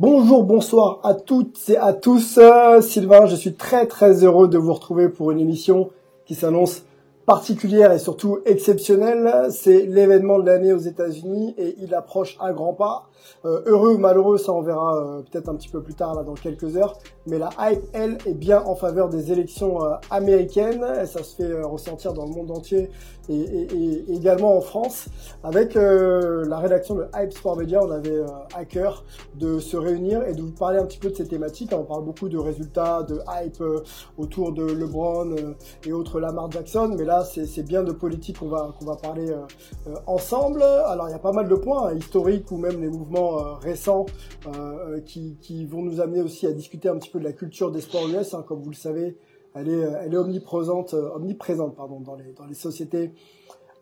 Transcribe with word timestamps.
Bonjour, 0.00 0.44
bonsoir 0.44 1.00
à 1.02 1.12
toutes 1.12 1.58
et 1.68 1.76
à 1.76 1.92
tous. 1.92 2.38
Euh, 2.38 2.80
Sylvain, 2.80 3.26
je 3.26 3.34
suis 3.34 3.54
très 3.54 3.88
très 3.88 4.22
heureux 4.22 4.46
de 4.46 4.56
vous 4.56 4.72
retrouver 4.72 5.08
pour 5.08 5.32
une 5.32 5.40
émission 5.40 5.90
qui 6.24 6.36
s'annonce 6.36 6.84
particulière 7.28 7.92
et 7.92 7.98
surtout 7.98 8.38
exceptionnelle. 8.46 9.48
C'est 9.50 9.84
l'événement 9.84 10.38
de 10.38 10.46
l'année 10.46 10.72
aux 10.72 10.78
États-Unis 10.78 11.54
et 11.58 11.76
il 11.78 11.94
approche 11.94 12.38
à 12.40 12.54
grands 12.54 12.72
pas. 12.72 13.10
Euh, 13.44 13.60
heureux 13.66 13.94
ou 13.94 13.98
malheureux, 13.98 14.38
ça 14.38 14.52
on 14.52 14.62
verra 14.62 14.96
euh, 14.96 15.22
peut-être 15.22 15.48
un 15.48 15.54
petit 15.54 15.68
peu 15.68 15.82
plus 15.82 15.94
tard 15.94 16.14
là 16.14 16.22
dans 16.22 16.34
quelques 16.34 16.76
heures. 16.76 16.98
Mais 17.26 17.38
la 17.38 17.50
hype, 17.60 17.82
elle, 17.92 18.16
est 18.24 18.34
bien 18.34 18.62
en 18.64 18.74
faveur 18.74 19.10
des 19.10 19.30
élections 19.30 19.84
euh, 19.84 19.96
américaines. 20.10 20.84
Et 21.02 21.06
ça 21.06 21.22
se 21.22 21.36
fait 21.36 21.60
ressentir 21.60 22.14
dans 22.14 22.24
le 22.24 22.30
monde 22.30 22.50
entier 22.50 22.90
et, 23.28 24.04
également 24.08 24.56
en 24.56 24.62
France. 24.62 25.06
Avec 25.44 25.74
la 25.74 26.58
rédaction 26.58 26.94
de 26.94 27.06
Hype 27.14 27.32
Sport 27.34 27.58
Media, 27.58 27.84
on 27.84 27.90
avait 27.90 28.22
à 28.54 28.64
cœur 28.64 29.04
de 29.34 29.58
se 29.58 29.76
réunir 29.76 30.22
et 30.26 30.32
de 30.32 30.40
vous 30.40 30.52
parler 30.52 30.78
un 30.78 30.86
petit 30.86 30.98
peu 30.98 31.10
de 31.10 31.14
ces 31.14 31.28
thématiques. 31.28 31.72
On 31.74 31.84
parle 31.84 32.04
beaucoup 32.04 32.30
de 32.30 32.38
résultats, 32.38 33.02
de 33.02 33.20
hype 33.28 33.62
autour 34.16 34.52
de 34.52 34.64
LeBron 34.64 35.36
et 35.86 35.92
autres 35.92 36.20
Lamar 36.20 36.50
Jackson, 36.50 36.94
mais 36.96 37.04
là 37.04 37.17
c'est 37.24 37.62
bien 37.62 37.82
de 37.82 37.92
politique 37.92 38.38
qu'on 38.38 38.48
va 38.48 38.74
qu'on 38.78 38.84
va 38.84 38.96
parler 38.96 39.30
euh, 39.30 39.42
euh, 39.86 39.94
ensemble. 40.06 40.62
Alors 40.62 41.08
il 41.08 41.12
y 41.12 41.14
a 41.14 41.18
pas 41.18 41.32
mal 41.32 41.48
de 41.48 41.54
points 41.54 41.88
hein, 41.88 41.94
historiques 41.94 42.50
ou 42.50 42.56
même 42.56 42.80
les 42.80 42.88
mouvements 42.88 43.38
euh, 43.38 43.54
récents 43.54 44.06
qui, 45.04 45.66
vont 45.66 45.82
nous 45.82 46.00
amener 46.00 46.22
aussi 46.22 46.46
à 46.46 46.52
discuter 46.52 46.88
un 46.88 46.96
petit 46.96 47.10
peu 47.10 47.18
de 47.18 47.24
la 47.24 47.32
culture 47.32 47.70
des 47.70 47.80
sports 47.80 48.08
US. 48.08 48.34
hein. 48.34 48.44
comme 48.46 48.62
vous 48.62 48.70
le 48.70 48.76
savez, 48.76 49.16
elle 49.54 49.68
est 49.68 49.80
elle 49.80 50.14
est 50.14 50.16
omniprésente 50.16 50.94
omniprésente 50.94 51.76
pardon 51.76 52.00
dans 52.00 52.14
les 52.14 52.32
dans 52.32 52.46
les 52.46 52.54
sociétés 52.54 53.12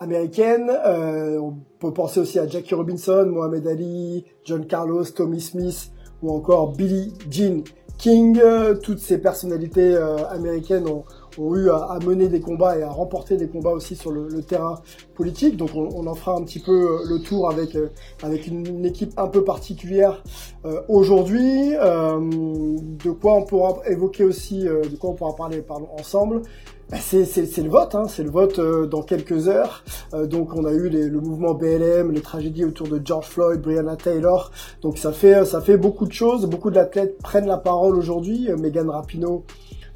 américaines. 0.01 0.70
On 0.87 1.55
peut 1.79 1.92
penser 1.92 2.20
aussi 2.20 2.39
à 2.39 2.47
Jackie 2.47 2.75
Robinson, 2.75 3.27
Mohamed 3.27 3.67
Ali, 3.67 4.25
John 4.45 4.67
Carlos, 4.67 5.05
Tommy 5.05 5.41
Smith 5.41 5.92
ou 6.23 6.31
encore 6.31 6.73
Billie 6.73 7.12
Jean 7.31 7.62
King. 7.98 8.41
Toutes 8.83 8.98
ces 8.98 9.19
personnalités 9.19 9.97
américaines 9.97 10.87
ont, 10.89 11.05
ont 11.39 11.55
eu 11.56 11.70
à, 11.70 11.77
à 11.91 11.98
mener 12.01 12.29
des 12.29 12.41
combats 12.41 12.79
et 12.79 12.83
à 12.83 12.91
remporter 12.91 13.37
des 13.37 13.48
combats 13.48 13.70
aussi 13.73 13.97
sur 13.97 14.11
le, 14.11 14.29
le 14.29 14.42
terrain 14.42 14.81
politique. 15.15 15.56
Donc 15.56 15.70
on, 15.75 15.89
on 15.95 16.06
en 16.06 16.15
fera 16.15 16.37
un 16.37 16.42
petit 16.42 16.61
peu 16.61 16.73
euh, 16.73 16.98
le 17.09 17.19
tour 17.20 17.51
avec 17.51 17.75
euh, 17.77 17.91
avec 18.23 18.47
une, 18.47 18.84
équipe 18.84 19.12
un 19.17 19.29
peu 19.29 19.45
particulière 19.45 20.23
euh, 20.64 20.80
aujourd'hui. 20.89 21.74
Euh, 21.77 22.19
de 22.20 23.11
quoi 23.11 23.35
on 23.35 23.42
pourra 23.45 23.77
évoquer 23.89 24.24
aussi, 24.24 24.67
euh, 24.69 24.83
de 24.83 24.97
quoi 24.97 25.11
on 25.11 25.14
pourra 25.14 25.35
parler 25.36 25.63
pardon, 25.63 25.89
ensemble. 25.98 26.42
Bah, 26.89 26.98
c'est 27.01 27.24
le 27.63 27.68
vote, 27.68 27.97
hein, 27.97 28.05
c'est 28.08 28.23
le 28.23 28.30
vote 28.30 28.61
euh, 28.61 28.86
dans 28.86 29.03
quelques 29.03 29.48
heures. 29.48 29.83
Donc 30.30 30.55
on 30.55 30.64
a 30.64 30.70
eu 30.73 30.89
les- 30.89 31.08
le 31.08 31.20
mouvement 31.20 31.53
BLM, 31.53 32.13
les 32.13 32.20
tragédies 32.20 32.64
autour 32.64 32.86
de 32.86 33.01
George 33.05 33.27
Floyd, 33.27 33.61
Breonna 33.61 33.97
Taylor. 33.97 34.53
Donc 34.83 34.97
ça 34.97 35.11
fait 35.11 35.45
ça 35.45 35.61
fait 35.61 35.77
beaucoup 35.79 36.07
de 36.07 36.13
choses. 36.13 36.47
Beaucoup 36.47 36.70
d'athlètes 36.70 37.18
prennent 37.18 37.48
la 37.48 37.57
parole 37.58 37.97
aujourd'hui. 37.97 38.48
Megan 38.57 38.89
Rapinoe, 38.89 39.42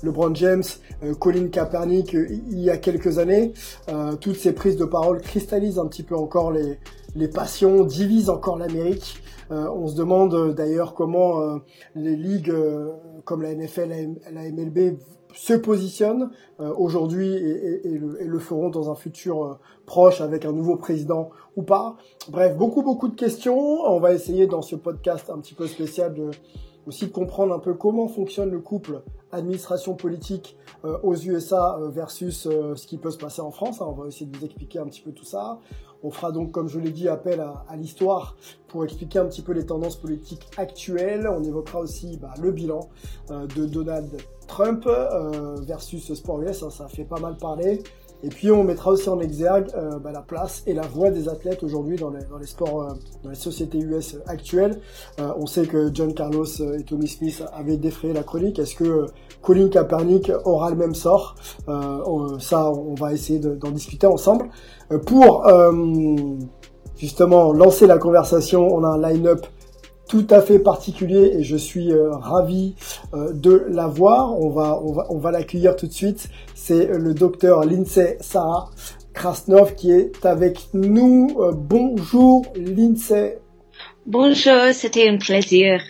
LeBron 0.03 0.35
James, 0.35 0.63
euh, 1.03 1.15
Colin 1.15 1.49
Kaepernick 1.49 2.15
euh, 2.15 2.27
il 2.31 2.61
y 2.61 2.71
a 2.71 2.77
quelques 2.77 3.19
années. 3.19 3.53
Euh, 3.89 4.17
toutes 4.17 4.37
ces 4.37 4.53
prises 4.53 4.77
de 4.77 4.85
parole 4.85 5.21
cristallisent 5.21 5.79
un 5.79 5.87
petit 5.87 6.03
peu 6.03 6.17
encore 6.17 6.53
les 6.53 6.79
les 7.17 7.27
passions, 7.27 7.83
divisent 7.83 8.31
encore 8.31 8.57
l'Amérique. 8.57 9.21
On 9.51 9.89
se 9.89 9.97
demande 9.97 10.55
d'ailleurs 10.55 10.95
comment 10.95 11.59
les 11.97 12.15
ligues 12.15 12.55
comme 13.25 13.43
la 13.43 13.53
NFL, 13.53 13.89
la, 13.89 14.43
la 14.43 14.49
MLB 14.49 14.97
se 15.35 15.55
positionnent 15.55 16.31
aujourd'hui 16.61 17.35
et, 17.35 17.99
le, 17.99 18.39
feront 18.39 18.71
dans 18.71 18.93
un 18.93 18.95
futur 18.95 19.59
proche 19.87 20.21
avec 20.21 20.45
un 20.45 20.53
nouveau 20.53 20.77
président 20.77 21.31
ou 21.57 21.63
pas. 21.63 21.97
Bref, 22.29 22.57
beaucoup 22.57 22.83
beaucoup 22.83 23.09
de 23.09 23.17
questions. 23.17 23.59
On 23.59 23.99
va 23.99 24.15
essayer 24.15 24.47
dans 24.47 24.63
ce 24.63 24.77
podcast 24.77 25.31
un 25.31 25.41
petit 25.41 25.55
peu 25.55 25.67
spécial 25.67 26.15
de 26.15 26.31
aussi 26.87 27.07
de 27.07 27.13
comprendre 27.13 27.53
un 27.53 27.59
peu 27.59 27.75
comment 27.75 28.07
fonctionne 28.07 28.51
le 28.51 28.61
couple 28.61 29.03
administration 29.33 29.95
politique 29.95 30.57
euh, 30.85 30.99
aux 31.03 31.15
USA 31.17 31.79
euh, 31.79 31.89
versus 31.91 32.47
euh, 32.47 32.75
ce 32.75 32.87
qui 32.87 32.99
peut 32.99 33.11
se 33.11 33.19
passer 33.19 33.41
en 33.43 33.51
France. 33.51 33.81
hein. 33.81 33.87
On 33.89 33.93
va 33.93 34.07
essayer 34.09 34.27
de 34.27 34.37
vous 34.37 34.45
expliquer 34.45 34.79
un 34.79 34.87
petit 34.87 35.01
peu 35.03 35.13
tout 35.13 35.25
ça. 35.25 35.59
On 36.03 36.11
fera 36.11 36.33
donc, 36.33 36.51
comme 36.53 36.67
je 36.69 36.79
l'ai 36.79 36.91
dit, 36.93 37.09
appel 37.09 37.41
à, 37.41 37.65
à 37.69 37.77
l'histoire 37.77 38.35
pour 38.69 38.85
expliquer 38.85 39.19
un 39.19 39.27
petit 39.27 39.43
peu 39.43 39.53
les 39.53 39.67
tendances 39.67 39.97
politiques 39.97 40.47
actuelles. 40.57 41.29
On 41.29 41.43
évoquera 41.45 41.81
aussi 41.81 42.17
bah, 42.17 42.33
le 42.41 42.53
bilan 42.53 42.89
euh, 43.31 43.47
de 43.49 43.67
Donald 43.67 44.11
Trump 44.47 44.85
euh, 44.87 45.57
versus 45.61 46.13
Sport 46.15 46.41
US. 46.43 46.63
hein. 46.63 46.71
ça 46.71 46.89
fait 46.89 47.05
pas 47.05 47.21
mal 47.21 47.37
parler. 47.37 47.83
Et 48.23 48.29
puis 48.29 48.51
on 48.51 48.65
mettra 48.65 48.91
aussi 48.91 49.09
en 49.09 49.19
exergue 49.21 49.69
euh, 49.75 49.99
bah, 49.99 50.13
la 50.13 50.21
place 50.21 50.63
et 50.67 50.75
la 50.75 50.83
voix 50.87 51.11
des 51.11 51.29
athlètes 51.29 51.63
aujourd'hui 51.63 51.97
dans 51.97 52.11
les, 52.11 52.23
dans 52.25 52.37
les 52.39 52.47
sports, 52.47 52.83
euh, 52.83 52.89
dans 53.25 53.31
les 53.31 53.37
sociétés 53.37 53.79
US 53.79 54.17
actuelles. 54.27 54.81
Euh, 55.21 55.33
on 55.39 55.47
sait 55.47 55.67
que 55.67 55.91
John 55.95 56.13
Carlos 56.13 56.45
euh, 56.61 56.79
et 56.79 56.85
Tommy 56.85 57.09
Smith 57.09 57.43
avaient 57.55 57.79
défrayé 57.79 58.13
la 58.13 58.23
chronique. 58.23 58.59
Est-ce 58.59 58.75
que 58.75 59.07
Colin 59.41 59.69
Kaepernick 59.69 60.31
aura 60.45 60.69
le 60.71 60.77
même 60.77 60.95
sort? 60.95 61.35
Ça, 61.67 62.71
on 62.71 62.95
va 62.95 63.13
essayer 63.15 63.39
de- 63.39 63.55
d'en 63.55 63.71
discuter 63.71 64.07
ensemble. 64.07 64.51
Pour 65.07 65.47
justement 66.97 67.53
lancer 67.53 67.87
la 67.87 67.97
conversation, 67.97 68.69
on 68.75 68.85
a 68.85 68.89
un 68.89 69.01
line-up 69.01 69.47
tout 70.11 70.27
à 70.31 70.43
fait 70.43 70.59
particulier 70.59 71.37
et 71.37 71.45
je 71.45 71.57
suis 71.57 71.93
euh, 71.93 72.11
ravi 72.11 72.75
euh, 73.15 73.33
de 73.33 73.65
l'avoir. 73.69 74.37
On 74.41 74.51
va, 74.51 74.81
on 74.83 74.93
va, 74.93 75.07
on 75.09 75.19
va 75.19 75.31
l'accueillir 75.31 75.77
tout 75.77 75.87
de 75.87 75.93
suite. 75.93 76.29
C'est 76.57 76.87
le 76.87 77.15
docteur 77.15 77.65
Lindsay 77.65 78.19
Sarah 78.21 78.71
Krasnov 79.15 79.77
qui 79.77 79.93
est 79.93 80.27
avec 80.27 80.71
nous. 80.75 81.37
Euh, 81.39 81.53
bonjour 81.55 82.45
Lindsay. 82.57 83.39
Bonjour, 84.05 84.73
c'était 84.73 85.09
un 85.09 85.17
plaisir. 85.17 85.81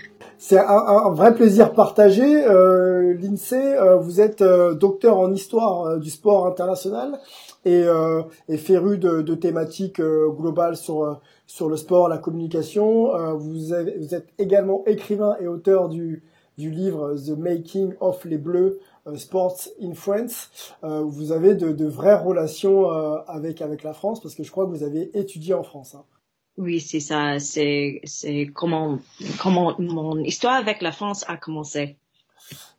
C'est 0.42 0.58
un, 0.58 0.64
un- 0.68 1.10
vrai 1.12 1.34
plaisir 1.34 1.74
partagé. 1.74 2.46
Euh, 2.46 3.12
L'INSEE, 3.20 3.76
euh, 3.78 3.96
vous 3.96 4.22
êtes 4.22 4.40
euh, 4.40 4.72
docteur 4.74 5.18
en 5.18 5.30
histoire 5.32 5.82
euh, 5.84 5.98
du 5.98 6.08
sport 6.08 6.46
international 6.46 7.18
et, 7.66 7.82
euh, 7.84 8.22
et 8.48 8.56
féru 8.56 8.96
de, 8.96 9.20
de 9.20 9.34
thématiques 9.34 10.00
euh, 10.00 10.30
globales 10.30 10.76
sur, 10.78 11.20
sur 11.46 11.68
le 11.68 11.76
sport, 11.76 12.08
la 12.08 12.16
communication. 12.16 13.12
Vous, 13.36 13.74
avez- 13.74 13.98
vous 13.98 14.14
êtes 14.14 14.28
également 14.38 14.82
écrivain 14.86 15.36
et 15.40 15.46
auteur 15.46 15.90
du, 15.90 16.22
du 16.56 16.70
livre 16.70 17.14
The 17.16 17.36
Making 17.38 17.92
of 18.00 18.24
les 18.24 18.38
Bleus, 18.38 18.78
Sports 19.16 19.58
in 19.82 19.92
France. 19.92 20.50
Vous 20.82 21.32
avez 21.32 21.54
de, 21.54 21.72
de 21.72 21.86
vraies 21.86 22.16
relations 22.18 22.88
avec, 23.26 23.60
avec 23.60 23.82
la 23.82 23.92
France 23.92 24.20
parce 24.22 24.34
que 24.34 24.42
je 24.42 24.50
crois 24.50 24.64
que 24.64 24.70
vous 24.70 24.84
avez 24.84 25.10
étudié 25.18 25.52
en 25.52 25.62
France. 25.64 25.94
hein. 25.94 26.04
Oui, 26.56 26.80
c'est 26.80 27.00
ça. 27.00 27.38
C'est, 27.38 28.02
comment, 28.54 28.98
comment 29.40 29.74
mon 29.78 30.18
histoire 30.18 30.56
avec 30.56 30.82
la 30.82 30.92
France 30.92 31.24
a 31.28 31.36
commencé. 31.36 31.96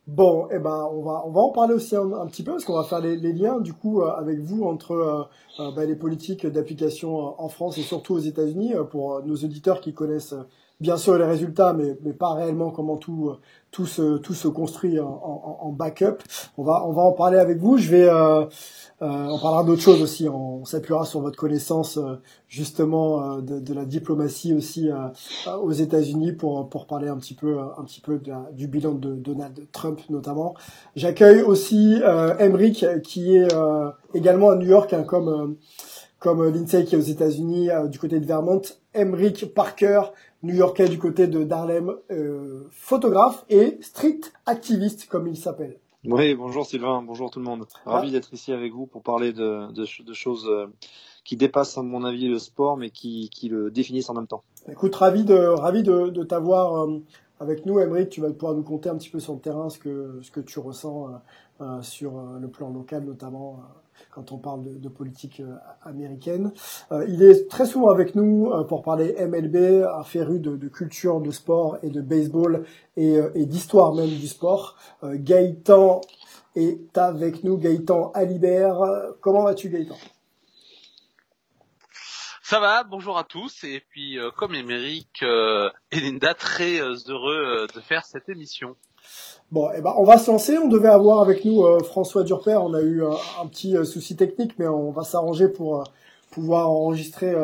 Bon, 0.07 0.47
eh 0.51 0.57
ben, 0.57 0.89
on 0.91 1.03
va, 1.03 1.23
on 1.25 1.31
va 1.31 1.41
en 1.41 1.51
parler 1.51 1.75
aussi 1.75 1.95
un, 1.95 2.25
petit 2.27 2.44
peu 2.44 2.51
parce 2.51 2.65
qu'on 2.65 2.75
va 2.75 2.83
faire 2.83 3.01
les, 3.01 3.15
liens 3.33 3.59
du 3.59 3.73
coup 3.73 4.01
euh, 4.01 4.12
avec 4.12 4.39
vous 4.39 4.63
entre 4.63 4.91
euh, 4.91 5.23
euh, 5.59 5.71
bah, 5.71 5.85
les 5.85 5.95
politiques 5.95 6.45
d'application 6.47 7.39
en 7.39 7.47
France 7.50 7.77
et 7.77 7.83
surtout 7.83 8.15
aux 8.15 8.19
États-Unis 8.19 8.73
pour 8.89 9.23
nos 9.23 9.35
auditeurs 9.35 9.79
qui 9.79 9.94
connaissent 9.94 10.35
bien 10.79 10.97
sûr 10.97 11.18
les 11.18 11.25
résultats, 11.25 11.73
mais, 11.73 11.97
mais 12.01 12.13
pas 12.13 12.33
réellement 12.33 12.71
comment 12.71 12.97
tout 12.97 13.31
tout 13.71 13.85
se 13.85 14.18
tout 14.18 14.33
se 14.33 14.47
construit 14.47 15.00
en, 15.00 15.07
en, 15.07 15.57
en, 15.62 15.71
backup. 15.71 16.18
On 16.57 16.63
va 16.63 16.85
on 16.85 16.91
va 16.91 17.03
en 17.03 17.13
parler 17.13 17.38
avec 17.38 17.57
vous. 17.57 17.77
Je 17.77 17.89
vais 17.89 18.09
euh, 18.09 18.45
euh, 19.01 19.07
on 19.29 19.39
parlera 19.39 19.63
d'autres 19.63 19.81
choses 19.81 20.01
aussi. 20.01 20.29
On, 20.29 20.63
s'appuiera 20.63 21.06
sur 21.06 21.21
votre 21.21 21.38
connaissance 21.38 21.97
euh, 21.97 22.21
justement 22.47 23.38
euh, 23.38 23.41
de, 23.41 23.59
de, 23.59 23.73
la 23.73 23.85
diplomatie 23.85 24.53
aussi 24.53 24.89
aux 25.62 25.71
États-Unis 25.71 26.33
pour 26.33 26.69
pour 26.69 26.85
parler 26.85 27.07
un 27.07 27.18
petit 27.18 27.33
peu 27.33 27.59
un 27.59 27.83
petit 27.83 28.01
peu 28.01 28.19
de 28.19 28.31
du 28.53 28.68
bilan 28.68 28.94
de 28.94 29.13
Donald 29.13 29.59
Trump 29.71 30.00
notamment. 30.09 30.53
J'accueille 30.95 31.41
aussi 31.41 32.00
Emric 32.39 32.85
qui 33.03 33.35
est 33.35 33.47
également 34.13 34.50
à 34.50 34.56
New 34.56 34.68
York 34.68 34.94
hein, 34.94 35.03
comme 35.03 35.56
comme 36.19 36.47
Lindsay 36.47 36.85
qui 36.85 36.95
est 36.95 36.97
aux 36.97 37.01
États-Unis 37.01 37.69
du 37.89 37.97
côté 37.97 38.19
de 38.19 38.25
Vermont. 38.25 38.62
Emric 38.94 39.53
Parker, 39.53 40.01
New-Yorkais 40.43 40.89
du 40.89 40.97
côté 40.97 41.27
de 41.27 41.43
Darlem, 41.43 41.95
photographe 42.71 43.45
et 43.49 43.77
street 43.81 44.21
activiste 44.45 45.07
comme 45.07 45.27
il 45.27 45.38
s'appelle. 45.38 45.77
Oui, 46.03 46.33
bonjour 46.33 46.65
Sylvain, 46.65 47.03
bonjour 47.03 47.29
tout 47.29 47.38
le 47.38 47.45
monde. 47.45 47.67
Ravi 47.85 48.07
ah. 48.07 48.11
d'être 48.11 48.33
ici 48.33 48.51
avec 48.51 48.73
vous 48.73 48.88
pour 48.88 49.03
parler 49.03 49.33
de, 49.33 49.71
de, 49.71 50.13
choses 50.13 50.47
euh, 50.49 50.65
qui 51.23 51.38
dépassent 51.38 51.77
à 51.77 51.83
mon 51.83 52.03
avis 52.03 52.27
le 52.27 52.39
sport, 52.39 52.75
mais 52.75 52.89
qui, 52.89 53.29
qui 53.29 53.49
le 53.49 53.69
définissent 53.69 54.09
en 54.09 54.15
même 54.15 54.25
temps. 54.25 54.43
Écoute, 54.67 54.95
ravi 54.95 55.23
de, 55.23 55.35
ravi 55.35 55.83
de, 55.83 56.07
de 56.07 56.23
t'avoir 56.23 56.73
euh, 56.73 56.97
avec 57.39 57.67
nous, 57.67 57.79
Emery. 57.79 58.09
Tu 58.09 58.19
vas 58.19 58.31
pouvoir 58.31 58.55
nous 58.55 58.63
conter 58.63 58.89
un 58.89 58.97
petit 58.97 59.11
peu 59.11 59.19
sur 59.19 59.33
le 59.33 59.39
terrain 59.39 59.69
ce 59.69 59.77
que, 59.77 60.17
ce 60.23 60.31
que 60.31 60.39
tu 60.39 60.57
ressens 60.57 61.21
euh, 61.61 61.83
sur 61.83 62.13
le 62.39 62.47
plan 62.47 62.71
local, 62.71 63.03
notamment 63.03 63.59
quand 64.09 64.31
on 64.31 64.38
parle 64.38 64.80
de, 64.80 64.89
politique 64.89 65.39
euh, 65.39 65.56
américaine. 65.83 66.51
Euh, 66.92 67.06
il 67.07 67.24
est 67.24 67.50
très 67.50 67.65
souvent 67.65 67.89
avec 67.89 68.15
nous 68.15 68.51
euh, 68.51 68.63
pour 68.63 68.81
parler 68.81 69.15
MLB, 69.19 69.83
un 69.83 70.03
féru 70.03 70.39
de, 70.39 70.68
culture, 70.68 71.21
de 71.21 71.31
sport 71.31 71.77
et 71.83 71.89
de 71.89 72.01
baseball 72.01 72.65
et, 72.98 73.45
d'histoire 73.45 73.94
même 73.94 74.09
du 74.09 74.27
sport. 74.27 74.75
Gaëtan 75.03 76.01
est 76.56 76.98
avec 76.98 77.44
nous, 77.44 77.57
Gaëtan 77.57 78.12
Alibert. 78.13 78.80
Comment 79.21 79.44
vas-tu 79.44 79.69
Gaëtan? 79.69 79.98
Ça 82.44 82.59
va, 82.59 82.83
bonjour 82.83 83.18
à 83.18 83.24
tous, 83.24 83.63
et 83.63 83.81
puis 83.89 84.18
comme 84.36 84.54
Émeric 84.54 85.24
et 85.24 86.00
Linda, 86.00 86.33
très 86.33 86.80
heureux 86.80 87.68
de 87.74 87.80
faire 87.80 88.06
cette 88.06 88.27
émission. 88.27 88.75
Bon, 89.51 89.69
eh 89.75 89.81
ben, 89.81 89.94
on 89.98 90.06
va 90.06 90.18
se 90.18 90.31
lancer. 90.31 90.57
On 90.57 90.69
devait 90.69 90.88
avoir 90.88 91.21
avec 91.21 91.44
nous 91.44 91.63
euh, 91.63 91.80
François 91.80 92.24
Durper. 92.24 92.56
On 92.56 92.74
a 92.74 92.81
eu 92.81 93.03
un 93.03 93.48
petit 93.48 93.75
euh, 93.75 93.83
souci 93.83 94.15
technique, 94.15 94.57
mais 94.57 94.68
on 94.68 94.92
va 94.92 95.03
s'arranger 95.03 95.50
pour 95.50 95.81
euh, 95.81 95.83
pouvoir 96.31 96.69
enregistrer 96.69 97.36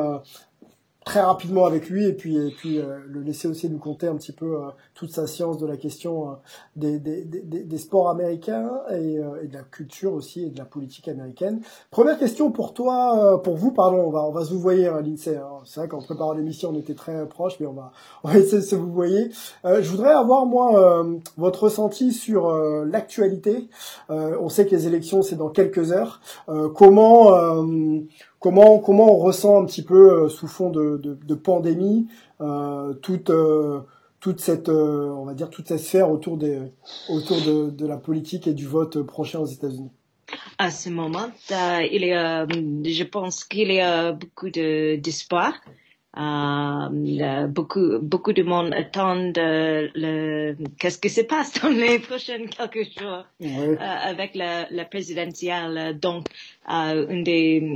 très 1.08 1.22
rapidement 1.22 1.66
avec 1.66 1.90
lui 1.90 2.06
et 2.06 2.12
puis 2.12 2.36
et 2.36 2.52
puis 2.52 2.80
euh, 2.80 3.00
le 3.08 3.22
laisser 3.22 3.48
aussi 3.48 3.70
nous 3.70 3.78
conter 3.78 4.08
un 4.08 4.16
petit 4.18 4.34
peu 4.34 4.58
euh, 4.58 4.68
toute 4.94 5.10
sa 5.10 5.26
science 5.26 5.58
de 5.58 5.66
la 5.66 5.78
question 5.78 6.32
euh, 6.32 6.34
des, 6.76 7.00
des, 7.00 7.24
des, 7.24 7.64
des, 7.64 7.78
sports 7.78 8.10
américains 8.10 8.70
et, 8.92 9.16
et, 9.42 9.48
de 9.48 9.54
la 9.54 9.64
culture 9.64 10.14
aussi 10.14 10.44
et 10.44 10.50
de 10.50 10.58
la 10.58 10.66
politique 10.66 11.08
américaine. 11.08 11.62
Première 11.92 12.20
question 12.20 12.52
pour 12.52 12.74
toi, 12.74 13.42
pour 13.42 13.56
vous, 13.56 13.72
pardon, 13.72 14.00
on 14.00 14.10
va 14.10 14.24
on 14.26 14.32
va 14.32 14.44
se 14.44 14.52
vous 14.52 14.60
voyer, 14.60 14.88
hein, 14.88 15.02
Lindsay. 15.02 15.38
Hein. 15.38 15.48
C'est 15.64 15.80
vrai 15.80 15.88
qu'en 15.88 16.02
préparant 16.02 16.34
l'émission, 16.34 16.72
on 16.72 16.78
était 16.78 16.94
très 16.94 17.26
proches, 17.28 17.58
mais 17.62 17.68
on 17.68 17.74
va 17.74 17.94
on 18.24 18.28
va 18.28 18.38
essayer 18.38 18.58
de 18.58 18.68
se 18.68 18.76
vous 18.76 18.92
voyer. 18.92 19.32
je 19.64 19.90
voudrais 19.90 20.14
avoir 20.14 20.46
moi 20.46 21.06
votre 21.38 21.64
ressenti 21.64 22.12
sur 22.12 22.52
l'actualité. 22.86 23.70
on 24.10 24.50
sait 24.50 24.66
que 24.66 24.76
les 24.76 24.88
élections 24.88 25.22
c'est 25.22 25.38
dans 25.38 25.50
quelques 25.50 25.94
heures. 25.94 26.20
comment 26.76 27.64
Comment 28.40 28.80
comment 28.80 29.14
on 29.14 29.18
ressent 29.18 29.62
un 29.62 29.66
petit 29.66 29.84
peu 29.84 30.26
euh, 30.26 30.30
sous 30.30 30.48
fond 30.48 30.70
de, 30.70 30.98
de, 30.98 31.16
de 31.16 31.36
pandémie 31.36 32.08
euh, 32.40 32.94
toute 32.94 33.32
euh, 33.32 33.80
toute 34.20 34.40
cette 34.40 34.70
euh, 34.70 35.10
on 35.10 35.26
va 35.26 35.34
dire 35.34 35.50
toute 35.50 35.68
cette 35.68 35.80
sphère 35.80 36.12
autour 36.12 36.38
des 36.38 36.60
autour 37.10 37.38
de, 37.38 37.70
de 37.72 37.88
la 37.88 37.98
politique 37.98 38.48
et 38.48 38.54
du 38.54 38.68
vote 38.68 39.02
prochain 39.02 39.40
aux 39.40 39.46
États-Unis? 39.48 39.90
À 40.58 40.72
ce 40.72 40.90
moment, 40.90 41.30
il 41.50 42.04
y 42.06 42.12
a, 42.14 42.46
je 42.48 43.04
pense 43.04 43.44
qu'il 43.44 43.72
y 43.72 43.80
a 43.80 44.12
beaucoup 44.12 44.50
de 44.50 44.98
d'espoir. 44.98 45.54
Euh, 46.18 47.48
beaucoup 47.48 48.00
beaucoup 48.02 48.34
de 48.34 48.42
monde 48.42 48.74
attend 48.74 49.14
le 49.36 50.56
qu'est-ce 50.80 50.98
qui 50.98 51.10
se 51.10 51.22
passe 51.22 51.62
dans 51.62 51.70
les 51.70 52.00
prochains 52.10 52.46
quelques 52.48 52.90
jours 53.00 53.26
oui. 53.40 53.50
euh, 53.56 53.76
avec 53.80 54.34
la, 54.34 54.68
la 54.72 54.86
présidentielle. 54.86 56.00
Donc, 56.00 56.26
euh, 56.72 57.06
une 57.10 57.24
des 57.24 57.76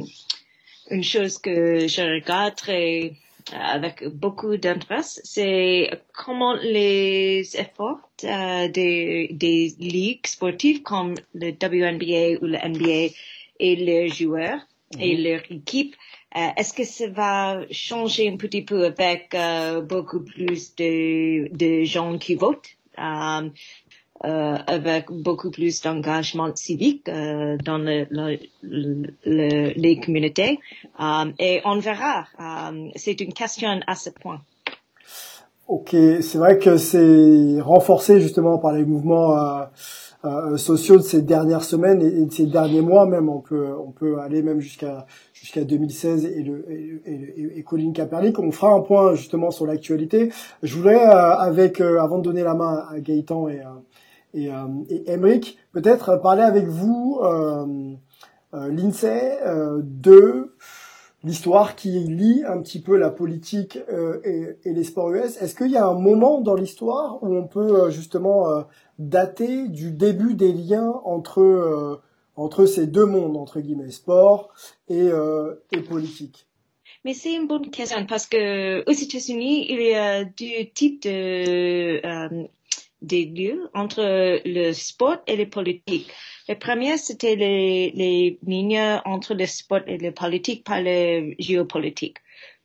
une 0.91 1.03
chose 1.03 1.38
que 1.38 1.88
je 1.88 2.01
regarde 2.15 2.55
très, 2.55 3.13
avec 3.53 4.07
beaucoup 4.07 4.57
d'intérêt, 4.57 5.01
c'est 5.03 5.89
comment 6.13 6.53
les 6.53 7.57
efforts 7.57 8.09
euh, 8.23 8.67
des, 8.67 9.29
des 9.31 9.73
ligues 9.79 10.27
sportives 10.27 10.81
comme 10.83 11.15
le 11.33 11.51
WNBA 11.51 12.39
ou 12.41 12.47
le 12.47 12.57
NBA 12.57 13.13
et 13.59 13.75
les 13.75 14.09
joueurs 14.09 14.59
et 14.99 15.15
mhm. 15.15 15.23
leur 15.23 15.41
équipe, 15.49 15.95
euh, 16.35 16.47
est-ce 16.57 16.73
que 16.73 16.83
ça 16.83 17.07
va 17.07 17.61
changer 17.71 18.29
un 18.29 18.38
petit 18.38 18.61
peu 18.61 18.85
avec 18.85 19.33
euh, 19.33 19.81
beaucoup 19.81 20.21
plus 20.21 20.75
de, 20.75 21.47
de 21.55 21.83
gens 21.83 22.17
qui 22.17 22.35
votent? 22.35 22.77
Euh, 24.23 24.56
avec 24.68 25.09
beaucoup 25.09 25.50
plus 25.50 25.81
d'engagement 25.81 26.56
civique 26.56 27.09
euh, 27.09 27.57
dans 27.65 27.79
le, 27.79 28.06
le, 28.12 28.38
le, 28.62 29.73
les 29.75 30.00
communautés. 30.00 30.59
Euh, 31.00 31.31
et 31.39 31.62
on 31.65 31.79
verra. 31.79 32.27
Euh, 32.39 32.89
c'est 32.95 33.19
une 33.19 33.33
question 33.33 33.79
à 33.88 33.95
ce 33.95 34.12
point. 34.12 34.41
Ok, 35.68 35.89
c'est 35.91 36.38
vrai 36.38 36.59
que 36.59 36.77
c'est 36.77 37.62
renforcé 37.62 38.21
justement 38.21 38.59
par 38.59 38.73
les 38.73 38.85
mouvements 38.85 39.35
euh, 39.35 39.63
euh, 40.25 40.57
sociaux 40.57 40.97
de 40.97 41.01
ces 41.01 41.24
dernières 41.24 41.63
semaines 41.63 42.03
et, 42.03 42.25
de 42.25 42.31
ces 42.31 42.45
derniers 42.45 42.81
mois 42.81 43.07
même. 43.07 43.27
On 43.27 43.39
peut 43.39 43.69
on 43.83 43.89
peut 43.89 44.19
aller 44.19 44.44
même 44.44 44.59
jusqu'à 44.59 45.07
jusqu'à 45.33 45.63
2016 45.63 46.25
et 46.25 46.44
le 46.44 46.63
et, 46.69 47.01
et, 47.06 47.57
et, 47.57 47.63
Colin 47.63 47.91
Kaepernick. 47.91 48.38
On 48.38 48.51
fera 48.51 48.71
un 48.74 48.81
point 48.81 49.15
justement 49.15 49.50
sur 49.50 49.65
l'actualité. 49.65 50.29
Je 50.62 50.77
voulais 50.77 51.00
avec 51.00 51.81
avant 51.81 52.19
de 52.19 52.24
donner 52.24 52.44
la 52.44 52.53
main 52.53 52.85
à 52.91 53.00
Gaëtan 53.00 53.50
et 53.50 53.62
et, 54.33 54.51
euh, 54.51 54.68
et 54.89 55.04
Emric, 55.12 55.57
peut-être 55.72 56.18
parler 56.22 56.44
avec 56.44 56.68
vous, 56.68 57.19
euh, 57.22 57.95
euh, 58.54 58.69
Lindsay, 58.69 59.39
euh, 59.45 59.81
de 59.83 60.56
l'histoire 61.24 61.75
qui 61.75 61.92
lie 61.92 62.44
un 62.45 62.62
petit 62.62 62.81
peu 62.81 62.98
la 62.98 63.10
politique 63.10 63.78
euh, 63.92 64.19
et, 64.24 64.69
et, 64.69 64.74
les 64.74 64.83
sports 64.83 65.12
US. 65.12 65.38
Est-ce 65.42 65.56
qu'il 65.56 65.72
y 65.72 65.78
a 65.78 65.86
un 65.88 65.94
moment 65.94 66.42
dans 66.42 66.56
l'histoire 66.56 67.22
où 67.24 67.36
on 67.36 67.48
peut 67.48 67.92
justement 67.92 68.66
dater 68.98 69.68
du 69.68 69.92
début 69.92 70.34
des 70.34 70.51
liens 70.51 71.00
entre 71.06 72.01
entre 72.36 72.66
ces 72.66 72.88
deux 72.88 73.06
mondes 73.06 73.38
entre 73.38 73.60
guillemets, 73.60 73.92
sport 73.92 74.51
et, 74.89 75.10
et 75.72 75.81
politique? 75.81 76.48
Mais 77.04 77.13
c'est 77.13 77.34
une 77.34 77.48
bonne 77.48 77.69
question 77.72 78.06
parce 78.06 78.27
que 78.27 78.88
aux 78.88 78.94
États-Unis, 78.94 79.66
il 79.69 79.81
y 79.81 79.95
a 79.95 80.24
deux 80.24 80.66
types 80.74 81.01
de 81.04 82.06
euh, 82.06 82.48
des 83.01 83.25
lieux 83.25 83.69
entre 83.74 84.42
le 84.45 84.74
sport 84.74 85.18
et 85.27 85.36
les 85.36 85.45
politiques. 85.45 86.12
Le 86.48 86.56
premier, 86.56 86.98
c'était 86.98 87.36
les, 87.36 87.92
les 87.92 88.39
lignes 88.45 89.01
entre 89.06 89.33
le 89.33 89.45
sport 89.45 89.81
et 89.88 89.98
le 89.98 90.12
politique 90.12 90.63
par 90.63 90.81
le 90.81 91.34
géopolitique. 91.39 92.17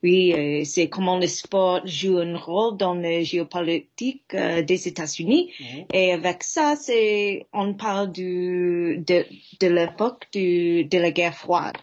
Oui, 0.03 0.33
euh, 0.33 0.63
c'est 0.63 0.89
comment 0.89 1.17
le 1.17 1.25
sport 1.25 1.81
joue 1.85 2.19
un 2.19 2.37
rôle 2.37 2.77
dans 2.77 2.93
le 2.93 3.23
géopolitique 3.23 4.33
euh, 4.35 4.61
des 4.61 4.87
États-Unis. 4.87 5.51
Mhm. 5.59 5.85
Et 5.91 6.11
avec 6.13 6.43
ça, 6.43 6.75
c'est 6.75 7.47
on 7.51 7.73
parle 7.73 8.11
du 8.11 9.03
de, 9.05 9.25
de 9.59 9.67
l'époque 9.67 10.27
de 10.33 10.97
la 10.97 11.11
guerre 11.11 11.35
froide. 11.35 11.77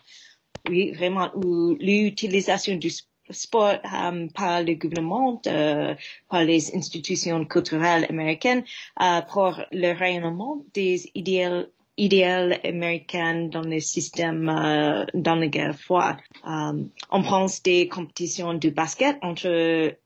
Oui, 0.68 0.92
vraiment 0.92 1.30
où 1.34 1.76
l'utilisation 1.80 2.76
du 2.76 2.90
sport 2.90 3.13
sport 3.30 3.78
um, 3.84 4.28
par 4.30 4.62
le 4.62 4.74
gouvernement, 4.74 5.40
euh, 5.46 5.94
par 6.28 6.44
les 6.44 6.74
institutions 6.74 7.44
culturelles 7.44 8.06
américaines 8.08 8.64
euh, 9.00 9.20
pour 9.22 9.60
le 9.72 9.92
rayonnement 9.92 10.64
des 10.74 11.10
idéaux 11.14 11.66
idéal 11.96 12.58
américains 12.64 13.48
dans 13.52 13.62
le 13.62 13.78
système 13.78 14.48
euh, 14.48 15.04
dans 15.14 15.36
la 15.36 15.46
guerre 15.46 15.78
froide. 15.78 16.16
Um, 16.44 16.90
on 17.10 17.22
pense 17.22 17.62
des 17.62 17.88
compétitions 17.88 18.54
de 18.54 18.70
basket 18.70 19.16
entre 19.22 19.48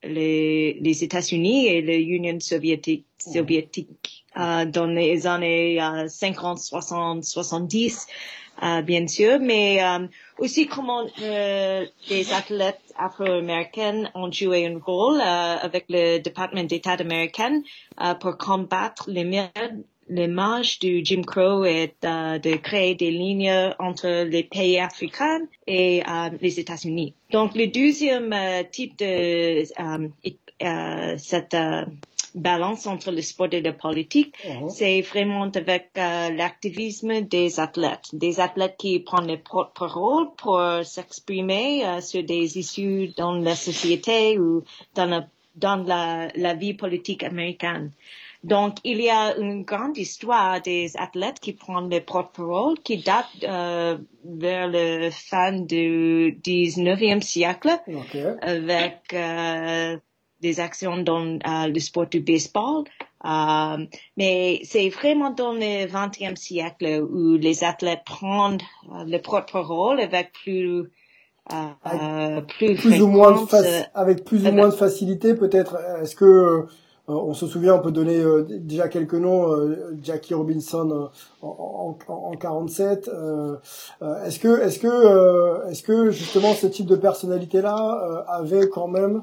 les, 0.03 0.79
les 0.81 1.05
États-Unis 1.05 1.67
et 1.67 1.81
l'Union 1.81 2.39
soviétique, 2.41 3.07
soviétique 3.17 4.27
euh, 4.39 4.67
dans 4.67 4.87
les 4.87 5.27
années 5.27 5.81
50, 6.09 6.59
60, 6.59 7.25
70 7.25 8.07
euh, 8.63 8.83
bien 8.83 9.07
sûr, 9.07 9.39
mais 9.41 9.83
euh, 9.83 10.07
aussi 10.39 10.67
comment 10.67 11.07
euh, 11.23 11.85
les 12.11 12.33
athlètes 12.33 12.81
afro-américains 12.97 14.11
ont 14.15 14.31
joué 14.33 14.67
un 14.67 14.79
rôle 14.79 15.21
euh, 15.21 15.57
avec 15.61 15.85
le 15.89 16.19
département 16.19 16.65
d'État 16.65 16.93
américain 16.93 17.61
euh, 18.01 18.15
pour 18.15 18.37
combattre 18.37 19.05
les 19.09 19.25
l'image 20.11 20.79
du 20.79 21.03
Jim 21.05 21.21
Crow 21.21 21.67
et 21.67 21.93
de 22.03 22.57
créer 22.57 22.95
des 22.95 23.11
lignes 23.11 23.75
entre 23.79 24.25
les 24.25 24.43
pays 24.43 24.79
africains 24.79 25.43
et 25.67 26.03
les 26.41 26.59
États-Unis. 26.59 27.13
Donc 27.31 27.55
le 27.55 27.67
deuxième 27.67 28.35
type 28.73 28.99
de 28.99 29.65
cette 31.19 31.57
balance 32.39 32.87
entre 32.87 33.11
le 33.11 33.23
sport 33.23 33.49
et 33.53 33.61
la 33.61 33.73
politique, 33.73 34.35
Mhm. 34.47 34.69
c'est 34.71 35.01
vraiment 35.03 35.43
avec 35.55 35.91
euh, 35.97 36.31
l'activisme 36.31 37.21
des 37.23 37.61
athlètes, 37.61 38.09
des 38.13 38.41
athlètes 38.41 38.77
qui 38.79 39.01
prennent 39.01 39.29
le 39.29 39.39
porte-parole 39.39 40.29
pour 40.37 40.61
s'exprimer 40.85 41.85
euh, 41.87 42.01
sur 42.01 42.23
des 42.23 42.59
issues 42.59 43.09
dans 43.17 43.33
la 43.33 43.55
société 43.57 44.39
ou 44.39 44.63
dans 44.95 45.07
la, 45.07 45.27
dans 45.57 45.77
la, 45.85 46.29
la 46.35 46.55
vie 46.55 46.75
politique 46.75 47.23
américaine. 47.23 47.91
Donc, 48.45 48.77
il 48.85 49.01
y 49.01 49.11
a 49.11 49.37
une 49.37 49.65
grande 49.65 49.99
histoire 49.99 50.61
des 50.63 50.97
athlètes 50.97 51.41
qui 51.41 51.55
prennent 51.55 51.91
le 51.91 52.01
porte-parole 52.01 52.79
qui 52.85 52.99
date 52.99 53.27
euh, 53.43 53.99
vers 54.25 54.69
la 54.69 55.11
fin 55.11 55.53
du 55.53 56.39
19e 56.45 57.21
siècle 57.21 57.71
avec 58.41 59.01
euh, 59.13 59.99
des 60.41 60.61
actions 60.61 60.99
dans 61.03 61.25
euh, 61.25 61.67
le 61.69 61.81
sport 61.81 62.07
du 62.07 62.21
baseball. 62.21 62.85
Euh, 63.25 63.85
mais 64.17 64.61
c'est 64.65 64.89
vraiment 64.91 65.31
dans 65.31 65.53
le 65.53 65.87
20e 65.87 66.37
siècle 66.37 67.03
où 67.11 67.37
les 67.37 67.65
athlètes 67.65 68.03
prennent 68.07 68.59
euh, 68.93 69.05
le 69.07 69.19
porte-parole 69.21 69.99
avec 70.01 70.33
plus, 70.33 70.83
euh, 71.53 71.55
euh, 71.93 72.41
plus, 72.43 72.77
Plus 72.77 73.03
ou 73.03 73.09
moins 73.09 73.33
de 73.33 73.55
euh, 73.55 73.81
avec 73.95 74.25
plus 74.25 74.43
ou 74.45 74.47
avec- 74.47 74.55
moins 74.59 74.69
de 74.69 74.75
facilité, 74.75 75.35
peut-être. 75.35 75.77
Est-ce 76.01 76.15
que 76.15 76.25
euh, 76.25 76.63
on 77.09 77.33
se 77.35 77.47
souvient, 77.49 77.75
on 77.75 77.81
peut 77.81 77.91
donner 77.91 78.21
euh, 78.21 78.45
déjà 78.49 78.87
quelques 78.89 79.15
noms. 79.15 79.51
euh, 79.53 79.97
Jackie 80.03 80.35
Robinson 80.35 80.89
euh, 80.91 81.07
en, 81.47 81.97
en, 82.07 82.13
en 82.13 82.37
47. 82.37 83.09
euh, 83.09 83.57
euh, 84.03 84.25
est-ce 84.27 84.39
que, 84.39 84.61
est-ce 84.61 84.79
que, 84.79 84.87
euh, 84.87 85.67
est-ce 85.71 85.83
que 85.83 86.11
justement 86.11 86.53
ce 86.53 86.67
type 86.69 86.87
de 86.87 86.97
personnalité-là 86.97 88.05
euh, 88.05 88.23
avait 88.29 88.69
quand 88.69 88.89
même 88.89 89.23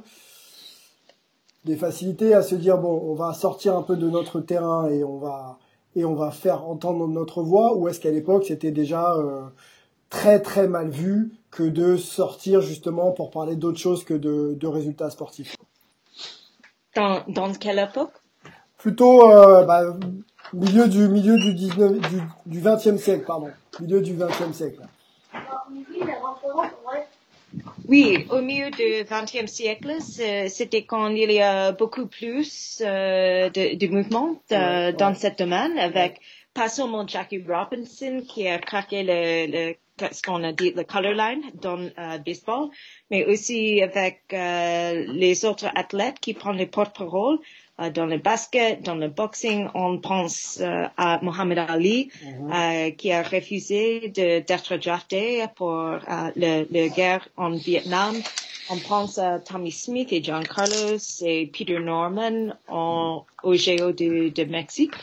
des 1.66 1.76
facilités 1.76 2.34
à 2.34 2.44
se 2.44 2.56
dire 2.56 2.78
bon, 2.78 3.02
on 3.04 3.16
va 3.16 3.34
sortir 3.34 3.76
un 3.76 3.82
peu 3.82 3.96
de 3.98 4.10
notre 4.10 4.40
terrain 4.40 4.88
et 4.88 5.04
on 5.04 5.18
va 5.18 5.58
et 5.96 6.04
on 6.04 6.14
va 6.14 6.30
faire 6.30 6.68
entendre 6.68 7.08
notre 7.08 7.42
voix, 7.42 7.76
ou 7.76 7.88
est-ce 7.88 8.00
qu'à 8.00 8.12
l'époque 8.12 8.46
c'était 8.46 8.72
déjà 8.72 9.14
euh, 9.14 9.42
très 10.10 10.42
très 10.42 10.68
mal 10.68 10.90
vu 10.90 11.34
que 11.52 11.64
de 11.64 11.98
sortir 11.98 12.62
justement 12.62 13.12
pour 13.12 13.32
parler 13.32 13.56
d'autre 13.56 13.80
chose 13.80 14.04
que 14.04 14.14
de, 14.14 14.56
de 14.60 14.68
résultats 14.68 15.10
sportifs? 15.10 15.56
Dans, 16.96 17.24
dans 17.28 17.52
quelle 17.54 17.80
époque? 17.80 18.12
Plutôt 18.78 19.32
euh, 19.32 19.64
bah, 19.64 19.84
milieu 20.54 20.88
du 20.88 21.08
milieu 21.08 21.38
du 21.38 21.54
19 21.54 21.94
du, 21.94 22.22
du 22.46 22.62
20e 22.62 22.98
siècle, 22.98 23.24
pardon, 23.26 23.50
milieu 23.80 24.02
du 24.02 24.14
20e 24.14 24.54
siècle. 24.54 24.82
Oui, 27.88 28.26
au 28.32 28.42
milieu 28.42 28.72
du 28.72 29.04
XXe 29.04 29.52
siècle, 29.52 29.98
c'était 30.02 30.84
quand 30.84 31.10
il 31.10 31.32
y 31.32 31.42
a 31.42 31.72
beaucoup 31.72 32.08
plus 32.08 32.82
euh, 32.86 33.50
de, 33.50 33.76
de 33.76 33.88
mouvements 33.88 34.42
euh, 34.52 34.92
dans 34.92 35.14
ce 35.14 35.28
domaine, 35.36 35.78
avec 35.78 36.20
pas 36.54 36.68
seulement 36.70 37.08
Jackie 37.08 37.44
Robinson 37.48 38.24
qui 38.28 38.48
a 38.48 38.58
craqué 38.58 39.04
le, 39.04 39.52
le 39.52 39.76
ce 40.12 40.22
qu'on 40.22 40.44
a 40.44 40.52
dit 40.52 40.72
le 40.76 40.84
color 40.84 41.14
line 41.14 41.42
dans 41.62 41.80
euh, 41.80 42.18
baseball, 42.18 42.68
mais 43.10 43.24
aussi 43.26 43.82
avec 43.82 44.24
les 44.30 45.46
autres 45.46 45.68
athlètes 45.74 46.20
qui 46.20 46.34
prennent 46.34 46.58
les 46.58 46.66
porte-parole 46.66 47.36
euh, 47.36 47.40
dans 47.94 48.06
le 48.06 48.18
basket, 48.18 48.82
dans 48.84 48.96
le 48.96 49.08
boxing. 49.10 49.68
On 49.74 49.98
pense 50.00 50.60
euh, 50.62 50.86
à 50.98 51.20
Muhammad 51.22 51.60
Ali 51.60 52.10
euh, 52.54 52.92
qui 52.92 53.12
a 53.12 53.22
refusé 53.24 54.10
de- 54.10 54.40
d'être 54.40 54.78
drafté 54.78 55.44
pour 55.56 55.72
euh, 55.74 56.00
le, 56.36 56.66
le 56.72 56.88
guerre 56.96 57.28
en 57.38 57.52
Vietnam. 57.52 58.16
On 58.70 58.78
pense 58.80 59.20
à 59.20 59.40
Tommy 59.40 59.72
Smith 59.72 60.12
et 60.12 60.24
John 60.24 60.44
Carlos 60.48 60.98
et 61.22 61.46
Peter 61.48 61.80
Norman 61.80 62.56
en, 62.68 63.24
au 63.44 63.54
Géo 63.54 63.92
de, 63.92 64.30
de 64.30 64.44
Mexique. 64.46 64.94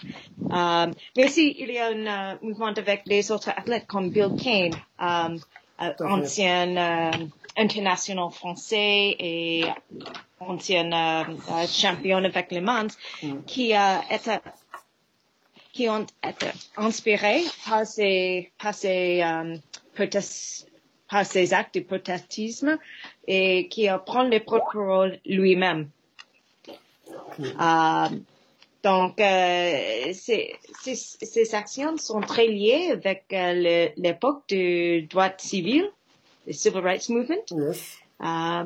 Euh, 0.51 0.87
mais 1.17 1.25
aussi, 1.27 1.55
il 1.59 1.71
y 1.71 1.79
a 1.79 1.87
un 1.89 2.07
euh, 2.33 2.37
mouvement 2.43 2.67
avec 2.67 3.03
les 3.07 3.31
autres 3.31 3.51
athlètes 3.51 3.87
comme 3.87 4.11
Bill 4.11 4.31
Kane, 4.43 4.73
euh, 5.01 5.39
euh, 5.81 5.93
fait. 5.97 6.05
ancien 6.05 6.77
euh, 6.77 7.11
international 7.57 8.31
français 8.31 9.17
et 9.19 9.65
ancien 10.41 10.93
euh, 10.93 11.25
euh, 11.51 11.67
champion 11.67 12.19
avec 12.19 12.51
les 12.51 12.61
Mans, 12.61 12.89
qui 13.47 13.73
a 13.75 14.03
été 14.11 14.39
qui 15.73 15.89
ont 15.89 16.07
été 16.23 16.49
inspirés 16.77 17.45
par 17.67 17.87
ces, 17.87 18.51
par 18.63 18.75
ces, 18.75 19.23
euh, 19.23 19.57
protest- 19.97 20.67
par 21.11 21.25
ces 21.25 21.55
actes 21.55 21.77
de 21.77 21.81
protestisme 21.81 22.79
et 23.27 23.69
qui 23.69 23.89
apprend 23.89 24.23
les 24.25 24.41
porte-parole 24.41 25.19
lui-même. 25.25 25.89
Euh, 27.41 28.09
donc, 28.83 29.19
euh, 29.21 30.13
ces, 30.13 30.57
ces, 30.83 30.95
ces 30.95 31.55
actions 31.55 31.97
sont 31.97 32.21
très 32.21 32.49
liées 32.49 32.91
avec 32.93 33.25
euh, 33.33 33.89
l'époque 33.97 34.43
du 34.49 35.03
droit 35.03 35.31
civil, 35.39 35.91
le 36.47 36.53
Civil 36.53 36.81
Rights 36.81 37.09
Movement. 37.09 37.45
Yes. 37.51 37.99
Euh, 38.25 38.65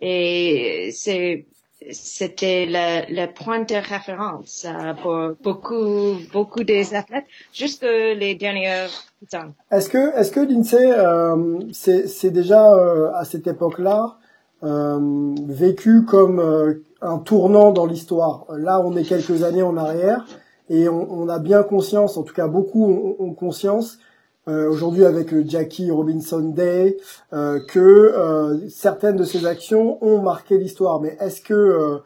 et 0.00 0.90
c'est, 0.92 1.46
c'était 1.90 2.66
le, 2.66 3.04
le 3.14 3.26
point 3.32 3.60
de 3.60 3.74
référence 3.74 4.66
euh, 4.66 4.94
pour 4.94 5.36
beaucoup, 5.42 6.16
beaucoup 6.32 6.64
des 6.64 6.94
athlètes 6.94 7.26
jusque 7.52 7.82
les 7.82 8.34
dernières 8.34 8.90
années. 9.32 9.52
Est-ce 9.70 9.88
que, 9.88 10.18
est-ce 10.18 10.30
que 10.30 10.40
l'INSEE, 10.40 10.92
euh, 10.92 11.60
c'est, 11.72 12.06
c'est 12.08 12.30
déjà 12.30 12.72
euh, 12.72 13.12
à 13.14 13.24
cette 13.24 13.46
époque-là 13.46 14.16
euh, 14.62 15.34
vécu 15.46 16.04
comme 16.04 16.40
euh, 16.40 16.82
un 17.02 17.18
tournant 17.18 17.70
dans 17.72 17.86
l'histoire? 17.86 18.46
Là, 18.56 18.80
on 18.80 18.96
est 18.96 19.04
quelques 19.04 19.42
années 19.42 19.62
en 19.62 19.76
arrière 19.76 20.24
et 20.70 20.88
on, 20.88 21.12
on 21.12 21.28
a 21.28 21.38
bien 21.38 21.62
conscience, 21.62 22.16
en 22.16 22.22
tout 22.22 22.34
cas 22.34 22.48
beaucoup 22.48 22.84
ont, 22.86 23.16
ont 23.18 23.34
conscience 23.34 23.98
euh, 24.48 24.68
aujourd'hui 24.70 25.04
avec 25.04 25.30
le 25.30 25.44
Jackie 25.46 25.90
Robinson 25.90 26.40
Day 26.40 26.96
euh, 27.32 27.60
que 27.66 27.80
euh, 27.80 28.68
certaines 28.68 29.16
de 29.16 29.24
ces 29.24 29.46
actions 29.46 29.98
ont 30.04 30.20
marqué 30.20 30.58
l'histoire. 30.58 31.00
Mais 31.00 31.16
est-ce 31.20 31.40
que, 31.40 31.54
euh, 31.54 31.98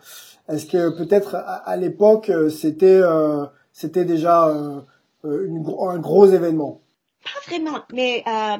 est-ce 0.48 0.66
que 0.66 0.96
peut-être 0.96 1.34
à, 1.34 1.56
à 1.56 1.76
l'époque 1.76 2.30
euh, 2.30 2.48
c'était, 2.48 3.00
euh, 3.02 3.44
c'était 3.72 4.04
déjà 4.04 4.48
euh, 4.48 4.80
euh, 5.24 5.46
une 5.46 5.64
un 5.80 5.98
gros 5.98 6.26
événement? 6.26 6.80
Pas 7.24 7.50
vraiment, 7.50 7.80
mais 7.92 8.22
euh, 8.26 8.56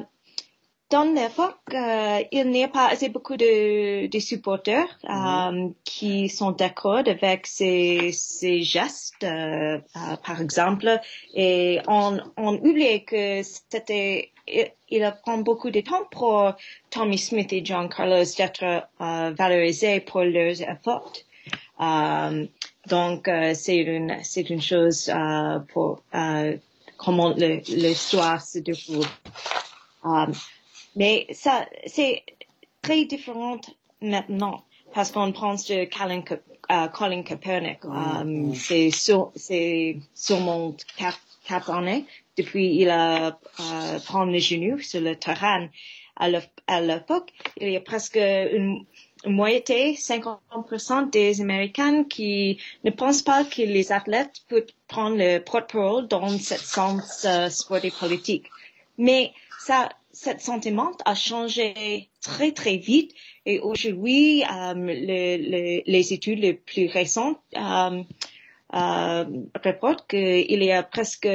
dans 0.89 1.03
l'époque, 1.03 1.55
euh, 1.73 2.23
il 2.31 2.49
n'y 2.49 2.63
a 2.63 2.67
pas 2.67 2.87
assez 2.87 3.09
beaucoup 3.09 3.37
de, 3.37 4.07
de 4.07 4.19
supporters 4.19 4.87
euh, 5.07 5.69
qui 5.83 6.29
sont 6.29 6.51
d'accord 6.51 7.03
avec 7.05 7.45
ces, 7.45 8.11
ces 8.11 8.63
gestes, 8.63 9.23
euh, 9.23 9.77
euh, 9.77 10.15
par 10.25 10.41
exemple, 10.41 10.99
et 11.35 11.79
on, 11.87 12.19
on 12.37 12.55
oublie 12.55 13.05
que 13.05 13.43
c'était, 13.43 14.31
il, 14.47 14.71
il 14.89 15.13
prend 15.23 15.37
beaucoup 15.37 15.69
de 15.69 15.81
temps 15.81 16.05
pour 16.09 16.53
Tommy 16.89 17.19
Smith 17.19 17.53
et 17.53 17.63
John 17.63 17.87
Carlos 17.87 18.23
d'être 18.37 18.63
euh, 19.01 19.31
valorisés 19.37 19.99
pour 19.99 20.21
leurs 20.21 20.59
efforts. 20.61 21.13
Euh, 21.81 22.45
donc, 22.87 23.27
euh, 23.27 23.53
c'est 23.53 23.77
une, 23.77 24.17
c'est 24.23 24.49
une 24.49 24.61
chose 24.61 25.09
euh, 25.09 25.59
pour 25.71 26.01
euh, 26.15 26.57
comment 26.97 27.29
l'histoire 27.37 28.41
se 28.41 28.57
déroule. 28.57 29.05
Euh, 30.05 30.25
mais 30.99 31.25
ça, 31.31 31.65
c'est 31.87 32.23
très 32.81 33.05
différent 33.05 33.59
maintenant 34.01 34.63
parce 34.93 35.11
qu'on 35.11 35.31
pense 35.31 35.65
de 35.67 35.85
Colin, 35.85 36.21
Cap- 36.21 36.43
euh, 36.71 36.87
Colin 36.87 37.23
Kaepernick. 37.23 37.79
Euh, 37.85 38.53
C'est 38.53 38.91
sur, 38.91 39.31
c'est 39.35 39.97
sûrement 40.13 40.75
quatre, 40.97 41.19
quatre 41.47 41.69
années 41.71 42.05
depuis 42.37 42.67
il 42.81 42.89
a 42.89 43.39
euh, 43.59 43.99
prendre 44.05 44.31
les 44.31 44.39
genoux 44.39 44.79
sur 44.79 45.01
le 45.01 45.15
terrain. 45.15 45.67
À 46.15 46.29
l'ép- 46.29 46.61
à 46.67 46.81
l'époque, 46.81 47.29
il 47.61 47.69
y 47.71 47.75
a 47.77 47.81
presque 47.81 48.17
une, 48.17 48.85
une 49.25 49.33
moitié, 49.41 49.95
50% 49.95 51.09
des 51.11 51.39
Américains 51.41 52.03
qui 52.03 52.59
ne 52.83 52.91
pensent 52.91 53.21
pas 53.21 53.43
que 53.45 53.61
les 53.61 53.91
athlètes 53.91 54.37
peuvent 54.49 54.65
prendre 54.87 55.17
le 55.17 55.39
porte-parole 55.39 56.07
dans 56.07 56.27
ce 56.29 56.55
sens 56.55 57.25
euh, 57.25 57.49
sport 57.49 57.83
et 57.85 57.91
politique. 57.91 58.47
Mais 58.97 59.31
ça, 59.59 59.89
cet 60.21 60.41
sentiment 60.41 60.91
a 61.05 61.15
changé 61.15 62.09
très 62.21 62.51
très 62.51 62.75
vite. 62.75 63.11
Et 63.45 63.59
aujourd'hui, 63.59 64.43
euh, 64.43 64.73
le- 65.09 65.37
le- 65.53 65.81
les 65.93 66.13
études 66.13 66.39
les 66.39 66.55
plus 66.55 66.87
récentes 66.87 67.39
euh, 67.55 68.03
euh, 68.75 69.25
rapportent 69.63 70.05
qu'il 70.09 70.61
y 70.63 70.71
a 70.73 70.83
presque 70.83 71.29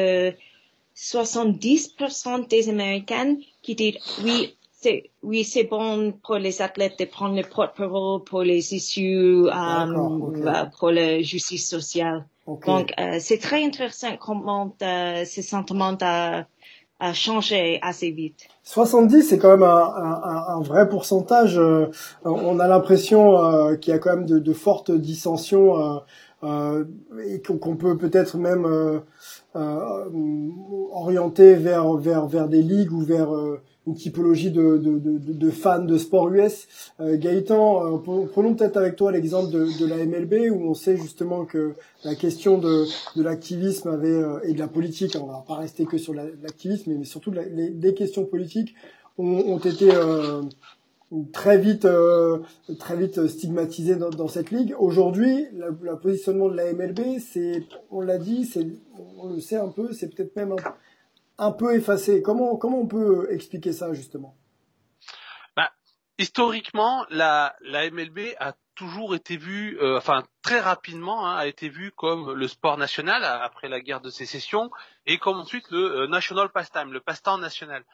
70% 0.94 2.46
des 2.48 2.68
Américains 2.68 3.36
qui 3.62 3.74
disent 3.74 3.96
oui, 4.22 4.54
c'est 4.70 5.10
oui, 5.22 5.44
c'est 5.44 5.64
bon 5.64 6.12
pour 6.22 6.36
les 6.36 6.60
athlètes 6.60 6.98
de 6.98 7.06
prendre 7.06 7.36
le 7.36 7.42
porte-parole 7.42 8.22
pour 8.24 8.42
les 8.42 8.74
issues, 8.74 9.46
euh, 9.46 9.50
euh, 10.46 10.64
pour 10.78 10.90
la 10.90 11.22
justice 11.22 11.66
sociale. 11.68 12.26
Donc, 12.80 12.92
c'est 13.20 13.38
très 13.38 13.64
intéressant 13.64 14.14
comment 14.18 14.76
ce 14.78 15.40
changé 17.12 17.78
assez 17.82 18.10
vite. 18.10 18.48
70, 18.62 19.22
c'est 19.22 19.38
quand 19.38 19.50
même 19.50 19.62
un, 19.62 19.66
un- 19.68 20.22
un- 20.24 20.44
un 20.56 20.60
vrai 20.60 20.88
pourcentage. 20.88 21.58
euh, 21.58 21.86
on 22.24 22.58
a 22.58 22.66
l'impression 22.66 23.44
euh, 23.44 23.76
qu'il 23.76 23.92
y 23.92 23.96
a 23.96 23.98
quand 23.98 24.16
même 24.16 24.26
de, 24.26 24.38
de 24.38 24.52
fortes 24.52 24.90
dissensions 24.90 26.00
euh, 26.44 26.84
et 27.26 27.40
qu'on 27.42 27.76
peut 27.76 27.96
peut-être 27.96 28.36
même 28.36 28.66
orienter 30.92 31.54
vers 31.54 31.92
vers 31.94 32.26
vers 32.26 32.48
des 32.48 32.62
ligues 32.62 32.92
ou 32.92 33.00
vers 33.00 33.28
une 33.86 33.94
typologie 33.94 34.50
de, 34.50 34.78
de, 34.78 34.98
de, 34.98 35.32
de, 35.32 35.50
fans 35.50 35.84
de 35.84 35.98
sport 35.98 36.32
US. 36.32 36.66
Euh, 37.00 37.18
Gaëtan, 37.18 37.98
euh, 37.98 38.26
prenons 38.26 38.54
peut-être 38.54 38.76
avec 38.76 38.96
toi 38.96 39.12
l'exemple 39.12 39.50
de, 39.50 39.86
la 39.86 40.04
MLB 40.04 40.50
où 40.50 40.70
on 40.70 40.74
sait 40.74 40.96
justement 40.96 41.44
que 41.44 41.74
la 42.04 42.14
question 42.14 42.58
de, 42.58 42.86
l'activisme 43.16 43.88
avait 43.88 44.08
euh, 44.08 44.40
et 44.44 44.54
de 44.54 44.58
la 44.58 44.68
politique, 44.68 45.16
on 45.20 45.26
va 45.26 45.44
pas 45.46 45.56
rester 45.56 45.84
que 45.84 45.98
sur 45.98 46.14
l'activisme, 46.14 46.94
mais, 46.96 47.04
surtout 47.04 47.30
les, 47.30 47.70
les, 47.70 47.94
questions 47.94 48.24
politiques 48.24 48.74
ont, 49.18 49.24
ont 49.24 49.58
été 49.58 49.90
euh, 49.92 50.42
très 51.32 51.58
vite 51.58 51.86
très 52.78 52.96
vite 52.96 53.26
stigmatisées 53.26 53.96
dans, 53.96 54.10
dans 54.10 54.28
cette 54.28 54.50
ligue. 54.50 54.74
Aujourd'hui, 54.78 55.46
le 55.52 55.96
positionnement 55.96 56.48
de 56.48 56.56
la 56.56 56.72
MLB, 56.72 57.18
c'est, 57.20 57.64
on 57.90 58.00
l'a 58.00 58.16
dit, 58.18 58.46
c'est, 58.46 58.66
on 59.18 59.28
le 59.28 59.40
sait 59.40 59.56
un 59.56 59.68
peu, 59.68 59.92
c'est 59.92 60.08
peut-être 60.08 60.34
même 60.36 60.52
un, 60.52 60.56
un 61.38 61.52
peu 61.52 61.74
effacé. 61.74 62.22
Comment, 62.22 62.56
comment 62.56 62.80
on 62.80 62.86
peut 62.86 63.28
expliquer 63.30 63.72
ça 63.72 63.92
justement? 63.92 64.36
Bah, 65.56 65.70
Historiquement, 66.18 67.04
la, 67.10 67.56
MLB 67.62 68.34
a 68.38 68.54
toujours 68.74 69.14
été 69.14 69.36
vue, 69.36 69.78
euh, 69.80 69.96
enfin 69.96 70.24
très 70.42 70.58
rapidement, 70.58 71.26
hein, 71.26 71.36
a 71.36 71.46
été 71.46 71.68
vue 71.68 71.92
comme 71.92 72.32
le 72.32 72.48
sport 72.48 72.76
national 72.76 73.24
après 73.24 73.68
la 73.68 73.80
guerre 73.80 74.00
de 74.00 74.10
sécession 74.10 74.70
et 75.06 75.18
comme 75.18 75.38
ensuite 75.38 75.70
le 75.70 76.02
euh, 76.02 76.06
national 76.08 76.48
pastime, 76.50 76.92
le 76.92 77.00
passe-temps 77.00 77.38
national. 77.38 77.84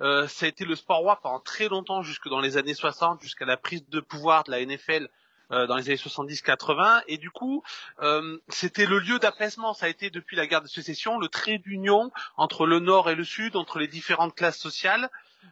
Euh, 0.00 0.28
ça 0.28 0.46
a 0.46 0.48
été 0.48 0.64
le 0.64 0.76
sport 0.76 0.98
roi 0.98 1.18
pendant 1.20 1.40
très 1.40 1.68
longtemps, 1.68 2.02
jusque 2.02 2.28
dans 2.28 2.40
les 2.40 2.56
années 2.56 2.74
60, 2.74 3.22
jusqu'à 3.22 3.44
la 3.44 3.56
prise 3.56 3.88
de 3.88 4.00
pouvoir 4.00 4.44
de 4.44 4.52
la 4.52 4.64
NFL 4.64 5.08
euh, 5.52 5.66
dans 5.66 5.76
les 5.76 5.88
années 5.88 5.96
70-80 5.96 7.02
et 7.08 7.18
du 7.18 7.30
coup 7.30 7.62
euh, 8.02 8.38
c'était 8.48 8.86
le 8.86 8.98
lieu 8.98 9.18
d'apaisement. 9.18 9.74
Ça 9.74 9.86
a 9.86 9.88
été 9.88 10.10
depuis 10.10 10.36
la 10.36 10.46
guerre 10.46 10.62
de 10.62 10.68
sécession 10.68 11.18
le 11.18 11.28
trait 11.28 11.58
d'union 11.58 12.12
entre 12.36 12.66
le 12.66 12.78
nord 12.78 13.10
et 13.10 13.14
le 13.14 13.24
sud 13.24 13.56
entre 13.56 13.78
les 13.78 13.88
différentes 13.88 14.34
classes 14.34 14.58
sociales. 14.58 15.10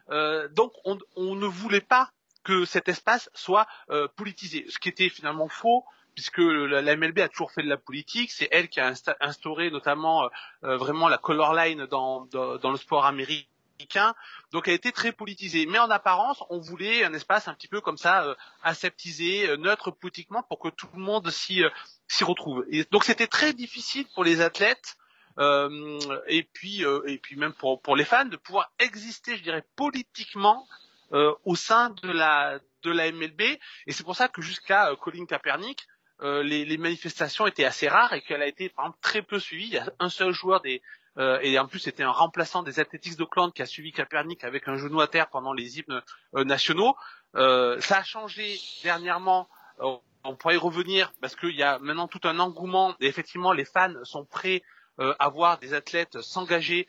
Euh, 0.09 0.47
donc 0.49 0.71
on, 0.85 1.35
ne 1.35 1.45
voulait 1.45 1.81
pas 1.81 2.11
que 2.43 2.65
cet 2.65 2.87
espace 2.87 3.29
soit 3.33 3.67
politisé. 4.15 4.65
Ce 4.69 4.79
qui 4.79 4.89
était 4.89 5.09
finalement 5.09 5.49
faux 5.49 5.83
puisque 6.15 6.39
la, 6.39 6.95
MLB 6.95 7.19
a 7.19 7.29
toujours 7.29 7.51
fait 7.51 7.63
de 7.63 7.69
la 7.69 7.77
politique, 7.77 8.31
c'est 8.31 8.49
elle 8.51 8.67
qui 8.67 8.79
a 8.79 8.91
instauré 9.21 9.69
notamment 9.71 10.29
vraiment 10.61 11.07
la 11.07 11.17
color 11.17 11.53
line 11.53 11.85
dans, 11.85 12.25
dans, 12.25 12.57
dans 12.57 12.71
le 12.71 12.77
sport 12.77 13.05
américain 13.05 13.47
donc 14.51 14.67
elle 14.67 14.73
été 14.73 14.91
très 14.91 15.11
politisée. 15.11 15.65
Mais 15.65 15.79
en 15.79 15.89
apparence, 15.89 16.43
on 16.49 16.59
voulait 16.59 17.03
un 17.03 17.13
espace 17.13 17.47
un 17.47 17.53
petit 17.53 17.67
peu 17.67 17.81
comme 17.81 17.97
ça, 17.97 18.25
euh, 18.25 18.35
aseptisé, 18.63 19.49
euh, 19.49 19.57
neutre 19.57 19.91
politiquement, 19.91 20.43
pour 20.43 20.59
que 20.59 20.69
tout 20.69 20.89
le 20.93 21.01
monde 21.01 21.29
s'y 21.29 21.63
euh, 21.63 21.69
s'y 22.07 22.23
retrouve. 22.23 22.65
Et 22.69 22.83
donc 22.91 23.03
c'était 23.03 23.27
très 23.27 23.53
difficile 23.53 24.05
pour 24.13 24.23
les 24.23 24.41
athlètes. 24.41 24.95
Et 26.27 26.43
puis 26.51 26.83
et 27.07 27.17
puis 27.17 27.37
même 27.37 27.53
pour 27.53 27.81
pour 27.81 27.95
les 27.95 28.03
fans 28.03 28.25
de 28.25 28.35
pouvoir 28.35 28.73
exister, 28.77 29.37
je 29.37 29.43
dirais 29.43 29.63
politiquement 29.77 30.67
au 31.11 31.55
sein 31.55 31.91
de 31.91 32.11
la 32.11 32.59
de 32.83 32.91
la 32.91 33.09
MLB. 33.09 33.41
Et 33.87 33.93
c'est 33.93 34.03
pour 34.03 34.17
ça 34.17 34.27
que 34.27 34.41
jusqu'à 34.41 34.93
Colin 34.99 35.25
Kaepernick, 35.25 35.87
les, 36.21 36.77
manifestations 36.77 37.47
étaient 37.47 37.63
assez 37.63 37.87
rares 37.87 38.11
et 38.11 38.21
qu'elle 38.21 38.41
a 38.41 38.47
été 38.47 38.73
très 39.01 39.21
peu 39.21 39.39
suivie. 39.39 39.67
Il 39.67 39.73
y 39.75 39.77
a 39.77 39.89
un 39.99 40.09
seul 40.09 40.33
joueur 40.33 40.59
des 40.59 40.81
euh, 41.17 41.39
et 41.41 41.57
en 41.59 41.67
plus 41.67 41.79
c'était 41.79 42.03
un 42.03 42.11
remplaçant 42.11 42.63
des 42.63 42.79
Athletics 42.79 43.17
d'Oakland 43.17 43.51
qui 43.51 43.61
a 43.61 43.65
suivi 43.65 43.91
Kaepernick 43.91 44.43
avec 44.43 44.67
un 44.67 44.77
genou 44.77 45.01
à 45.01 45.07
terre 45.07 45.29
pendant 45.29 45.53
les 45.53 45.79
hymnes 45.79 46.01
euh, 46.35 46.43
nationaux. 46.43 46.95
Euh, 47.35 47.79
ça 47.81 47.97
a 47.97 48.03
changé 48.03 48.59
dernièrement. 48.83 49.49
on 49.79 50.35
pourrait 50.35 50.55
y 50.55 50.57
revenir 50.57 51.13
parce 51.21 51.35
qu'il 51.35 51.55
y 51.55 51.63
a 51.63 51.79
maintenant 51.79 52.07
tout 52.07 52.21
un 52.23 52.39
engouement 52.39 52.95
et 52.99 53.07
effectivement 53.07 53.53
les 53.53 53.65
fans 53.65 53.93
sont 54.03 54.25
prêts 54.25 54.61
à 54.97 55.29
voir 55.29 55.59
des 55.59 55.73
athlètes 55.73 56.19
s'engager 56.19 56.85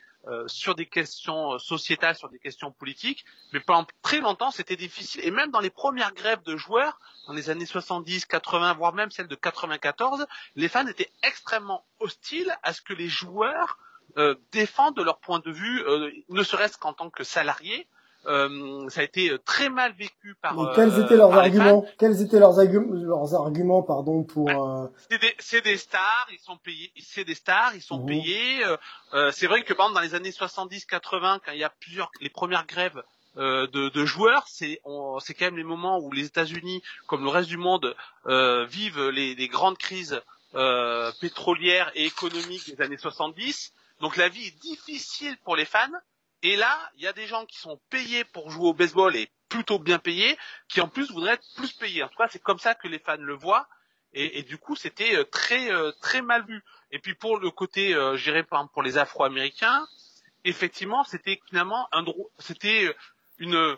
sur 0.49 0.75
des 0.75 0.87
questions 0.87 1.57
sociétales, 1.61 2.17
sur 2.17 2.29
des 2.29 2.41
questions 2.41 2.73
politiques, 2.73 3.25
mais 3.53 3.61
pendant 3.61 3.87
très 4.03 4.19
longtemps 4.19 4.51
c'était 4.51 4.75
difficile. 4.75 5.21
Et 5.25 5.31
même 5.31 5.53
dans 5.53 5.61
les 5.61 5.71
premières 5.71 6.13
grèves 6.13 6.43
de 6.43 6.57
joueurs, 6.57 6.99
dans 7.29 7.35
les 7.35 7.51
années 7.51 7.67
70, 7.67 8.27
80, 8.27 8.75
voire 8.75 8.95
même 8.95 9.13
celles 9.13 9.29
de 9.29 9.37
94, 9.37 10.27
les 10.57 10.69
fans 10.69 10.89
étaient 10.89 11.13
extrêmement 11.23 11.87
hostiles 12.01 12.53
à 12.65 12.73
ce 12.73 12.81
que 12.81 12.95
les 12.95 13.09
joueurs 13.09 13.79
euh, 14.17 14.35
défendent 14.53 14.99
leur 14.99 15.19
point 15.19 15.41
de 15.41 15.51
vue, 15.51 15.83
euh, 15.87 16.11
ne 16.29 16.43
serait-ce 16.43 16.79
qu'en 16.79 16.93
tant 16.93 17.11
que 17.11 17.25
salariés. 17.25 17.87
Euh, 18.27 18.87
ça 18.91 19.01
a 19.01 19.05
été 19.05 19.35
très 19.47 19.71
mal 19.71 19.93
vécu 19.93 20.35
par. 20.43 20.55
Mais 20.55 20.75
quels 20.75 20.99
étaient 20.99 21.17
leurs 21.17 21.33
arguments 21.33 21.87
Quels 21.99 22.21
étaient 22.21 22.39
leurs, 22.39 22.55
leurs 22.55 23.35
arguments, 23.35 23.83
pardon, 23.83 24.25
pour. 24.25 24.51
C'est 25.39 25.63
des, 25.63 25.77
stars, 25.79 26.27
ils 26.31 26.39
sont 26.39 26.59
payés. 26.59 26.93
C'est 27.01 27.25
des 27.25 27.35
stars, 27.35 27.75
ils 27.75 27.81
sont 27.81 28.01
mhm. 28.01 28.07
payés. 28.07 28.63
c'est 29.33 29.47
vrai 29.47 29.63
que 29.63 29.73
par 29.73 29.87
exemple 29.87 29.95
dans 29.95 30.01
les 30.03 30.15
années 30.15 30.31
70-80, 30.31 31.39
quand 31.45 31.53
il 31.53 31.59
y 31.59 31.65
a 31.65 31.73
plusieurs, 31.81 32.11
les 32.21 32.29
premières 32.29 32.67
grèves 32.67 33.03
de, 33.37 33.89
de, 33.89 34.05
joueurs, 34.05 34.45
c'est 34.49 34.83
c'est 35.21 35.33
quand 35.33 35.47
même 35.47 35.57
les 35.57 35.65
moments 35.65 35.99
où 35.99 36.13
les 36.13 36.27
États-Unis, 36.27 36.83
comme 37.07 37.25
le 37.25 37.31
reste 37.31 37.49
du 37.49 37.57
monde, 37.57 37.95
vivent 38.27 39.09
les, 39.09 39.35
les, 39.35 39.49
grandes 39.49 39.79
crises 39.79 40.21
pétrolières 41.23 41.91
et 41.95 42.05
économiques 42.05 42.77
des 42.77 42.83
années 42.85 42.99
70. 42.99 43.73
Donc 44.01 44.17
la 44.17 44.29
vie 44.29 44.47
est 44.47 44.61
difficile 44.61 45.37
pour 45.45 45.57
les 45.57 45.65
fans. 45.65 45.89
Et 46.43 46.57
là, 46.57 46.79
il 46.97 47.03
y 47.03 47.07
a 47.07 47.13
des 47.13 47.27
gens 47.27 47.45
qui 47.45 47.59
sont 47.59 47.79
payés 47.91 48.25
pour 48.25 48.51
jouer 48.51 48.69
au 48.69 48.75
baseball 48.75 49.15
et 49.15 49.29
plutôt 49.51 49.79
bien 49.79 49.99
payés, 49.99 50.39
qui 50.69 50.81
en 50.81 50.89
plus 50.89 51.11
voudraient 51.11 51.35
être 51.35 51.47
plus 51.57 51.73
payés. 51.73 52.03
En 52.03 52.09
tout 52.09 52.17
cas, 52.17 52.29
c'est 52.31 52.43
comme 52.43 52.59
ça 52.59 52.75
que 52.75 52.89
les 52.89 52.99
fans 52.99 53.17
le 53.19 53.35
voient. 53.35 53.69
Et, 54.13 54.43
du 54.43 54.59
coup, 54.59 54.75
c'était 54.75 55.15
euh, 55.17 55.25
très 55.25 55.71
euh, 55.71 55.93
très 56.01 56.21
mal 56.21 56.45
vu. 56.45 56.65
Et 56.91 56.99
puis 56.99 57.15
pour 57.15 57.39
le 57.39 57.51
côté, 57.53 57.95
euh, 57.95 58.17
j'irais 58.17 58.43
par 58.43 58.59
exemple 58.59 58.73
pour 58.73 58.83
les 58.83 58.99
Afro-Américains, 58.99 59.87
effectivement, 60.45 61.05
c'était 61.05 61.41
finalement 61.49 61.87
un 61.93 62.03
droit, 62.03 62.27
c'était 62.41 62.87
euh, 62.87 62.95
une, 63.39 63.77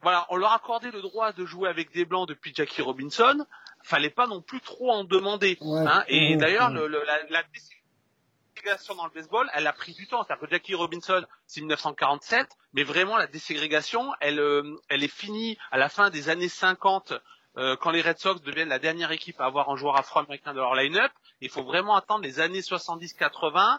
voilà, 0.00 0.26
on 0.30 0.36
leur 0.36 0.52
accordait 0.52 0.90
le 0.90 1.02
droit 1.02 1.32
de 1.32 1.44
jouer 1.44 1.68
avec 1.68 1.92
des 1.92 2.06
blancs 2.06 2.26
depuis 2.26 2.54
Jackie 2.54 2.80
Robinson. 2.80 3.44
Fallait 3.82 4.08
pas 4.10 4.26
non 4.26 4.40
plus 4.40 4.60
trop 4.62 4.90
en 4.90 5.04
demander. 5.04 5.58
hein. 5.86 6.04
Et 6.08 6.36
d'ailleurs, 6.36 6.70
la, 6.70 7.22
la 7.28 7.42
dans 8.96 9.04
le 9.04 9.10
baseball, 9.10 9.50
elle 9.54 9.66
a 9.66 9.72
pris 9.72 9.92
du 9.92 10.06
temps. 10.06 10.24
C'est-à-dire 10.24 10.46
que 10.46 10.50
Jackie 10.50 10.74
Robinson, 10.74 11.24
c'est 11.46 11.60
1947, 11.60 12.48
mais 12.72 12.82
vraiment 12.82 13.16
la 13.16 13.26
déségrégation, 13.26 14.12
elle, 14.20 14.40
euh, 14.40 14.76
elle 14.88 15.04
est 15.04 15.12
finie 15.12 15.58
à 15.70 15.78
la 15.78 15.88
fin 15.88 16.10
des 16.10 16.28
années 16.28 16.48
50, 16.48 17.12
euh, 17.58 17.76
quand 17.76 17.90
les 17.90 18.02
Red 18.02 18.18
Sox 18.18 18.42
deviennent 18.42 18.68
la 18.68 18.78
dernière 18.78 19.12
équipe 19.12 19.40
à 19.40 19.46
avoir 19.46 19.70
un 19.70 19.76
joueur 19.76 19.96
afro-américain 19.96 20.54
dans 20.54 20.62
leur 20.62 20.74
line-up. 20.74 21.12
Il 21.40 21.48
faut 21.48 21.62
vraiment 21.62 21.96
attendre 21.96 22.22
les 22.22 22.40
années 22.40 22.60
70-80 22.60 23.78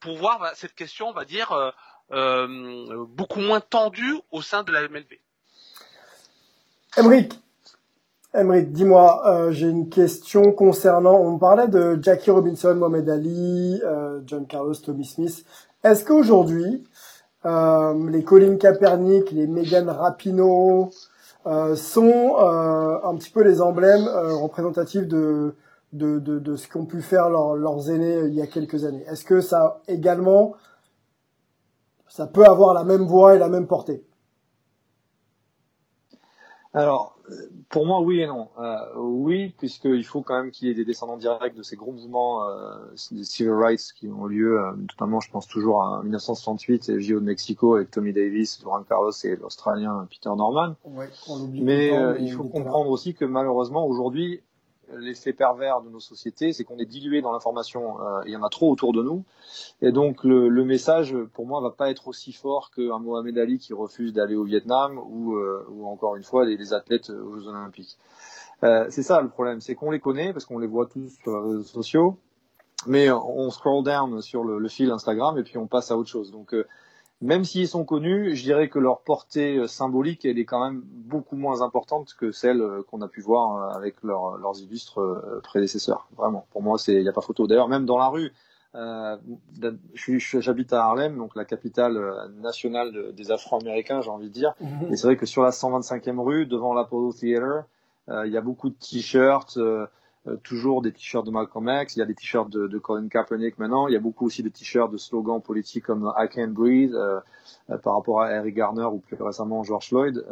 pour 0.00 0.16
voir 0.16 0.38
bah, 0.38 0.52
cette 0.54 0.74
question, 0.74 1.08
on 1.08 1.12
va 1.12 1.24
dire, 1.24 1.72
euh, 2.10 3.06
beaucoup 3.08 3.40
moins 3.40 3.60
tendue 3.60 4.16
au 4.30 4.42
sein 4.42 4.62
de 4.62 4.72
la 4.72 4.88
MLB. 4.88 5.14
Emric, 6.96 7.32
Emmerich, 8.36 8.72
dis-moi, 8.72 9.22
euh, 9.26 9.52
j'ai 9.52 9.68
une 9.68 9.88
question 9.88 10.50
concernant, 10.50 11.20
on 11.20 11.38
parlait 11.38 11.68
de 11.68 12.00
Jackie 12.02 12.32
Robinson, 12.32 12.74
Mohamed 12.74 13.08
Ali, 13.08 13.80
euh, 13.84 14.22
John 14.26 14.44
Carlos, 14.48 14.74
Tommy 14.74 15.04
Smith. 15.04 15.44
Est-ce 15.84 16.04
qu'aujourd'hui, 16.04 16.82
euh, 17.46 18.10
les 18.10 18.24
Colin 18.24 18.56
Kaepernick, 18.56 19.30
les 19.30 19.46
Megan 19.46 19.88
Rapinoe 19.88 20.90
sont 21.76 22.36
un 22.38 23.14
petit 23.16 23.30
peu 23.30 23.42
les 23.42 23.60
emblèmes 23.60 24.08
représentatifs 24.08 25.06
de, 25.06 25.54
de, 25.92 26.18
de, 26.18 26.38
de 26.38 26.56
ce 26.56 26.66
qu'ont 26.68 26.86
pu 26.86 27.02
faire 27.02 27.28
leurs 27.28 27.90
aînés 27.90 28.18
il 28.26 28.34
y 28.34 28.40
a 28.42 28.46
quelques 28.46 28.84
années? 28.84 29.04
Est-ce 29.08 29.24
que 29.24 29.42
ça 29.42 29.82
également, 29.86 30.54
ça 32.08 32.26
peut 32.26 32.46
avoir 32.46 32.72
la 32.74 32.82
même 32.82 33.04
voix 33.04 33.36
et 33.36 33.38
la 33.38 33.48
même 33.48 33.66
portée? 33.66 34.04
Alors, 36.74 37.16
pour 37.68 37.86
moi, 37.86 38.00
oui 38.00 38.20
et 38.20 38.26
non. 38.26 38.48
Euh, 38.58 38.76
oui, 38.96 39.54
puisqu'il 39.58 40.04
faut 40.04 40.22
quand 40.22 40.34
même 40.34 40.50
qu'il 40.50 40.66
y 40.66 40.70
ait 40.72 40.74
des 40.74 40.84
descendants 40.84 41.16
directs 41.16 41.54
de 41.54 41.62
ces 41.62 41.76
gros 41.76 41.92
mouvements 41.92 42.48
euh, 42.48 42.74
des 43.12 43.24
civil 43.24 43.52
rights 43.52 43.92
qui 43.96 44.08
ont 44.08 44.26
lieu, 44.26 44.60
euh, 44.60 44.72
notamment, 44.76 45.20
je 45.20 45.30
pense 45.30 45.46
toujours 45.46 45.82
à 45.84 46.02
1968 46.02 46.88
et 46.88 47.00
JO 47.00 47.20
de 47.20 47.24
Mexico 47.24 47.76
avec 47.76 47.92
Tommy 47.92 48.12
Davis, 48.12 48.58
Durant 48.58 48.82
Carlos 48.82 49.12
et 49.22 49.36
l'Australien 49.36 50.06
Peter 50.10 50.30
Norman. 50.36 50.74
Ouais, 50.84 51.08
mais, 51.52 51.96
euh, 51.96 52.18
il 52.18 52.32
faut 52.32 52.44
comprendre 52.44 52.90
aussi 52.90 53.14
que 53.14 53.24
malheureusement, 53.24 53.86
aujourd'hui, 53.86 54.42
l'effet 54.96 55.32
pervers 55.32 55.80
de 55.80 55.90
nos 55.90 56.00
sociétés, 56.00 56.52
c'est 56.52 56.64
qu'on 56.64 56.78
est 56.78 56.86
dilué 56.86 57.22
dans 57.22 57.32
l'information. 57.32 58.00
Euh, 58.00 58.22
il 58.26 58.32
y 58.32 58.36
en 58.36 58.42
a 58.42 58.48
trop 58.48 58.70
autour 58.70 58.92
de 58.92 59.02
nous. 59.02 59.24
Et 59.82 59.92
donc 59.92 60.24
le, 60.24 60.64
message, 60.64 61.16
pour 61.34 61.46
moi, 61.46 61.60
va 61.60 61.70
pas 61.70 61.90
être 61.90 62.08
aussi 62.08 62.32
fort 62.32 62.70
qu'un 62.70 62.98
Mohamed 62.98 63.38
Ali 63.38 63.58
qui 63.58 63.72
refuse 63.72 64.12
d'aller 64.12 64.34
au 64.34 64.44
Vietnam 64.44 64.98
ou, 64.98 65.36
euh, 65.36 65.66
ou 65.70 65.86
encore 65.86 66.16
une 66.16 66.22
fois 66.22 66.44
les, 66.44 66.72
athlètes 66.72 67.10
aux 67.10 67.38
Jeux 67.38 67.48
Olympiques. 67.48 67.98
Euh, 68.62 68.86
c'est 68.88 69.02
ça 69.02 69.20
le 69.20 69.28
problème, 69.28 69.60
c'est 69.60 69.74
qu'on 69.74 69.90
les 69.90 70.00
connaît 70.00 70.32
parce 70.32 70.44
qu'on 70.44 70.58
les 70.58 70.66
voit 70.66 70.86
tous 70.86 71.18
sur 71.22 71.32
les 71.32 71.48
réseaux 71.48 71.62
sociaux, 71.62 72.18
mais 72.86 73.10
on 73.10 73.50
scroll 73.50 73.84
down 73.84 74.22
sur 74.22 74.44
le, 74.44 74.58
le 74.58 74.68
fil 74.68 74.90
Instagram 74.90 75.36
et 75.38 75.42
puis 75.42 75.58
on 75.58 75.66
passe 75.66 75.90
à 75.90 75.98
autre 75.98 76.08
chose. 76.08 76.30
Donc 76.30 76.54
même 77.20 77.44
s'ils 77.44 77.68
sont 77.68 77.84
connus, 77.84 78.34
je 78.34 78.42
dirais 78.42 78.68
que 78.68 78.78
leur 78.78 79.00
portée 79.00 79.56
euh, 79.56 79.66
symbolique, 79.66 80.24
elle 80.24 80.38
est 80.38 80.44
quand 80.44 80.62
même 80.64 80.82
beaucoup 80.84 81.36
moins 81.36 81.62
importante 81.62 82.14
que 82.18 82.32
celle 82.32 82.60
euh, 82.60 82.82
qu'on 82.82 83.00
a 83.02 83.08
pu 83.08 83.20
voir 83.20 83.56
euh, 83.56 83.76
avec 83.76 84.02
leurs 84.02 84.60
illustres 84.60 85.00
prédécesseurs. 85.42 86.08
Vraiment, 86.16 86.46
pour 86.50 86.62
moi, 86.62 86.76
il 86.88 87.00
n'y 87.00 87.08
a 87.08 87.12
pas 87.12 87.20
photo. 87.20 87.46
D'ailleurs, 87.46 87.68
même 87.68 87.86
dans 87.86 87.98
la 87.98 88.08
rue, 88.08 88.32
euh, 88.74 89.16
j'habite 89.94 90.72
à 90.72 90.84
Harlem, 90.84 91.16
donc 91.16 91.36
la 91.36 91.44
capitale 91.44 91.96
nationale 92.40 93.14
des 93.14 93.30
Afro-Américains, 93.30 94.00
j'ai 94.00 94.10
envie 94.10 94.28
de 94.28 94.34
dire. 94.34 94.54
Mhm. 94.60 94.92
Et 94.92 94.96
c'est 94.96 95.06
vrai 95.06 95.16
que 95.16 95.26
sur 95.26 95.42
la 95.42 95.50
125e 95.50 96.20
rue, 96.20 96.46
devant 96.46 96.74
l'Apollo 96.74 97.12
Theater, 97.12 97.64
il 98.08 98.32
y 98.32 98.36
a 98.36 98.42
beaucoup 98.42 98.68
de 98.68 98.74
t-shirts. 98.74 99.56
Euh, 99.56 99.86
toujours 100.42 100.80
des 100.80 100.92
t-shirts 100.92 101.26
de 101.26 101.30
Malcolm 101.30 101.68
X, 101.68 101.96
il 101.96 101.98
y 101.98 102.02
a 102.02 102.06
des 102.06 102.14
t-shirts 102.14 102.48
de, 102.48 102.66
de, 102.66 102.78
Colin 102.78 103.08
Kaepernick 103.08 103.58
maintenant, 103.58 103.88
il 103.88 103.94
y 103.94 103.96
a 103.96 104.00
beaucoup 104.00 104.26
aussi 104.26 104.42
de 104.42 104.48
t-shirts 104.48 104.90
de 104.90 104.96
slogans 104.96 105.40
politiques 105.40 105.84
comme 105.84 106.10
I 106.16 106.28
Can't 106.28 106.48
Breathe 106.48 106.94
euh, 106.94 107.20
euh, 107.70 107.78
par 107.78 107.96
rapport 107.96 108.22
à 108.22 108.32
Eric 108.32 108.54
Garner 108.54 108.84
ou 108.84 108.98
plus 108.98 109.16
récemment 109.20 109.62
George 109.62 109.88
Floyd. 109.88 110.24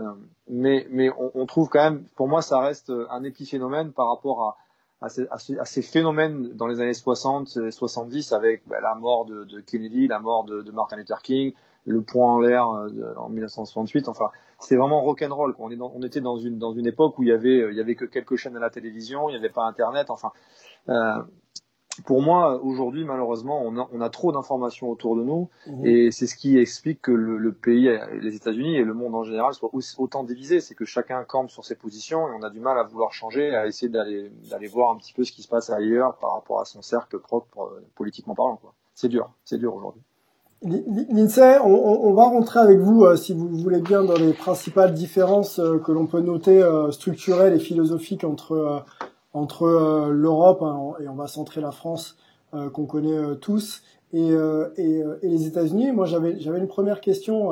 mais 0.48 0.86
mais 0.90 1.10
on, 1.10 1.30
on, 1.34 1.46
trouve 1.46 1.68
quand 1.68 1.82
même, 1.82 2.04
pour 2.16 2.26
moi, 2.26 2.40
ça 2.40 2.60
reste 2.60 2.90
un 3.10 3.22
épiphénomène 3.24 3.92
par 3.92 4.08
rapport 4.08 4.56
à, 5.00 5.06
à, 5.06 5.08
ces, 5.10 5.28
à, 5.28 5.64
ces, 5.66 5.82
phénomènes 5.82 6.54
dans 6.54 6.66
les 6.66 6.80
années 6.80 6.94
60 6.94 7.58
et 7.58 7.70
70 7.70 8.32
avec 8.32 8.62
bah, 8.66 8.80
la 8.80 8.94
mort 8.94 9.26
de, 9.26 9.44
de, 9.44 9.60
Kennedy, 9.60 10.08
la 10.08 10.20
mort 10.20 10.44
de, 10.44 10.62
de 10.62 10.72
Martin 10.72 10.96
Luther 10.96 11.20
King, 11.20 11.52
le 11.84 12.00
point 12.00 12.32
en 12.32 12.40
l'air 12.40 12.66
en 12.68 13.28
1968. 13.28 14.08
Enfin, 14.08 14.30
c'est 14.62 14.76
vraiment 14.76 15.02
rock'n'roll. 15.02 15.54
On, 15.58 15.70
on 15.80 16.02
était 16.02 16.20
dans 16.20 16.36
une, 16.38 16.58
dans 16.58 16.72
une 16.72 16.86
époque 16.86 17.18
où 17.18 17.22
il 17.22 17.28
y 17.28 17.32
avait, 17.32 17.68
il 17.70 17.76
y 17.76 17.80
avait 17.80 17.94
que 17.94 18.04
quelques 18.04 18.36
chaînes 18.36 18.56
à 18.56 18.60
la 18.60 18.70
télévision, 18.70 19.28
il 19.28 19.32
n'y 19.32 19.38
avait 19.38 19.50
pas 19.50 19.64
Internet. 19.64 20.10
Enfin, 20.10 20.32
euh, 20.88 21.22
pour 22.06 22.22
moi, 22.22 22.62
aujourd'hui, 22.62 23.04
malheureusement, 23.04 23.60
on 23.62 23.76
a, 23.78 23.88
on 23.92 24.00
a 24.00 24.08
trop 24.08 24.32
d'informations 24.32 24.88
autour 24.88 25.16
de 25.16 25.22
nous, 25.22 25.50
mhm. 25.66 25.86
et 25.86 26.10
c'est 26.10 26.26
ce 26.26 26.36
qui 26.36 26.58
explique 26.58 27.02
que 27.02 27.12
le, 27.12 27.36
le, 27.36 27.52
pays, 27.52 27.90
les 28.20 28.34
États-Unis 28.34 28.76
et 28.76 28.84
le 28.84 28.94
monde 28.94 29.14
en 29.14 29.24
général 29.24 29.52
soient 29.52 29.70
autant 29.98 30.24
divisés. 30.24 30.60
C'est 30.60 30.74
que 30.74 30.86
chacun 30.86 31.22
campe 31.24 31.50
sur 31.50 31.64
ses 31.64 31.76
positions, 31.76 32.28
et 32.28 32.32
on 32.32 32.42
a 32.42 32.50
du 32.50 32.60
mal 32.60 32.78
à 32.78 32.84
vouloir 32.84 33.12
changer, 33.12 33.54
à 33.54 33.66
essayer 33.66 33.90
d'aller, 33.90 34.30
d'aller 34.50 34.68
voir 34.68 34.90
un 34.90 34.96
petit 34.96 35.12
peu 35.12 35.24
ce 35.24 35.32
qui 35.32 35.42
se 35.42 35.48
passe 35.48 35.68
ailleurs 35.70 36.16
par 36.16 36.32
rapport 36.32 36.60
à 36.60 36.64
son 36.64 36.80
cercle 36.80 37.18
propre, 37.18 37.60
euh, 37.60 37.86
politiquement 37.94 38.34
parlant. 38.34 38.58
C'est 38.94 39.08
dur, 39.08 39.30
c'est 39.44 39.58
dur 39.58 39.74
aujourd'hui. 39.74 40.02
Lindsay, 40.64 41.58
on, 41.58 41.70
on, 41.70 42.14
va 42.14 42.24
rentrer 42.24 42.60
avec 42.60 42.78
vous, 42.78 43.04
euh, 43.04 43.16
si 43.16 43.32
vous 43.32 43.48
voulez 43.48 43.80
bien, 43.80 44.04
dans 44.04 44.14
les 44.14 44.32
principales 44.32 44.94
différences 44.94 45.58
euh, 45.58 45.78
que 45.78 45.90
l'on 45.90 46.06
peut 46.06 46.20
noter 46.20 46.62
euh, 46.62 46.92
structurelles 46.92 47.54
et 47.54 47.58
philosophiques 47.58 48.24
entre 48.24 48.84
entre 49.34 50.10
l'Europe 50.10 50.60
hein, 50.60 50.92
et 51.02 51.08
on 51.08 51.14
va 51.14 51.26
centrer 51.26 51.62
la 51.62 51.70
France 51.70 52.18
qu'on 52.74 52.84
connaît 52.84 53.36
tous 53.36 53.82
et, 54.12 54.28
et, 54.28 55.02
et, 55.22 55.28
les 55.28 55.46
États-Unis. 55.46 55.90
Moi, 55.90 56.04
j'avais 56.04 56.38
j'avais 56.38 56.58
une 56.58 56.68
première 56.68 57.00
question. 57.00 57.48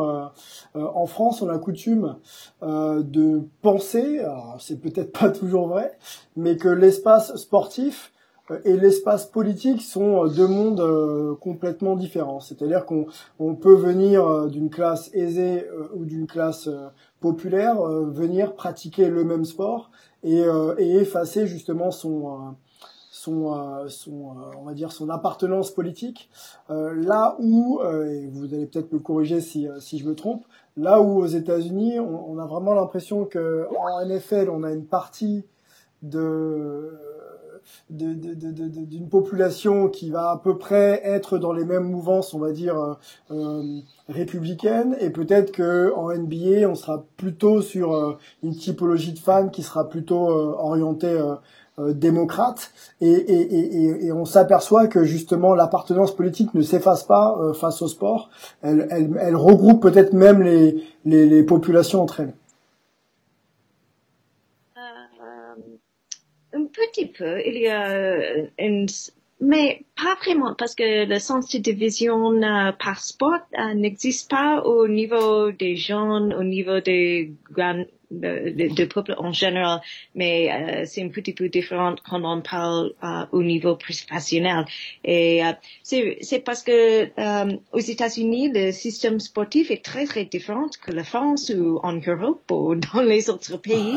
en 0.75 1.07
France, 1.07 1.40
on 1.40 1.49
a 1.49 1.57
coutume 1.57 2.16
de 2.61 3.40
penser, 3.62 4.20
c'est 4.59 4.79
peut-être 4.79 5.18
pas 5.18 5.31
toujours 5.31 5.68
vrai, 5.68 5.96
mais 6.37 6.59
que 6.59 6.68
l'espace 6.68 7.35
sportif 7.37 8.12
et 8.64 8.76
l'espace 8.76 9.26
politique 9.26 9.82
sont 9.82 10.24
euh, 10.24 10.28
deux 10.28 10.46
mondes 10.46 10.80
euh, 10.80 11.34
complètement 11.36 11.96
différents. 11.96 12.40
C'est-à-dire 12.40 12.84
qu'on 12.84 13.06
on 13.38 13.54
peut 13.54 13.74
venir 13.74 14.26
euh, 14.26 14.48
d'une 14.48 14.70
classe 14.70 15.10
aisée 15.14 15.66
ou 15.94 16.04
d'une 16.04 16.26
classe 16.26 16.68
populaire, 17.20 17.82
venir 17.82 18.54
pratiquer 18.54 19.08
le 19.08 19.24
même 19.24 19.44
sport 19.44 19.90
et, 20.22 20.42
et 20.78 20.96
effacer 20.96 21.46
justement 21.46 21.90
son 21.90 22.54
son, 23.10 23.86
son 23.88 24.34
on 24.58 24.64
va 24.64 24.72
dire 24.72 24.92
son 24.92 25.10
appartenance 25.10 25.70
politique. 25.70 26.30
là 26.68 27.36
où, 27.40 27.80
et 27.82 28.26
vous 28.28 28.54
allez 28.54 28.66
peut-être 28.66 28.92
me 28.92 28.98
corriger 28.98 29.40
si, 29.40 29.68
si 29.80 29.98
je 29.98 30.08
me 30.08 30.14
trompe, 30.14 30.44
là 30.76 31.00
où 31.02 31.18
aux 31.18 31.26
États-Unis, 31.26 32.00
on, 32.00 32.30
on, 32.30 32.38
a 32.38 32.46
vraiment 32.46 32.72
l'impression 32.72 33.26
que 33.26 33.66
en 33.78 34.06
NFL, 34.06 34.48
on 34.48 34.62
a 34.62 34.72
une 34.72 34.86
partie 34.86 35.44
de 36.02 36.98
d'une 37.90 39.09
population 39.09 39.88
qui 39.88 40.11
va 40.11 40.30
à 40.30 40.37
peu 40.37 40.59
près 40.59 41.00
être 41.04 41.38
dans 41.38 41.52
les 41.52 41.64
mêmes 41.64 41.90
mouvances, 41.90 42.35
on 42.35 42.38
va 42.38 42.52
dire, 42.52 42.76
euh, 42.78 42.94
euh 43.30 43.80
républicaines, 44.09 44.96
et 45.00 45.11
peut-être 45.11 45.52
que 45.52 45.92
en 45.94 46.12
NBA, 46.12 46.68
on 46.68 46.74
sera 46.74 47.04
plutôt 47.16 47.62
sur 47.62 47.94
euh, 47.94 48.18
une 48.42 48.54
typologie 48.54 49.12
de 49.12 49.18
fans 49.18 49.48
qui 49.48 49.62
sera 49.62 49.88
plutôt 49.88 50.30
euh, 50.30 50.54
orientée 50.59 51.18
démocrate, 51.78 52.72
et, 53.00 53.09
et, 53.09 53.87
et, 53.87 54.06
et 54.06 54.12
on 54.12 54.26
s'aperçoit 54.26 54.87
que 54.87 55.04
justement 55.04 55.54
l'appartenance 55.54 56.14
politique 56.14 56.52
ne 56.52 56.61
s'efface 56.61 57.04
pas 57.04 57.38
face 57.54 57.80
au 57.80 57.88
sport, 57.88 58.28
elle, 58.61 58.87
elle, 58.90 59.18
elle 59.18 59.37
regroupe 59.37 59.80
peut-être 59.80 60.12
même 60.12 60.42
les, 60.42 60.85
les, 61.06 61.26
les 61.26 61.42
populations 61.42 62.02
entre 62.02 62.20
elles. 62.20 62.35
Un 66.52 66.64
petit 66.88 67.06
peu. 67.06 67.40
Il 67.46 67.58
y 67.58 67.68
a 67.68 68.16
une, 68.58 68.86
mais 69.40 69.84
pas 69.96 70.16
vraiment 70.16 70.54
parce 70.54 70.74
que 70.74 71.06
le 71.06 71.18
sens 71.18 71.50
de 71.50 71.58
division 71.58 72.32
euh, 72.42 72.72
par 72.72 73.00
sport 73.00 73.40
euh, 73.58 73.74
n'existe 73.74 74.30
pas 74.30 74.62
au 74.62 74.86
niveau 74.86 75.50
des 75.50 75.76
jeunes, 75.76 76.34
au 76.34 76.44
niveau 76.44 76.80
des 76.80 77.32
grands 77.50 77.84
de, 78.11 78.75
de, 78.75 78.85
peuple 78.85 79.14
en 79.18 79.33
général, 79.33 79.81
mais 80.14 80.51
euh, 80.51 80.83
c'est 80.85 81.03
un 81.03 81.09
petit 81.09 81.33
peu 81.33 81.49
différent 81.49 81.94
quand 82.09 82.23
on 82.25 82.40
parle 82.40 82.92
euh, 83.05 83.25
au 83.33 83.42
niveau 83.42 83.77
professionnel. 83.77 84.64
Et 85.05 85.44
euh, 85.44 85.53
c'est 85.83 86.44
parce 86.44 86.62
que 86.62 87.09
euh, 87.18 87.57
aux 87.73 87.79
États-Unis, 87.79 88.51
le 88.53 88.73
système 88.73 89.20
sportif 89.20 89.70
est 89.70 89.85
très 89.85 90.07
très 90.07 90.25
différent 90.25 90.66
que 90.85 90.90
la 90.90 91.05
France 91.05 91.53
ou 91.55 91.79
en 91.83 91.94
Europe 91.94 92.51
ou 92.51 92.75
dans 92.94 93.03
les 93.03 93.31
autres 93.31 93.57
pays. 93.59 93.94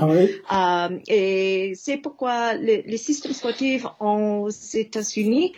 Ah 0.50 0.90
oui. 0.92 1.00
et 1.08 1.74
c'est 1.76 1.98
pourquoi 1.98 2.54
le, 2.54 2.84
les 2.86 2.98
systèmes 2.98 3.34
sportifs 3.34 3.86
aux 4.00 4.50
États-Unis 4.50 5.54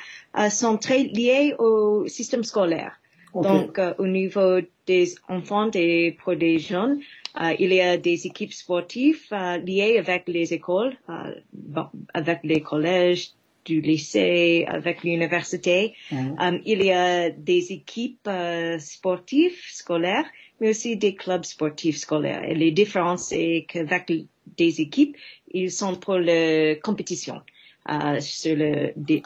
sont 0.50 0.78
très 0.78 1.04
liés 1.04 1.56
au 1.60 2.08
système 2.08 2.44
scolaire. 2.44 3.00
Donc, 3.34 3.82
au 3.98 4.08
niveau 4.08 4.62
des 4.88 5.16
enfants 5.28 5.70
et 5.74 6.16
pour 6.24 6.38
des 6.38 6.58
jeunes, 6.58 7.02
euh, 7.02 7.25
il 7.60 7.74
y 7.74 7.82
a 7.82 7.98
des 7.98 8.28
équipes 8.28 8.54
sportives 8.54 9.28
euh, 9.32 9.58
liées 9.58 9.98
avec 9.98 10.24
les 10.28 10.54
écoles, 10.54 10.96
euh, 11.10 11.36
bon, 11.54 11.88
avec 12.14 12.40
les 12.44 12.62
collèges, 12.62 13.32
du 13.66 13.82
lycée, 13.82 14.66
avec 14.68 15.04
l'université. 15.04 15.96
Mm. 16.12 16.60
il 16.66 16.84
y 16.84 16.92
a 16.92 17.32
des 17.32 17.72
équipes 17.72 18.30
sportives 18.78 19.60
scolaires, 19.72 20.26
mais 20.60 20.70
aussi 20.70 20.98
des 20.98 21.16
clubs 21.16 21.44
sportifs 21.44 21.98
scolaires. 21.98 22.44
Et 22.44 22.54
les 22.54 22.72
différences, 22.72 23.30
c'est 23.30 23.66
qu'avec 23.68 24.12
des 24.58 24.82
équipes, 24.82 25.18
ils 25.52 25.72
sont 25.72 25.96
pour 25.96 26.20
la 26.20 26.76
compétition. 26.76 27.42
Euh, 27.88 28.20
sur 28.20 28.58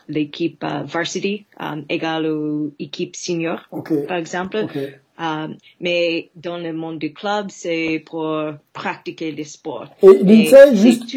l'équipe 0.10 0.62
uh, 0.66 0.84
varsity 0.84 1.46
um, 1.62 1.86
égale 1.88 2.26
aux 2.26 2.74
équipes 2.78 3.16
senior, 3.16 3.66
okay. 3.72 4.06
par 4.06 4.18
exemple. 4.18 4.58
Okay. 4.58 4.96
Um, 5.20 5.58
mais 5.82 6.30
dans 6.36 6.58
le 6.58 6.72
monde 6.72 6.98
du 6.98 7.14
club, 7.14 7.48
c'est 7.50 8.04
pour 8.06 8.34
pratiquer 8.72 9.32
le 9.34 9.44
sport. 9.44 9.88
Et 10.02 10.24
Lindsay, 10.24 10.76
juste, 10.76 11.10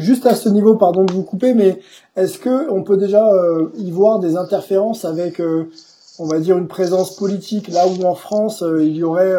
juste 0.00 0.24
à 0.26 0.34
ce 0.34 0.48
niveau, 0.48 0.76
pardon 0.76 1.04
de 1.04 1.12
vous 1.12 1.24
couper, 1.24 1.52
mais 1.52 1.78
est-ce 2.16 2.38
que 2.38 2.70
on 2.70 2.82
peut 2.82 2.96
déjà 2.96 3.26
euh, 3.26 3.68
y 3.76 3.90
voir 3.90 4.18
des 4.18 4.36
interférences 4.36 5.04
avec, 5.04 5.40
euh, 5.40 5.70
on 6.18 6.26
va 6.26 6.40
dire, 6.40 6.56
une 6.56 6.68
présence 6.68 7.16
politique? 7.16 7.68
Là 7.68 7.86
où 7.86 8.02
en 8.04 8.14
France 8.14 8.64
il 8.80 8.96
y 8.96 9.02
aurait 9.02 9.36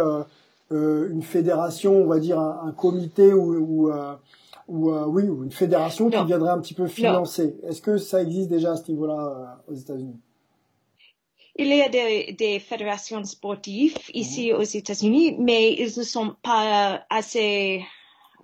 une 0.69 1.23
fédération, 1.23 1.95
on 1.95 2.05
va 2.05 2.19
dire 2.19 2.39
un, 2.39 2.67
un 2.67 2.71
comité 2.71 3.33
ou, 3.33 3.55
ou 3.55 3.91
ou 4.71 4.91
euh, 4.91 5.05
oui, 5.05 5.27
ou 5.27 5.43
une 5.43 5.51
fédération 5.51 6.09
qui 6.09 6.23
viendrait 6.25 6.51
un 6.51 6.59
petit 6.59 6.73
peu 6.73 6.87
financer. 6.87 7.57
Est-ce 7.67 7.81
que 7.81 7.97
ça 7.97 8.21
existe 8.21 8.49
déjà 8.49 8.71
à 8.71 8.75
ce 8.77 8.89
niveau-là 8.89 9.59
euh, 9.67 9.73
aux 9.73 9.75
États-Unis? 9.75 10.15
Il 11.55 11.67
y 11.67 11.81
a 11.81 11.89
des, 11.89 12.33
des 12.33 12.59
fédérations 12.59 13.23
sportives 13.23 13.97
ici 14.13 14.51
mhm. 14.51 14.59
aux 14.59 14.63
États-Unis, 14.63 15.35
mais 15.39 15.73
ils 15.73 15.97
ne 15.97 16.03
sont 16.03 16.35
pas 16.41 17.05
assez 17.09 17.83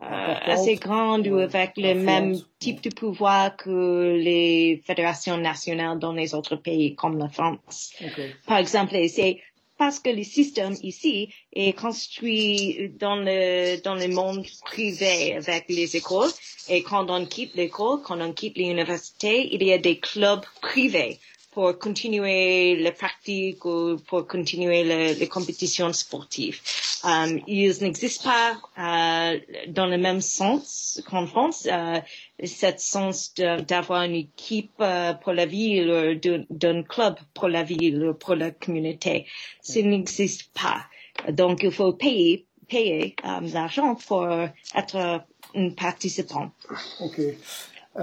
euh, 0.04 0.36
assez 0.46 0.76
grandes 0.76 1.28
ou 1.28 1.40
avec 1.40 1.72
le 1.76 1.96
même 1.96 2.40
type 2.60 2.84
de 2.84 2.92
pouvoir 2.92 3.58
que 3.58 4.16
les 4.16 4.80
fédérations 4.86 5.40
nationales 5.40 5.98
dans 5.98 6.14
les 6.14 6.36
autres 6.36 6.56
pays 6.56 6.94
comme 6.94 7.18
la 7.18 7.30
France. 7.30 7.94
Par 8.46 8.60
exemple, 8.60 8.96
c'est 9.10 9.42
parce 9.76 10.00
que 10.00 10.12
le 10.12 10.24
système 10.24 10.76
ici 10.84 11.34
est 11.52 11.74
construit 11.74 12.92
dans 13.00 13.16
le, 13.16 13.82
dans 13.82 13.96
le 13.96 14.08
monde 14.10 14.46
privé 14.66 15.34
avec 15.34 15.66
les 15.70 15.96
écoles. 15.96 16.30
Et 16.70 16.84
quand 16.84 17.10
on 17.10 17.26
quitte 17.26 17.56
l'école, 17.56 18.02
quand 18.04 18.22
on 18.22 18.34
quitte 18.34 18.58
l'université, 18.58 19.50
il 19.52 19.64
y 19.64 19.74
a 19.74 19.80
des 19.80 19.98
clubs 19.98 20.46
privés 20.62 21.20
pour 21.58 21.80
continuer 21.80 22.76
les 22.76 22.92
pratiques 22.92 23.66
ou 23.66 23.98
pour 24.08 24.28
continuer 24.28 24.84
les 25.16 25.28
compétitions 25.28 25.92
sportives. 25.92 26.60
Um, 27.04 27.40
ils 27.48 27.82
n'existent 27.82 28.30
pas 28.30 28.52
uh, 28.78 29.40
dans 29.68 29.88
le 29.88 29.98
même 29.98 30.22
sens 30.22 31.02
qu'en 31.08 31.26
France. 31.26 31.66
Uh, 31.66 32.02
cet 32.46 32.80
sens 32.80 33.34
d'avoir 33.34 34.04
une 34.04 34.14
équipe 34.14 34.80
uh, 34.80 35.16
pour 35.24 35.34
la 35.34 35.48
ville, 35.48 36.20
d'un 36.52 36.84
club 36.84 37.16
pour 37.34 37.48
la 37.48 37.64
ville, 37.64 38.14
pour 38.20 38.36
la 38.36 38.52
communauté. 38.52 39.26
Ça 39.62 39.82
n'existe 39.82 40.52
pas. 40.54 40.86
Donc, 41.32 41.64
il 41.64 41.72
faut 41.72 41.92
payer, 41.94 42.46
payer 42.68 43.16
euh, 43.26 43.40
l'argent 43.52 43.96
pour 43.96 44.28
être 44.76 45.26
un 45.56 45.70
participant. 45.72 46.52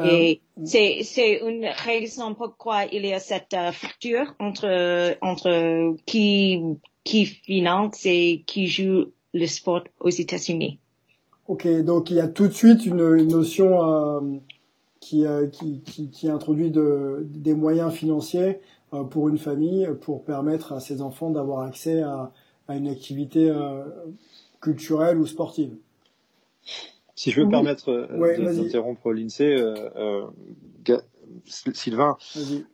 Et 0.02 0.40
c'est, 0.64 1.02
c'est 1.04 1.40
une 1.46 1.66
raison 1.66 2.35
pourquoi 2.35 2.85
il 2.87 3.07
y 3.07 3.12
a 3.12 3.20
cette 3.20 3.54
fracture 3.72 4.35
entre, 4.40 5.16
entre 5.20 5.96
qui, 6.04 6.61
qui 7.04 7.26
finance 7.26 8.04
et 8.04 8.42
qui 8.46 8.66
joue 8.66 9.12
le 9.33 9.46
sport 9.46 9.85
aux 10.00 10.11
États-Unis. 10.11 10.78
Ok, 11.46 11.66
donc 11.85 12.11
il 12.11 12.16
y 12.16 12.20
a 12.20 12.28
tout 12.28 12.48
de 12.48 12.52
suite 12.52 12.87
une, 12.87 13.00
une 13.00 13.28
notion 13.28 13.83
euh, 13.85 14.20
qui, 15.00 15.26
euh, 15.26 15.46
qui, 15.46 15.83
qui, 15.83 16.09
qui, 16.09 16.28
introduit 16.28 16.70
de, 16.70 17.26
des 17.28 17.54
moyens 17.54 17.92
financiers 17.92 18.61
euh, 18.94 19.04
pour 19.04 19.28
une 19.28 19.37
famille 19.37 19.87
pour 20.00 20.24
permettre 20.24 20.72
à 20.72 20.80
ses 20.80 21.02
enfants 21.02 21.30
d'avoir 21.30 21.61
accès 21.61 22.00
à, 22.00 22.33
à 22.68 22.76
une 22.76 22.88
activité 22.88 23.50
euh, 23.50 23.85
culturelle 24.62 25.18
ou 25.18 25.26
sportive. 25.26 25.76
Si 27.14 27.31
je 27.31 27.40
veux 27.40 27.46
me 27.46 27.50
permettre 27.50 27.90
euh, 27.90 28.55
d'interrompre 28.55 29.12
l'INSEE, 29.12 29.57
euh, 29.57 30.27
Sylvain, 31.46 32.16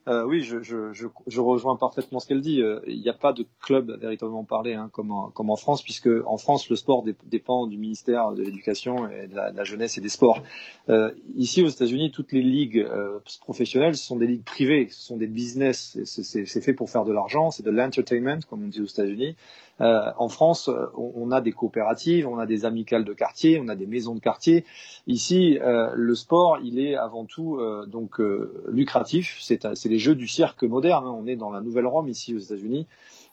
euh, 0.08 0.24
oui, 0.24 0.42
je, 0.42 0.62
je, 0.62 0.92
je, 0.92 1.06
je, 1.26 1.40
rejoins 1.40 1.76
parfaitement 1.76 2.20
ce 2.20 2.26
qu'elle 2.26 2.40
dit. 2.40 2.62
Euh, 2.62 2.80
il 2.86 3.00
n'y 3.00 3.08
a 3.08 3.14
pas 3.14 3.32
de 3.32 3.46
club 3.60 3.98
véritablement 4.00 4.44
parlé 4.44 4.74
hein, 4.74 4.90
comme, 4.92 5.10
en, 5.10 5.30
comme 5.30 5.50
en 5.50 5.56
France, 5.56 5.82
puisque 5.82 6.08
en 6.26 6.36
France, 6.36 6.68
le 6.68 6.76
sport 6.76 7.04
dépend 7.24 7.66
du 7.66 7.78
ministère 7.78 8.32
de 8.32 8.42
l'Éducation 8.42 9.08
et 9.08 9.28
de 9.28 9.34
la, 9.34 9.50
de 9.52 9.56
la, 9.56 9.64
jeunesse 9.64 9.98
et 9.98 10.00
des 10.00 10.08
sports. 10.08 10.42
Euh, 10.88 11.10
ici, 11.36 11.62
aux 11.62 11.68
États-Unis, 11.68 12.10
toutes 12.10 12.32
les 12.32 12.42
ligues 12.42 12.78
euh, 12.78 13.18
professionnelles, 13.40 13.96
ce 13.96 14.04
sont 14.04 14.16
des 14.16 14.26
ligues 14.26 14.44
privées, 14.44 14.88
ce 14.90 15.00
sont 15.00 15.16
des 15.16 15.26
business. 15.26 15.98
C'est 16.04 16.60
fait 16.60 16.74
pour 16.74 16.90
faire 16.90 17.04
de 17.04 17.12
l'argent, 17.12 17.50
c'est 17.50 17.64
de 17.64 17.70
l'entertainment, 17.70 18.40
comme 18.48 18.64
on 18.64 18.68
dit 18.68 18.80
aux 18.80 18.86
États-Unis. 18.86 19.36
Euh, 19.80 20.10
en 20.18 20.28
France, 20.28 20.68
on, 20.96 21.12
on, 21.14 21.30
a 21.30 21.40
des 21.40 21.52
coopératives, 21.52 22.26
on 22.28 22.38
a 22.38 22.46
des 22.46 22.64
amicales 22.64 23.04
de 23.04 23.12
quartier, 23.12 23.60
on 23.62 23.68
a 23.68 23.76
des 23.76 23.86
maisons 23.86 24.14
de 24.14 24.20
quartier. 24.20 24.64
Ici, 25.06 25.58
euh, 25.60 25.90
le 25.94 26.14
sport, 26.14 26.58
il 26.62 26.78
est 26.78 26.96
avant 26.96 27.24
tout 27.24 27.56
euh, 27.56 27.86
donc 27.86 28.20
lucratif. 28.68 29.38
C'est 29.40 29.64
les 29.86 29.98
jeux 29.98 30.14
du 30.14 30.26
cirque 30.26 30.62
moderne. 30.62 31.06
Hein. 31.06 31.16
On 31.16 31.26
est 31.26 31.36
dans 31.36 31.50
la 31.50 31.60
Nouvelle 31.60 31.86
Rome 31.86 32.08
ici 32.08 32.34
aux 32.34 32.38
États-Unis. 32.38 32.86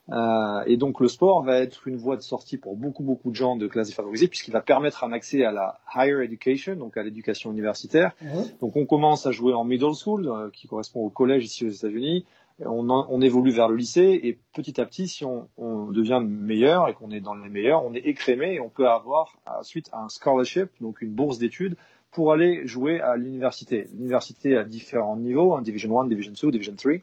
Euh, 0.10 0.64
et 0.66 0.78
donc 0.78 1.02
le 1.02 1.10
sport 1.10 1.44
va 1.44 1.58
être 1.58 1.88
une 1.88 1.98
voie 1.98 2.16
de 2.16 2.22
sortie 2.22 2.58
pour 2.58 2.78
beaucoup 2.78 3.04
beaucoup 3.04 3.30
de 3.30 3.36
gens 3.36 3.58
de 3.58 3.68
classes 3.68 3.90
défavorisées 3.90 4.30
puisqu'il 4.30 4.52
va 4.52 4.62
permettre 4.62 5.04
un 5.04 5.12
accès 5.12 5.44
à 5.44 5.52
la 5.52 5.80
higher 5.96 6.24
education, 6.24 6.76
donc 6.76 6.96
à 6.96 7.04
l'éducation 7.04 7.52
universitaire. 7.52 8.14
Mmh. 8.22 8.28
Donc 8.62 8.78
on 8.78 8.86
commence 8.86 9.26
à 9.26 9.32
jouer 9.32 9.54
en 9.54 9.66
middle 9.66 9.94
school, 9.94 10.28
euh, 10.28 10.50
qui 10.52 10.68
correspond 10.68 11.02
au 11.02 11.10
collège 11.10 11.44
ici 11.44 11.66
aux 11.66 11.70
États-Unis. 11.70 12.26
On, 12.66 13.22
évolue 13.22 13.52
vers 13.52 13.70
le 13.70 13.76
lycée 13.76 14.20
et 14.24 14.40
petit 14.54 14.82
à 14.82 14.86
petit, 14.86 15.08
si 15.08 15.24
on, 15.24 15.48
on 15.58 15.92
devient 15.92 16.22
meilleur 16.26 16.90
et 16.90 16.94
qu'on 16.96 17.12
est 17.12 17.20
dans 17.20 17.36
les 17.36 17.50
meilleurs, 17.50 17.86
on 17.86 17.94
est 17.94 18.00
écrémé 18.00 18.56
et 18.56 18.60
on 18.60 18.70
peut 18.70 18.90
avoir 18.90 19.38
ensuite 19.46 19.92
un 19.94 20.10
scholarship, 20.10 20.70
donc 20.82 21.02
une 21.02 21.12
bourse 21.12 21.38
d'études 21.38 21.76
pour 22.12 22.32
aller 22.32 22.66
jouer 22.66 23.00
à 23.00 23.16
l'université. 23.16 23.88
L'université 23.94 24.58
à 24.58 24.64
différents 24.64 25.18
niveaux, 25.18 25.54
hein, 25.54 25.62
Division 25.62 26.00
1, 26.02 26.08
Division 26.08 26.34
2, 26.42 26.52
Division 26.52 26.76
3. 26.76 26.94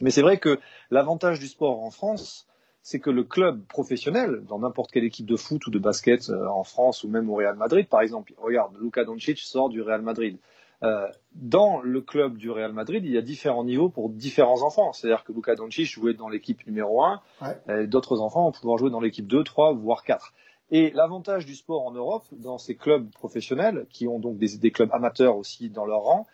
Mais 0.00 0.10
c'est 0.10 0.22
vrai 0.22 0.38
que 0.38 0.58
l'avantage 0.90 1.38
du 1.38 1.48
sport 1.48 1.82
en 1.84 1.90
France, 1.90 2.46
c'est 2.82 3.00
que 3.00 3.10
le 3.10 3.24
club 3.24 3.64
professionnel, 3.66 4.42
dans 4.48 4.58
n'importe 4.58 4.90
quelle 4.90 5.04
équipe 5.04 5.26
de 5.26 5.36
foot 5.36 5.66
ou 5.66 5.70
de 5.70 5.78
basket 5.78 6.28
euh, 6.30 6.46
en 6.48 6.64
France 6.64 7.04
ou 7.04 7.08
même 7.08 7.30
au 7.30 7.34
Real 7.34 7.56
Madrid, 7.56 7.88
par 7.88 8.00
exemple, 8.00 8.34
regarde, 8.36 8.76
Luka 8.80 9.04
Doncic 9.04 9.38
sort 9.38 9.68
du 9.68 9.80
Real 9.80 10.02
Madrid. 10.02 10.38
Euh, 10.84 11.08
dans 11.34 11.80
le 11.80 12.00
club 12.00 12.36
du 12.36 12.50
Real 12.50 12.72
Madrid, 12.72 13.04
il 13.04 13.10
y 13.10 13.18
a 13.18 13.22
différents 13.22 13.64
niveaux 13.64 13.88
pour 13.88 14.08
différents 14.10 14.62
enfants. 14.62 14.92
C'est-à-dire 14.92 15.24
que 15.24 15.32
Luka 15.32 15.56
Doncic 15.56 15.86
jouait 15.86 16.14
dans 16.14 16.28
l'équipe 16.28 16.64
numéro 16.66 17.02
1, 17.02 17.20
ouais. 17.42 17.86
d'autres 17.86 18.20
enfants 18.20 18.44
vont 18.44 18.52
pouvoir 18.52 18.78
jouer 18.78 18.90
dans 18.90 19.00
l'équipe 19.00 19.26
2, 19.26 19.42
3, 19.42 19.72
voire 19.72 20.04
4. 20.04 20.32
Et 20.70 20.90
l'avantage 20.92 21.46
du 21.46 21.54
sport 21.54 21.86
en 21.86 21.90
Europe, 21.90 22.24
dans 22.32 22.58
ces 22.58 22.76
clubs 22.76 23.10
professionnels, 23.10 23.86
qui 23.90 24.06
ont 24.06 24.18
donc 24.18 24.38
des, 24.38 24.56
des 24.58 24.70
clubs 24.70 24.92
amateurs 24.92 25.36
aussi 25.36 25.70
dans 25.70 25.86
leur 25.86 26.02
rang, 26.02 26.26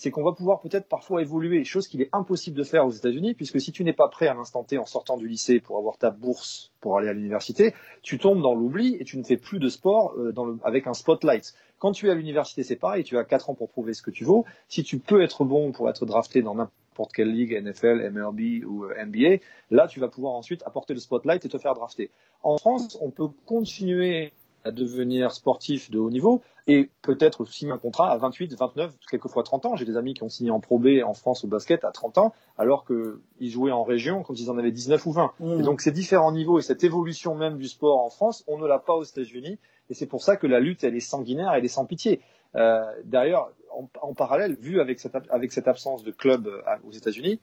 c'est 0.00 0.10
qu'on 0.10 0.22
va 0.22 0.32
pouvoir 0.32 0.60
peut-être 0.60 0.88
parfois 0.88 1.20
évoluer, 1.20 1.62
chose 1.64 1.86
qu'il 1.86 2.00
est 2.00 2.08
impossible 2.14 2.56
de 2.56 2.62
faire 2.64 2.86
aux 2.86 2.90
États-Unis, 2.90 3.34
puisque 3.34 3.60
si 3.60 3.70
tu 3.70 3.84
n'es 3.84 3.92
pas 3.92 4.08
prêt 4.08 4.28
à 4.28 4.32
l'instant 4.32 4.64
T 4.64 4.78
en 4.78 4.86
sortant 4.86 5.18
du 5.18 5.28
lycée 5.28 5.60
pour 5.60 5.76
avoir 5.76 5.98
ta 5.98 6.08
bourse 6.08 6.72
pour 6.80 6.96
aller 6.96 7.08
à 7.10 7.12
l'université, 7.12 7.74
tu 8.00 8.16
tombes 8.16 8.40
dans 8.40 8.54
l'oubli 8.54 8.96
et 8.98 9.04
tu 9.04 9.18
ne 9.18 9.22
fais 9.22 9.36
plus 9.36 9.58
de 9.58 9.68
sport 9.68 10.14
euh, 10.16 10.32
dans 10.32 10.46
le, 10.46 10.58
avec 10.64 10.86
un 10.86 10.94
spotlight. 10.94 11.52
Quand 11.78 11.92
tu 11.92 12.08
es 12.08 12.10
à 12.10 12.14
l'université, 12.14 12.62
c'est 12.62 12.76
pareil, 12.76 13.04
tu 13.04 13.18
as 13.18 13.24
quatre 13.24 13.50
ans 13.50 13.54
pour 13.54 13.68
prouver 13.68 13.92
ce 13.92 14.00
que 14.00 14.10
tu 14.10 14.24
vaux. 14.24 14.46
Si 14.68 14.84
tu 14.84 14.98
peux 14.98 15.22
être 15.22 15.44
bon 15.44 15.70
pour 15.70 15.90
être 15.90 16.06
drafté 16.06 16.40
dans 16.40 16.54
n'importe 16.54 17.12
quelle 17.12 17.30
ligue, 17.30 17.52
NFL, 17.52 18.10
MLB 18.10 18.64
ou 18.64 18.84
euh, 18.84 19.04
NBA, 19.04 19.44
là 19.70 19.86
tu 19.86 20.00
vas 20.00 20.08
pouvoir 20.08 20.32
ensuite 20.32 20.62
apporter 20.64 20.94
le 20.94 21.00
spotlight 21.00 21.44
et 21.44 21.50
te 21.50 21.58
faire 21.58 21.74
drafter. 21.74 22.10
En 22.42 22.56
France, 22.56 22.96
on 23.02 23.10
peut 23.10 23.28
continuer 23.44 24.32
à 24.64 24.70
devenir 24.70 25.32
sportif 25.32 25.90
de 25.90 25.98
haut 25.98 26.10
niveau 26.10 26.42
et 26.66 26.90
peut-être 27.02 27.44
signer 27.44 27.72
un 27.72 27.78
contrat 27.78 28.10
à 28.10 28.16
28, 28.18 28.54
29, 28.54 28.94
quelquefois 29.10 29.42
30 29.42 29.66
ans. 29.66 29.76
J'ai 29.76 29.84
des 29.84 29.96
amis 29.96 30.14
qui 30.14 30.22
ont 30.22 30.28
signé 30.28 30.50
en 30.50 30.60
Pro 30.60 30.78
B 30.78 31.02
en 31.04 31.14
France 31.14 31.44
au 31.44 31.48
basket 31.48 31.84
à 31.84 31.90
30 31.90 32.18
ans 32.18 32.34
alors 32.58 32.84
qu'ils 32.84 33.50
jouaient 33.50 33.72
en 33.72 33.82
région 33.82 34.22
quand 34.22 34.38
ils 34.38 34.50
en 34.50 34.58
avaient 34.58 34.72
19 34.72 35.04
ou 35.06 35.12
20. 35.12 35.32
Mmh. 35.40 35.60
Et 35.60 35.62
donc 35.62 35.80
ces 35.80 35.92
différents 35.92 36.32
niveaux 36.32 36.58
et 36.58 36.62
cette 36.62 36.84
évolution 36.84 37.34
même 37.34 37.58
du 37.58 37.68
sport 37.68 38.00
en 38.00 38.10
France, 38.10 38.44
on 38.46 38.58
ne 38.58 38.66
l'a 38.66 38.78
pas 38.78 38.94
aux 38.94 39.04
États-Unis 39.04 39.58
et 39.88 39.94
c'est 39.94 40.06
pour 40.06 40.22
ça 40.22 40.36
que 40.36 40.46
la 40.46 40.60
lutte 40.60 40.84
elle 40.84 40.94
est 40.94 41.00
sanguinaire, 41.00 41.52
elle 41.52 41.64
est 41.64 41.68
sans 41.68 41.86
pitié. 41.86 42.20
Euh, 42.56 42.84
D'ailleurs, 43.04 43.52
en, 43.72 43.88
en, 44.02 44.14
parallèle, 44.14 44.56
vu 44.56 44.80
avec 44.80 44.98
cette, 45.00 45.16
avec 45.30 45.52
cette 45.52 45.68
absence 45.68 46.02
de 46.02 46.10
club 46.10 46.46
euh, 46.46 46.60
aux 46.86 46.92
États-Unis, 46.92 47.40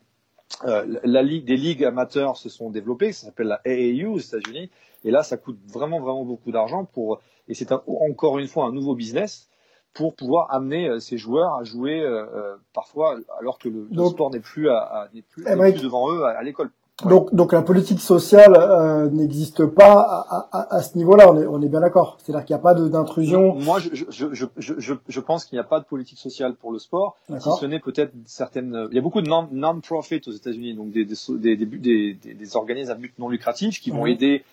euh, 0.65 0.99
la 1.03 1.23
ligue, 1.23 1.45
des 1.45 1.57
ligues 1.57 1.83
amateurs 1.83 2.37
se 2.37 2.49
sont 2.49 2.69
développées, 2.69 3.11
ça 3.11 3.27
s'appelle 3.27 3.47
la 3.47 3.61
AAU 3.65 4.13
aux 4.13 4.19
États-Unis, 4.19 4.69
et 5.03 5.11
là, 5.11 5.23
ça 5.23 5.37
coûte 5.37 5.59
vraiment, 5.67 5.99
vraiment 5.99 6.25
beaucoup 6.25 6.51
d'argent 6.51 6.85
pour, 6.85 7.21
et 7.47 7.53
c'est 7.53 7.71
encore 7.71 8.39
une 8.39 8.47
fois 8.47 8.65
un 8.65 8.71
nouveau 8.71 8.95
business 8.95 9.49
pour 9.93 10.15
pouvoir 10.15 10.53
amener 10.53 10.87
euh, 10.87 10.99
ces 10.99 11.17
joueurs 11.17 11.55
à 11.55 11.63
jouer 11.63 11.99
euh, 11.99 12.25
euh, 12.35 12.55
parfois 12.73 13.17
alors 13.39 13.57
que 13.57 13.67
le, 13.67 13.87
Donc, 13.89 14.05
le 14.05 14.09
sport 14.11 14.29
n'est 14.29 14.39
plus, 14.39 14.69
à, 14.69 14.77
à, 14.77 15.07
plus, 15.07 15.43
plus, 15.43 15.81
devant 15.81 16.13
eux 16.13 16.23
à, 16.23 16.37
à 16.37 16.43
l'école. 16.43 16.69
Ouais. 17.03 17.11
Donc, 17.11 17.33
donc 17.33 17.53
la 17.53 17.61
politique 17.61 17.99
sociale 17.99 18.55
euh, 18.57 19.07
n'existe 19.11 19.65
pas 19.67 20.01
à, 20.01 20.47
à, 20.51 20.75
à 20.77 20.81
ce 20.81 20.97
niveau-là, 20.97 21.29
on 21.29 21.39
est, 21.39 21.45
on 21.45 21.61
est 21.61 21.67
bien 21.67 21.81
d'accord. 21.81 22.17
C'est-à-dire 22.19 22.43
qu'il 22.43 22.55
n'y 22.55 22.59
a 22.59 22.63
pas 22.63 22.73
d'intrusion. 22.73 23.53
Moi, 23.53 23.79
je, 23.79 23.89
je, 24.09 24.33
je, 24.33 24.45
je, 24.57 24.93
je 25.07 25.19
pense 25.19 25.45
qu'il 25.45 25.57
n'y 25.57 25.59
a 25.59 25.63
pas 25.63 25.79
de 25.79 25.85
politique 25.85 26.17
sociale 26.17 26.55
pour 26.55 26.71
le 26.71 26.79
sport, 26.79 27.15
si 27.39 27.49
ce 27.59 27.65
n'est 27.67 27.79
peut-être 27.79 28.13
certaines. 28.25 28.87
Il 28.89 28.95
y 28.95 28.97
a 28.97 29.01
beaucoup 29.01 29.21
de 29.21 29.29
non-profit 29.29 30.21
aux 30.25 30.31
États-Unis, 30.31 30.73
donc 30.73 30.89
des, 30.89 31.05
des, 31.05 31.55
des, 31.55 31.65
des, 31.67 32.33
des, 32.33 32.55
organismes 32.55 32.91
à 32.91 32.95
but 32.95 33.13
non 33.19 33.29
lucratif 33.29 33.79
qui 33.79 33.91
vont 33.91 34.05
mmh. 34.05 34.07
aider 34.07 34.43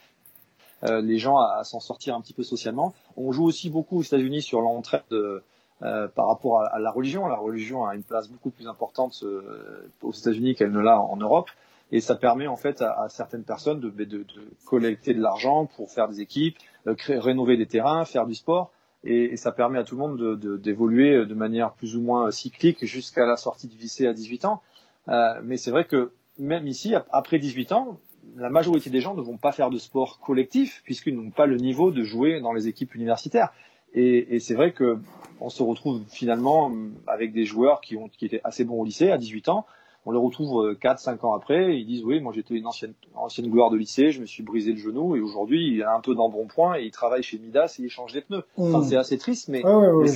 euh, 0.84 1.00
les 1.00 1.16
gens 1.18 1.38
à, 1.38 1.60
à 1.60 1.64
s'en 1.64 1.80
sortir 1.80 2.14
un 2.14 2.20
petit 2.20 2.34
peu 2.34 2.42
socialement. 2.42 2.92
On 3.16 3.32
joue 3.32 3.44
aussi 3.44 3.70
beaucoup 3.70 4.00
aux 4.00 4.02
États-Unis 4.02 4.42
sur 4.42 4.60
l'entraide 4.60 5.02
euh, 5.12 6.08
par 6.08 6.28
rapport 6.28 6.60
à, 6.60 6.66
à, 6.66 6.78
la 6.78 6.90
religion. 6.90 7.26
La 7.26 7.36
religion 7.36 7.86
a 7.86 7.94
une 7.94 8.02
place 8.02 8.28
beaucoup 8.28 8.50
plus 8.50 8.68
importante 8.68 9.22
euh, 9.22 9.88
aux 10.02 10.12
États-Unis 10.12 10.54
qu'elle 10.54 10.72
ne 10.72 10.80
l'a 10.80 11.00
en 11.00 11.16
Europe 11.16 11.48
et 11.94 12.00
ça 12.00 12.16
permet 12.16 12.48
en 12.48 12.56
fait 12.56 12.82
à, 12.82 13.06
certaines 13.08 13.44
personnes 13.44 13.78
de, 13.78 14.26
collecter 14.66 15.14
de 15.14 15.22
l'argent 15.22 15.66
pour 15.76 15.92
faire 15.92 16.08
des 16.08 16.20
équipes, 16.20 16.58
euh, 16.88 16.96
rénover 17.06 17.56
des 17.56 17.66
terrains, 17.66 18.04
faire 18.04 18.26
du 18.26 18.34
sport, 18.34 18.72
et, 19.04 19.36
ça 19.36 19.52
permet 19.52 19.78
à 19.78 19.84
tout 19.84 19.94
le 19.94 20.00
monde 20.00 20.60
d'évoluer 20.60 21.18
de, 21.18 21.24
de, 21.24 21.34
manière 21.34 21.72
plus 21.74 21.94
ou 21.94 22.00
moins 22.00 22.32
cyclique 22.32 22.84
jusqu'à 22.84 23.26
la 23.26 23.36
sortie 23.36 23.68
du 23.68 23.78
lycée 23.78 24.08
à 24.08 24.12
18 24.12 24.44
ans. 24.44 24.60
Euh, 25.08 25.40
mais 25.44 25.56
c'est 25.56 25.70
vrai 25.70 25.84
que 25.84 26.10
même 26.36 26.66
ici, 26.66 26.96
après 27.12 27.38
18 27.38 27.70
ans, 27.70 28.00
la 28.36 28.50
majorité 28.50 28.90
des 28.90 29.00
gens 29.00 29.14
ne 29.14 29.22
vont 29.22 29.36
pas 29.36 29.52
faire 29.52 29.70
de 29.70 29.78
sport 29.78 30.18
collectif 30.18 30.82
puisqu'ils 30.84 31.14
n'ont 31.14 31.30
pas 31.30 31.46
le 31.46 31.58
niveau 31.58 31.92
de 31.92 32.02
jouer 32.02 32.40
dans 32.40 32.52
les 32.52 32.66
équipes 32.66 32.96
universitaires. 32.96 33.52
Et, 33.92 34.34
et 34.34 34.40
c'est 34.40 34.54
vrai 34.54 34.72
que 34.72 34.98
on 35.40 35.48
se 35.48 35.62
retrouve 35.62 36.02
finalement 36.08 36.72
avec 37.06 37.32
des 37.32 37.44
joueurs 37.44 37.80
qui 37.80 37.96
ont 37.96 38.08
qui 38.08 38.26
étaient 38.26 38.40
assez 38.42 38.64
bons 38.64 38.80
au 38.80 38.84
lycée 38.84 39.12
à 39.12 39.18
18 39.18 39.48
ans, 39.48 39.64
on 40.06 40.10
le 40.10 40.18
retrouve 40.18 40.76
4-5 40.80 41.16
euh, 41.16 41.26
ans 41.26 41.34
après, 41.34 41.78
ils 41.78 41.86
disent 41.86 42.04
oui, 42.04 42.20
moi 42.20 42.32
j'étais 42.34 42.54
une 42.54 42.66
ancienne, 42.66 42.94
ancienne 43.14 43.50
gloire 43.50 43.70
de 43.70 43.76
lycée, 43.76 44.10
je 44.10 44.20
me 44.20 44.26
suis 44.26 44.42
brisé 44.42 44.72
le 44.72 44.78
genou 44.78 45.16
et 45.16 45.20
aujourd'hui 45.20 45.74
il 45.74 45.82
a 45.82 45.94
un 45.94 46.00
peu 46.00 46.14
d'embonpoint 46.14 46.76
et 46.76 46.84
il 46.84 46.90
travaille 46.90 47.22
chez 47.22 47.38
Midas 47.38 47.76
et 47.78 47.82
il 47.82 47.88
change 47.88 48.12
des 48.12 48.20
pneus. 48.20 48.44
Enfin, 48.56 48.78
mmh. 48.78 48.84
c'est 48.84 48.96
assez 48.96 49.18
triste, 49.18 49.48
mais, 49.48 49.64
ouais, 49.64 49.72
ouais, 49.72 50.04
mais 50.04 50.12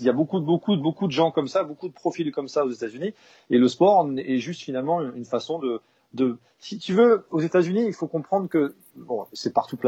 il 0.00 0.06
y 0.06 0.08
a 0.08 0.12
beaucoup 0.12 0.40
de 0.40 0.44
beaucoup 0.44 0.76
de 0.76 0.82
beaucoup 0.82 1.06
de 1.06 1.12
gens 1.12 1.30
comme 1.30 1.48
ça, 1.48 1.64
beaucoup 1.64 1.88
de 1.88 1.94
profils 1.94 2.30
comme 2.32 2.48
ça 2.48 2.64
aux 2.64 2.70
États-Unis 2.70 3.14
et 3.50 3.58
le 3.58 3.68
sport 3.68 4.08
est 4.16 4.38
juste 4.38 4.62
finalement 4.62 5.02
une 5.02 5.24
façon 5.24 5.58
de 5.58 5.80
de 6.14 6.38
si 6.58 6.78
tu 6.78 6.92
veux 6.92 7.26
aux 7.30 7.40
États-Unis, 7.40 7.84
il 7.86 7.92
faut 7.92 8.08
comprendre 8.08 8.48
que 8.48 8.74
bon, 8.96 9.26
c'est 9.32 9.52
partout 9.52 9.78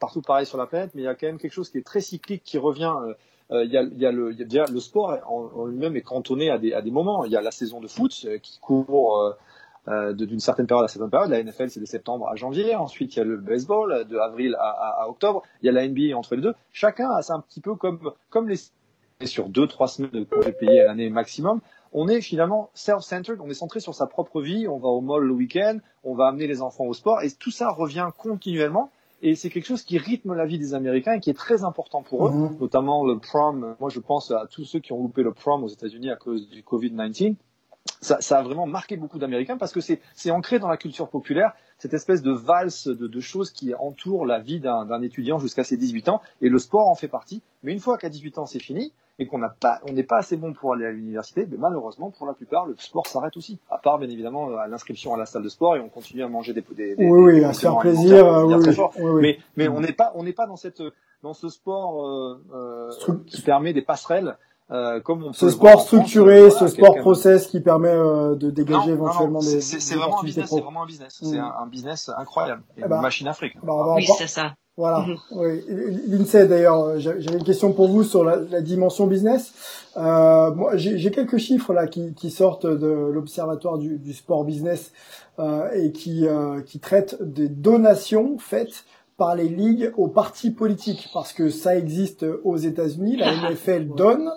partout 0.00 0.22
pareil 0.22 0.46
sur 0.46 0.58
la 0.58 0.66
planète, 0.66 0.90
mais 0.94 1.02
il 1.02 1.04
y 1.04 1.08
a 1.08 1.14
quand 1.14 1.26
même 1.26 1.38
quelque 1.38 1.52
chose 1.52 1.70
qui 1.70 1.78
est 1.78 1.86
très 1.86 2.00
cyclique 2.00 2.42
qui 2.42 2.58
revient 2.58 2.92
euh, 3.02 3.14
il 3.50 3.70
y, 3.72 3.76
a, 4.06 4.12
le, 4.12 4.80
sport 4.80 5.18
en, 5.26 5.66
lui-même 5.66 5.96
est 5.96 6.02
cantonné 6.02 6.50
à 6.50 6.58
des, 6.58 6.90
moments. 6.90 7.24
Il 7.24 7.32
y 7.32 7.36
a 7.36 7.40
la 7.40 7.50
saison 7.50 7.80
de 7.80 7.88
foot 7.88 8.12
euh, 8.26 8.38
qui 8.38 8.58
court 8.58 9.20
euh, 9.20 9.32
euh 9.88 10.12
d'une 10.12 10.40
certaine 10.40 10.66
période 10.66 10.84
à 10.84 10.88
certaine 10.88 11.10
période. 11.10 11.30
La 11.30 11.42
NFL, 11.42 11.70
c'est 11.70 11.80
de 11.80 11.86
septembre 11.86 12.28
à 12.28 12.36
janvier. 12.36 12.74
Ensuite, 12.74 13.16
il 13.16 13.18
y 13.20 13.22
a 13.22 13.24
le 13.24 13.38
baseball 13.38 14.06
de 14.06 14.18
avril 14.18 14.54
à, 14.58 15.08
octobre. 15.08 15.42
Il 15.62 15.66
y 15.66 15.68
a 15.70 15.72
la 15.72 15.88
NBA 15.88 16.16
entre 16.16 16.36
les 16.36 16.42
deux. 16.42 16.54
Chacun 16.72 17.08
a 17.10 17.20
un 17.32 17.40
petit 17.40 17.60
peu 17.60 17.74
comme, 17.74 18.12
comme 18.28 18.48
les 18.48 18.58
sur 19.24 19.48
deux, 19.48 19.66
trois 19.66 19.88
semaines 19.88 20.12
de 20.12 20.24
congés 20.24 20.52
payés 20.52 20.80
à 20.80 20.86
l'année 20.86 21.10
maximum. 21.10 21.60
On 21.92 22.06
est 22.06 22.20
finalement 22.20 22.70
self-centered, 22.74 23.40
on 23.40 23.48
est 23.48 23.54
centré 23.54 23.80
sur 23.80 23.94
sa 23.94 24.06
propre 24.06 24.42
vie, 24.42 24.68
on 24.68 24.78
va 24.78 24.88
au 24.88 25.00
mall 25.00 25.24
le 25.24 25.32
week-end, 25.32 25.78
on 26.04 26.14
va 26.14 26.28
amener 26.28 26.46
les 26.46 26.60
enfants 26.62 26.84
au 26.84 26.92
sport, 26.92 27.22
et 27.22 27.30
tout 27.30 27.50
ça 27.50 27.70
revient 27.70 28.08
continuellement. 28.16 28.90
Et 29.20 29.34
c'est 29.34 29.50
quelque 29.50 29.66
chose 29.66 29.82
qui 29.82 29.98
rythme 29.98 30.34
la 30.34 30.46
vie 30.46 30.58
des 30.58 30.74
Américains 30.74 31.14
et 31.14 31.20
qui 31.20 31.30
est 31.30 31.34
très 31.34 31.64
important 31.64 32.02
pour 32.02 32.28
eux, 32.28 32.30
mhm. 32.30 32.58
notamment 32.60 33.04
le 33.04 33.18
prom. 33.18 33.76
Moi, 33.80 33.90
je 33.90 34.00
pense 34.00 34.30
à 34.30 34.46
tous 34.50 34.64
ceux 34.64 34.78
qui 34.78 34.92
ont 34.92 35.02
loupé 35.02 35.22
le 35.22 35.32
prom 35.32 35.64
aux 35.64 35.68
États-Unis 35.68 36.10
à 36.10 36.16
cause 36.16 36.48
du 36.48 36.62
Covid-19. 36.62 37.34
Ça, 38.00 38.20
ça, 38.20 38.38
a 38.38 38.42
vraiment 38.42 38.66
marqué 38.66 38.96
beaucoup 38.96 39.18
d'Américains 39.18 39.56
parce 39.56 39.72
que 39.72 39.80
c'est 39.80 40.30
ancré 40.30 40.58
dans 40.58 40.68
la 40.68 40.76
culture 40.76 41.08
populaire, 41.08 41.52
cette 41.78 41.94
espèce 41.94 42.22
de 42.22 42.32
valse 42.32 42.86
de, 42.86 43.08
de 43.08 43.20
choses 43.20 43.50
qui 43.50 43.74
entourent 43.74 44.26
la 44.26 44.38
vie 44.40 44.60
d'un 44.60 45.02
étudiant 45.02 45.38
jusqu'à 45.38 45.64
ses 45.64 45.76
18 45.76 46.08
ans, 46.08 46.20
et 46.40 46.48
le 46.48 46.58
sport 46.58 46.88
en 46.88 46.94
fait 46.94 47.08
partie. 47.08 47.42
Mais 47.62 47.72
une 47.72 47.80
fois 47.80 47.98
qu'à 47.98 48.08
18 48.08 48.38
ans 48.38 48.46
c'est 48.46 48.60
fini, 48.60 48.92
et 49.18 49.26
qu'on 49.26 49.38
n'a 49.38 49.48
pas, 49.48 49.80
on 49.88 49.92
n'est 49.92 50.04
pas 50.04 50.18
assez 50.18 50.36
bon 50.36 50.52
pour 50.52 50.74
aller 50.74 50.86
à 50.86 50.90
l'université, 50.90 51.46
mais 51.50 51.56
malheureusement, 51.56 52.10
pour 52.10 52.26
la 52.26 52.34
plupart, 52.34 52.66
le 52.66 52.76
sport 52.78 53.06
s'arrête 53.06 53.36
aussi. 53.36 53.58
À 53.70 53.78
part, 53.78 53.98
bien 53.98 54.08
évidemment, 54.08 54.56
à 54.56 54.68
l'inscription 54.68 55.14
à 55.14 55.16
la 55.16 55.26
salle 55.26 55.42
de 55.42 55.48
sport 55.48 55.76
et 55.76 55.80
on 55.80 55.88
continue 55.88 56.22
à 56.22 56.28
manger 56.28 56.52
des, 56.52 56.64
des, 56.72 56.94
des 56.94 57.04
oui, 57.04 57.32
oui, 57.32 57.44
à 57.44 57.52
se 57.52 57.62
faire 57.62 57.78
plaisir, 57.78 58.24
oui, 58.46 58.54
oui, 58.98 59.20
mais, 59.20 59.38
mais 59.56 59.68
on 59.68 59.80
n'est 59.80 59.92
pas, 59.92 60.12
on 60.14 60.22
n'est 60.22 60.32
pas 60.32 60.46
dans 60.46 60.56
cette, 60.56 60.82
dans 61.22 61.34
ce 61.34 61.48
sport 61.48 62.06
euh, 62.06 62.44
euh, 62.54 62.90
qui 63.26 63.42
permet 63.42 63.72
des 63.72 63.82
passerelles. 63.82 64.36
Euh, 64.70 65.00
comme 65.00 65.24
on 65.24 65.32
ce 65.32 65.48
sport 65.48 65.80
structuré, 65.80 66.50
ce 66.50 66.68
sport 66.68 66.96
process 66.96 67.46
qui 67.46 67.60
permet 67.60 67.88
euh, 67.88 68.34
de 68.34 68.50
dégager 68.50 68.90
éventuellement 68.90 69.40
des. 69.40 69.62
C'est 69.62 69.94
vraiment 69.94 70.20
un 70.20 70.24
business. 70.24 70.50
C'est 70.50 70.60
vraiment 70.60 70.82
un 70.82 70.86
business. 70.86 71.18
C'est 71.22 71.38
un, 71.38 71.66
business 71.66 72.10
incroyable. 72.14 72.62
Eh 72.76 72.82
une 72.82 72.88
ben, 72.88 73.00
machine 73.00 73.28
afrique. 73.28 73.54
Bah, 73.62 73.94
oui, 73.96 74.06
c'est 74.18 74.26
ça. 74.26 74.54
Voilà. 74.78 75.00
Mhm. 75.00 75.16
Oui. 75.32 75.64
L'INSEE 76.06 76.46
d'ailleurs, 76.46 76.84
euh, 76.84 76.98
j'avais 76.98 77.36
une 77.36 77.42
question 77.42 77.72
pour 77.72 77.88
vous 77.88 78.04
sur 78.04 78.22
la, 78.22 78.36
la 78.36 78.60
dimension 78.62 79.08
business. 79.08 79.52
Euh, 79.96 80.50
J'ai 80.76 81.10
quelques 81.10 81.38
chiffres 81.38 81.74
là 81.74 81.88
qui, 81.88 82.14
qui 82.14 82.30
sortent 82.30 82.66
de 82.66 82.86
l'Observatoire 82.86 83.78
du, 83.78 83.98
du, 83.98 84.14
sport 84.14 84.44
business 84.44 84.92
euh, 85.40 85.68
et 85.72 85.90
qui, 85.90 86.28
euh, 86.28 86.60
qui 86.62 86.78
traitent 86.78 87.20
des 87.20 87.48
donations 87.48 88.38
faites 88.38 88.84
par 89.18 89.34
les 89.34 89.48
ligues 89.48 89.92
aux 89.96 90.06
partis 90.06 90.52
politiques 90.52 91.10
parce 91.12 91.32
que 91.32 91.50
ça 91.50 91.76
existe 91.76 92.24
aux 92.44 92.56
États-Unis. 92.56 93.16
La 93.16 93.32
NFL 93.50 93.88
donne, 93.88 94.30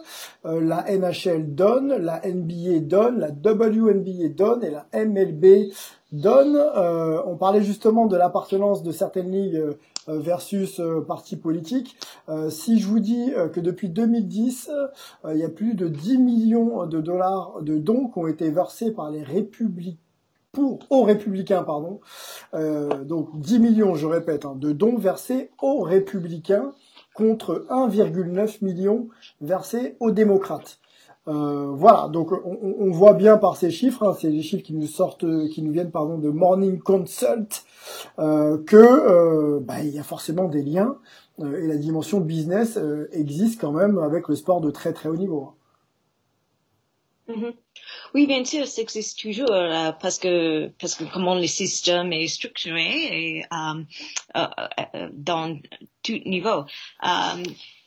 euh, 0.46 0.60
la 0.60 0.84
NHL 0.90 1.54
donne, 1.54 1.96
la 1.98 2.20
NBA 2.26 2.80
donne, 2.82 3.20
la 3.20 3.30
WNBA 3.30 4.30
donne 4.36 4.64
et 4.64 4.72
la 4.72 4.88
MLB 5.06 5.72
donne. 6.12 6.56
Euh, 6.56 7.22
on 7.28 7.38
parlait 7.38 7.62
justement 7.62 8.08
de 8.08 8.18
l'appartenance 8.18 8.82
de 8.82 8.92
certaines 8.92 9.32
ligues 9.32 9.56
euh, 9.56 9.78
versus 10.20 10.80
euh, 10.80 11.02
partis 11.02 11.38
politiques. 11.38 11.98
Euh, 12.30 12.50
si 12.50 12.80
je 12.80 12.88
vous 12.88 13.00
dis 13.00 13.32
que 13.54 13.60
depuis 13.60 13.90
2010, 13.90 14.70
il 15.30 15.38
y 15.38 15.44
a 15.44 15.50
plus 15.50 15.76
de 15.76 15.88
10 15.88 16.18
millions 16.18 16.86
de 16.86 17.02
dollars 17.02 17.62
de 17.62 17.78
dons 17.78 18.08
qui 18.08 18.20
ont 18.20 18.28
été 18.28 18.50
versés 18.50 18.92
par 18.92 19.12
les 19.12 19.24
républicains 19.24 19.98
aux 20.90 21.04
républicains, 21.04 21.64
pardon. 21.64 22.02
donc 23.06 23.40
10 23.40 23.60
millions, 23.60 23.96
je 23.96 24.06
répète, 24.06 24.44
hein, 24.44 24.54
de 24.58 24.74
dons 24.74 24.98
versés 24.98 25.50
aux 25.62 25.80
républicains 25.80 26.74
contre 27.14 27.66
1,9 27.70 28.58
million 28.62 29.08
versés 29.40 29.96
aux 30.02 30.12
démocrates. 30.12 30.81
Euh, 31.28 31.68
voilà, 31.76 32.08
donc 32.08 32.32
on, 32.32 32.90
voit 32.90 33.14
bien 33.14 33.38
par 33.38 33.56
ces 33.56 33.70
chiffres, 33.70 34.04
hein, 34.04 34.18
c'est 34.20 34.32
des 34.32 34.42
chiffres 34.42 34.64
qui 34.64 34.74
nous 34.74 34.88
sortent, 34.88 35.26
qui 35.50 35.62
nous 35.62 35.72
viennent 35.72 35.92
pardon 35.92 36.18
de 36.18 36.30
Morning 36.30 36.80
Consult, 36.80 37.64
euh, 38.18 38.58
que 38.64 38.76
euh, 38.76 39.60
bah, 39.62 39.82
il 39.82 39.90
y 39.90 40.00
a 40.00 40.04
forcément 40.04 40.48
des 40.48 40.64
liens 40.64 40.98
euh, 41.40 41.64
et 41.64 41.68
la 41.68 41.78
dimension 41.78 42.20
business 42.20 42.78
euh, 42.78 43.08
existe 43.12 43.62
quand 43.62 43.72
même 43.72 44.00
avec 44.00 44.28
le 44.28 44.36
sport 44.36 44.62
de 44.62 44.72
très 44.72 44.94
très 44.94 45.10
haut 45.10 45.16
niveau. 45.16 45.54
Mm-hmm. 47.30 47.54
Oui, 48.16 48.26
bien 48.26 48.44
sûr, 48.44 48.66
ça 48.66 48.82
existe 48.82 49.20
toujours 49.20 49.52
parce 50.02 50.18
que 50.18 50.68
parce 50.80 50.96
que 50.96 51.06
comment 51.14 51.36
le 51.36 51.48
système 51.48 52.12
est 52.12 52.28
structuré 52.28 52.90
et 52.90 53.44
dans 55.14 55.58
tout 56.04 56.20
niveau. 56.26 56.66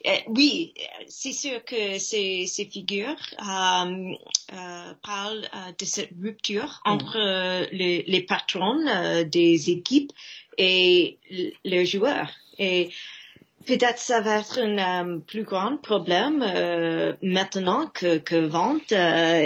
Euh, 0.07 0.11
oui, 0.29 0.75
c'est 1.09 1.33
sûr 1.33 1.65
que 1.65 1.99
ces, 1.99 2.47
ces 2.47 2.67
figures 2.67 3.17
euh, 3.41 4.13
euh, 4.53 4.93
parlent 5.03 5.49
euh, 5.55 5.73
de 5.79 5.85
cette 5.87 6.11
rupture 6.23 6.83
mm. 6.85 6.91
entre 6.91 7.17
euh, 7.17 7.67
les, 7.73 8.05
les, 8.07 8.23
patrons 8.23 8.85
des 9.25 9.71
équipes 9.71 10.13
et 10.59 11.19
les 11.65 11.87
joueurs. 11.87 12.31
Et 12.59 12.91
peut-être 13.67 13.99
ça 13.99 14.21
va 14.21 14.41
être 14.41 14.59
un 14.59 15.21
plus 15.21 15.43
grand 15.43 15.79
problème 15.79 16.41
maintenant 17.23 17.87
que, 17.87 18.19
que 18.19 18.37
vente, 18.37 18.93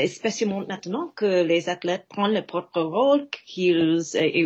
spécialement 0.08 0.66
maintenant 0.66 1.12
que 1.14 1.44
les 1.44 1.68
athlètes 1.68 2.06
prennent 2.08 2.34
le 2.34 2.42
propre 2.42 2.80
rôle, 2.80 3.28
qu'ils 3.46 4.02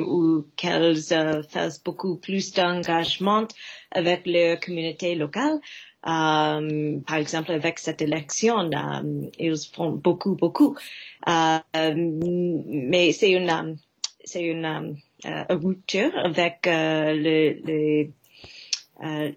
ou 0.07 0.46
qu'elles 0.57 1.03
fassent 1.48 1.83
beaucoup 1.83 2.16
plus 2.16 2.53
d'engagement 2.53 3.48
avec 3.90 4.27
leur 4.27 4.61
communauté 4.61 5.14
locale. 5.14 5.59
Euh, 6.07 6.99
par 7.07 7.17
exemple, 7.17 7.53
avec 7.53 7.79
cette 7.79 8.03
élection, 8.03 8.71
euh, 8.73 9.29
ils 9.38 9.57
font 9.73 9.93
beaucoup, 9.93 10.35
beaucoup. 10.35 10.77
Euh, 11.29 11.59
mais 11.95 13.12
c'est 13.12 13.31
une, 13.31 13.77
c'est 14.25 14.43
une 14.43 14.97
rupture 15.49 16.11
avec 16.17 16.67
le, 16.67 17.55
le, 17.65 18.09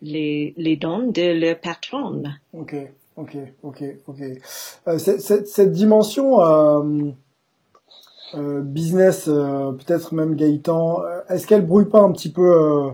les, 0.02 0.54
les 0.58 0.76
dons 0.76 1.12
de 1.12 1.40
leur 1.40 1.60
patron. 1.60 2.24
Ok, 2.54 2.76
ok, 3.16 3.38
ok, 3.62 3.84
ok. 4.08 4.24
cette, 4.98 5.22
cette, 5.22 5.48
cette, 5.48 5.72
dimension 5.72 6.40
business, 8.34 9.26
peut-être 9.26 10.16
même 10.16 10.36
Gaëtan, 10.36 11.04
est-ce 11.30 11.46
qu'elle 11.46 11.66
brouille 11.66 11.90
pas 11.90 12.02
un 12.02 12.12
petit 12.12 12.32
peu 12.32 12.92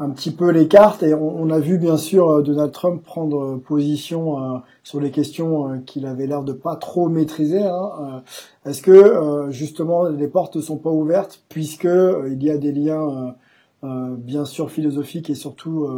un 0.00 0.10
petit 0.10 0.34
peu 0.34 0.50
les 0.50 0.66
cartes 0.66 1.04
et 1.04 1.14
on, 1.14 1.50
a 1.50 1.60
vu 1.60 1.78
bien 1.78 1.96
sûr 1.96 2.28
euh, 2.28 2.42
Donald 2.42 2.72
Trump 2.72 3.04
prendre 3.04 3.58
position 3.58 4.56
euh, 4.56 4.58
sur 4.82 5.00
les 5.00 5.12
questions 5.12 5.70
euh, 5.70 5.78
qu'il 5.78 6.04
avait 6.06 6.26
l'air 6.26 6.42
de 6.42 6.52
pas 6.52 6.74
trop 6.74 7.08
maîtriser. 7.08 7.62
Hein, 7.62 8.24
Est-ce 8.64 8.82
que 8.82 9.50
justement 9.50 10.08
les 10.08 10.26
portes 10.28 10.56
ne 10.56 10.62
sont 10.62 10.78
pas 10.78 10.90
ouvertes 10.90 11.42
puisque 11.48 11.84
il 11.84 12.42
y 12.42 12.50
a 12.50 12.58
des 12.58 12.72
liens 12.72 13.36
bien 13.82 14.44
sûr 14.44 14.70
philosophiques 14.70 15.30
et 15.30 15.34
surtout 15.34 15.88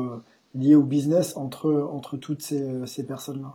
liés 0.55 0.75
au 0.75 0.83
business 0.83 1.37
entre 1.37 1.73
entre 1.93 2.17
toutes 2.17 2.43
ces, 2.43 2.87
ces 2.87 3.07
personnes 3.07 3.43
là. 3.43 3.55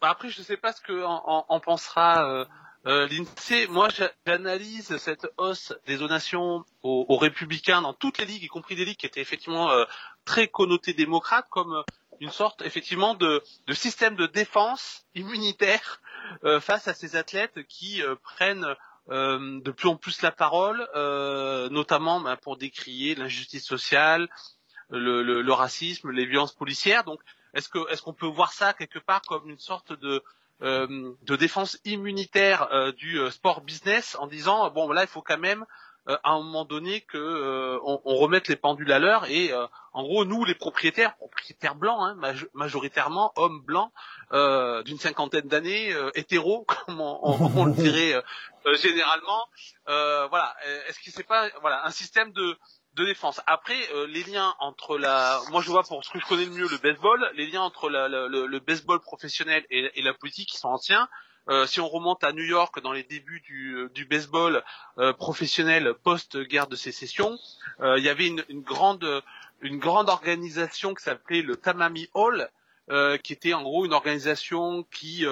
après, 0.00 0.30
je 0.30 0.42
sais 0.42 0.56
pas 0.56 0.72
ce 0.72 0.80
que 0.80 1.04
en 1.04 1.60
pensera 1.60 2.46
euh, 2.86 3.06
L'INSEE, 3.08 3.66
moi 3.68 3.88
j'analyse 3.90 4.96
cette 4.96 5.28
hausse 5.36 5.74
des 5.86 5.98
donations 5.98 6.64
aux, 6.82 7.16
républicains 7.18 7.82
dans 7.82 7.92
toutes 7.92 8.18
les 8.18 8.24
ligues, 8.24 8.44
y 8.44 8.48
compris 8.48 8.74
des 8.74 8.86
ligues 8.86 8.96
qui 8.96 9.06
étaient 9.06 9.20
effectivement 9.20 9.70
euh, 9.70 9.84
très 10.24 10.48
connotées 10.48 10.94
démocrates, 10.94 11.46
comme 11.50 11.74
euh, 11.74 11.82
une 12.20 12.30
sorte 12.30 12.62
effectivement 12.62 13.14
de, 13.14 13.42
de, 13.66 13.72
système 13.74 14.16
de 14.16 14.26
défense 14.26 15.04
immunitaire 15.14 16.00
euh, 16.44 16.58
face 16.60 16.88
à 16.88 16.94
ces 16.94 17.16
athlètes 17.16 17.66
qui 17.66 18.02
prennent 18.22 18.66
de 19.08 19.70
plus 19.72 19.88
en 19.88 19.96
plus 19.96 20.22
la 20.22 20.30
parole, 20.30 20.86
notamment 21.70 22.20
ben, 22.20 22.36
pour 22.36 22.56
décrier 22.56 23.14
l'injustice 23.14 23.64
sociale, 23.64 24.28
le, 24.90 25.22
le, 25.22 25.42
le, 25.42 25.52
racisme, 25.52 26.10
les 26.10 26.26
violences 26.26 26.54
policières. 26.54 27.04
Donc, 27.04 27.20
est-ce 27.54 27.68
que 27.68 27.90
est-ce 27.90 28.02
qu'on 28.02 28.12
peut 28.12 28.26
voir 28.26 28.52
ça 28.52 28.72
quelque 28.72 28.98
part 28.98 29.22
comme 29.22 29.48
une 29.48 29.58
sorte 29.58 29.92
de 29.92 30.22
euh, 30.62 31.14
de 31.22 31.36
défense 31.36 31.78
immunitaire 31.86 32.68
euh, 32.70 32.92
du 32.92 33.18
euh, 33.18 33.30
sport 33.30 33.62
business 33.62 34.14
en 34.20 34.26
disant 34.26 34.68
bon 34.70 34.92
là 34.92 35.04
il 35.04 35.08
faut 35.08 35.22
quand 35.22 35.38
même 35.38 35.64
à 36.06 36.32
un 36.32 36.42
moment 36.42 36.64
donné 36.64 37.02
que 37.02 37.78
on, 37.84 38.16
remette 38.16 38.48
les 38.48 38.56
pendules 38.56 38.90
à 38.90 38.98
l'heure 38.98 39.26
et 39.26 39.52
en 39.92 40.02
gros 40.02 40.24
nous 40.24 40.44
les 40.44 40.54
propriétaires 40.54 41.14
propriétaires 41.16 41.76
blancs 41.76 42.00
hein, 42.00 42.34
majoritairement 42.54 43.32
hommes 43.36 43.60
blancs 43.60 43.92
d'une 44.86 44.98
cinquantaine 44.98 45.46
d'années 45.46 45.94
hétéros 46.14 46.64
comme 46.86 47.00
on, 47.00 47.64
le 47.66 47.74
dirait 47.74 48.20
généralement 48.82 49.46
voilà 49.86 50.56
est-ce 50.88 50.98
que 50.98 51.10
c'est 51.14 51.22
pas 51.22 51.48
voilà 51.60 51.86
un 51.86 51.90
système 51.90 52.32
de 52.32 52.58
de 53.00 53.06
défense. 53.06 53.40
Après, 53.46 53.78
euh, 53.94 54.06
les 54.06 54.22
liens 54.24 54.54
entre 54.60 54.98
la, 54.98 55.40
moi 55.50 55.62
je 55.62 55.70
vois 55.70 55.82
pour 55.82 56.04
ce 56.04 56.10
que 56.10 56.20
je 56.20 56.26
connais 56.26 56.44
le 56.44 56.52
mieux 56.52 56.68
le 56.68 56.78
baseball, 56.78 57.30
les 57.34 57.46
liens 57.46 57.62
entre 57.62 57.88
la, 57.88 58.08
le, 58.08 58.46
le, 58.46 58.60
baseball 58.60 59.00
professionnel 59.00 59.64
et, 59.70 60.02
la 60.02 60.14
politique 60.14 60.50
qui 60.50 60.58
sont 60.58 60.68
anciens. 60.68 61.08
Euh, 61.48 61.66
si 61.66 61.80
on 61.80 61.88
remonte 61.88 62.22
à 62.22 62.32
New 62.32 62.44
York 62.44 62.80
dans 62.82 62.92
les 62.92 63.02
débuts 63.02 63.40
du, 63.40 63.74
euh, 63.74 63.88
du 63.88 64.04
baseball 64.04 64.62
euh, 64.98 65.12
professionnel 65.14 65.94
post-guerre 66.04 66.66
de 66.66 66.76
sécession, 66.76 67.38
euh, 67.80 67.98
il 67.98 68.04
y 68.04 68.10
avait 68.10 68.26
une, 68.26 68.44
une, 68.48 68.60
grande 68.60 69.22
une 69.62 69.78
grande 69.78 70.10
organisation 70.10 70.94
qui 70.94 71.02
s'appelait 71.02 71.42
le 71.42 71.56
Tamami 71.56 72.08
Hall, 72.14 72.48
qui 73.22 73.32
était 73.32 73.54
en 73.54 73.62
gros 73.62 73.84
une 73.84 73.92
organisation 73.92 74.82
qui 74.90 75.24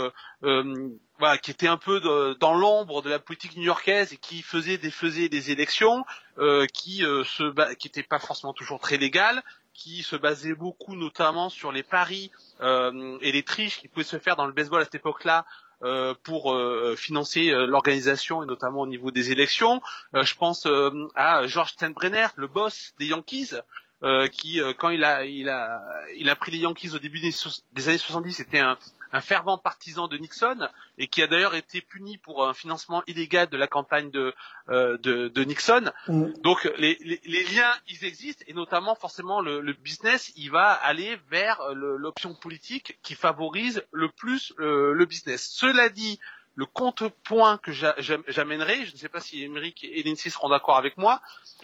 voilà, 1.18 1.38
qui 1.38 1.50
était 1.50 1.68
un 1.68 1.76
peu 1.76 2.00
de, 2.00 2.34
dans 2.34 2.54
l'ombre 2.54 3.02
de 3.02 3.10
la 3.10 3.18
politique 3.18 3.56
new-yorkaise 3.56 4.12
et 4.12 4.16
qui 4.16 4.42
faisait 4.42 4.78
des 4.78 4.90
faisait 4.90 5.28
des 5.28 5.50
élections 5.50 6.04
euh, 6.38 6.66
qui 6.66 7.04
euh, 7.04 7.24
se 7.24 7.74
qui 7.74 7.88
n'étaient 7.88 8.02
pas 8.02 8.18
forcément 8.18 8.52
toujours 8.52 8.80
très 8.80 8.96
légales, 8.96 9.42
qui 9.74 10.02
se 10.02 10.16
basait 10.16 10.54
beaucoup 10.54 10.96
notamment 10.96 11.48
sur 11.48 11.72
les 11.72 11.82
paris 11.82 12.30
euh, 12.60 13.18
et 13.20 13.32
les 13.32 13.42
triches 13.42 13.80
qui 13.80 13.88
pouvaient 13.88 14.04
se 14.04 14.18
faire 14.18 14.36
dans 14.36 14.46
le 14.46 14.52
baseball 14.52 14.80
à 14.80 14.84
cette 14.84 14.94
époque-là 14.96 15.44
euh, 15.84 16.12
pour 16.24 16.52
euh, 16.52 16.96
financer 16.96 17.50
euh, 17.50 17.64
l'organisation 17.64 18.42
et 18.42 18.46
notamment 18.46 18.80
au 18.80 18.86
niveau 18.88 19.12
des 19.12 19.30
élections. 19.30 19.80
je 20.12 20.34
pense 20.34 20.66
à 21.14 21.46
George 21.46 21.70
Steinbrenner, 21.70 22.26
le 22.34 22.48
boss 22.48 22.94
des 22.98 23.06
Yankees, 23.06 23.54
qui 24.32 24.60
quand 24.78 24.90
il 24.90 25.04
a 25.04 25.24
il 25.24 25.48
a 25.48 25.80
il 26.16 26.28
a 26.30 26.36
pris 26.36 26.50
les 26.50 26.58
Yankees 26.58 26.94
au 26.94 26.98
début 26.98 27.20
des, 27.20 27.32
des 27.74 27.88
années 27.88 27.98
70, 27.98 28.32
c'était 28.32 28.58
un 28.58 28.76
un 29.12 29.20
fervent 29.20 29.58
partisan 29.58 30.08
de 30.08 30.16
Nixon 30.16 30.68
et 30.98 31.08
qui 31.08 31.22
a 31.22 31.26
d'ailleurs 31.26 31.54
été 31.54 31.80
puni 31.80 32.18
pour 32.18 32.46
un 32.46 32.54
financement 32.54 33.02
illégal 33.06 33.48
de 33.48 33.56
la 33.56 33.66
campagne 33.66 34.10
de, 34.10 34.34
euh, 34.68 34.98
de, 34.98 35.44
Nixon. 35.44 35.90
Mm. 36.08 36.32
Donc 36.42 36.70
les, 36.78 36.98
les, 37.00 37.44
liens, 37.44 37.74
ils 37.88 38.04
existent 38.04 38.44
et 38.46 38.52
notamment 38.52 38.94
forcément 38.94 39.40
le, 39.40 39.60
le 39.60 39.72
business, 39.72 40.32
il 40.36 40.50
va 40.50 40.72
aller 40.72 41.18
vers 41.30 41.60
l'option 41.74 42.34
politique 42.34 42.98
qui 43.02 43.14
favorise 43.14 43.82
le 43.92 44.08
plus 44.08 44.52
euh, 44.58 44.92
le 44.92 45.06
business. 45.06 45.48
Cela 45.50 45.88
dit, 45.88 46.18
le 46.58 46.66
contrepoint 46.66 47.56
que 47.58 47.70
j'amènerai, 47.70 48.84
je 48.84 48.92
ne 48.92 48.96
sais 48.96 49.08
pas 49.08 49.20
si 49.20 49.44
Émeric 49.44 49.84
et 49.84 50.02
Lindsay 50.02 50.28
seront 50.28 50.48
d'accord 50.48 50.76
avec 50.76 50.98
moi, 50.98 51.22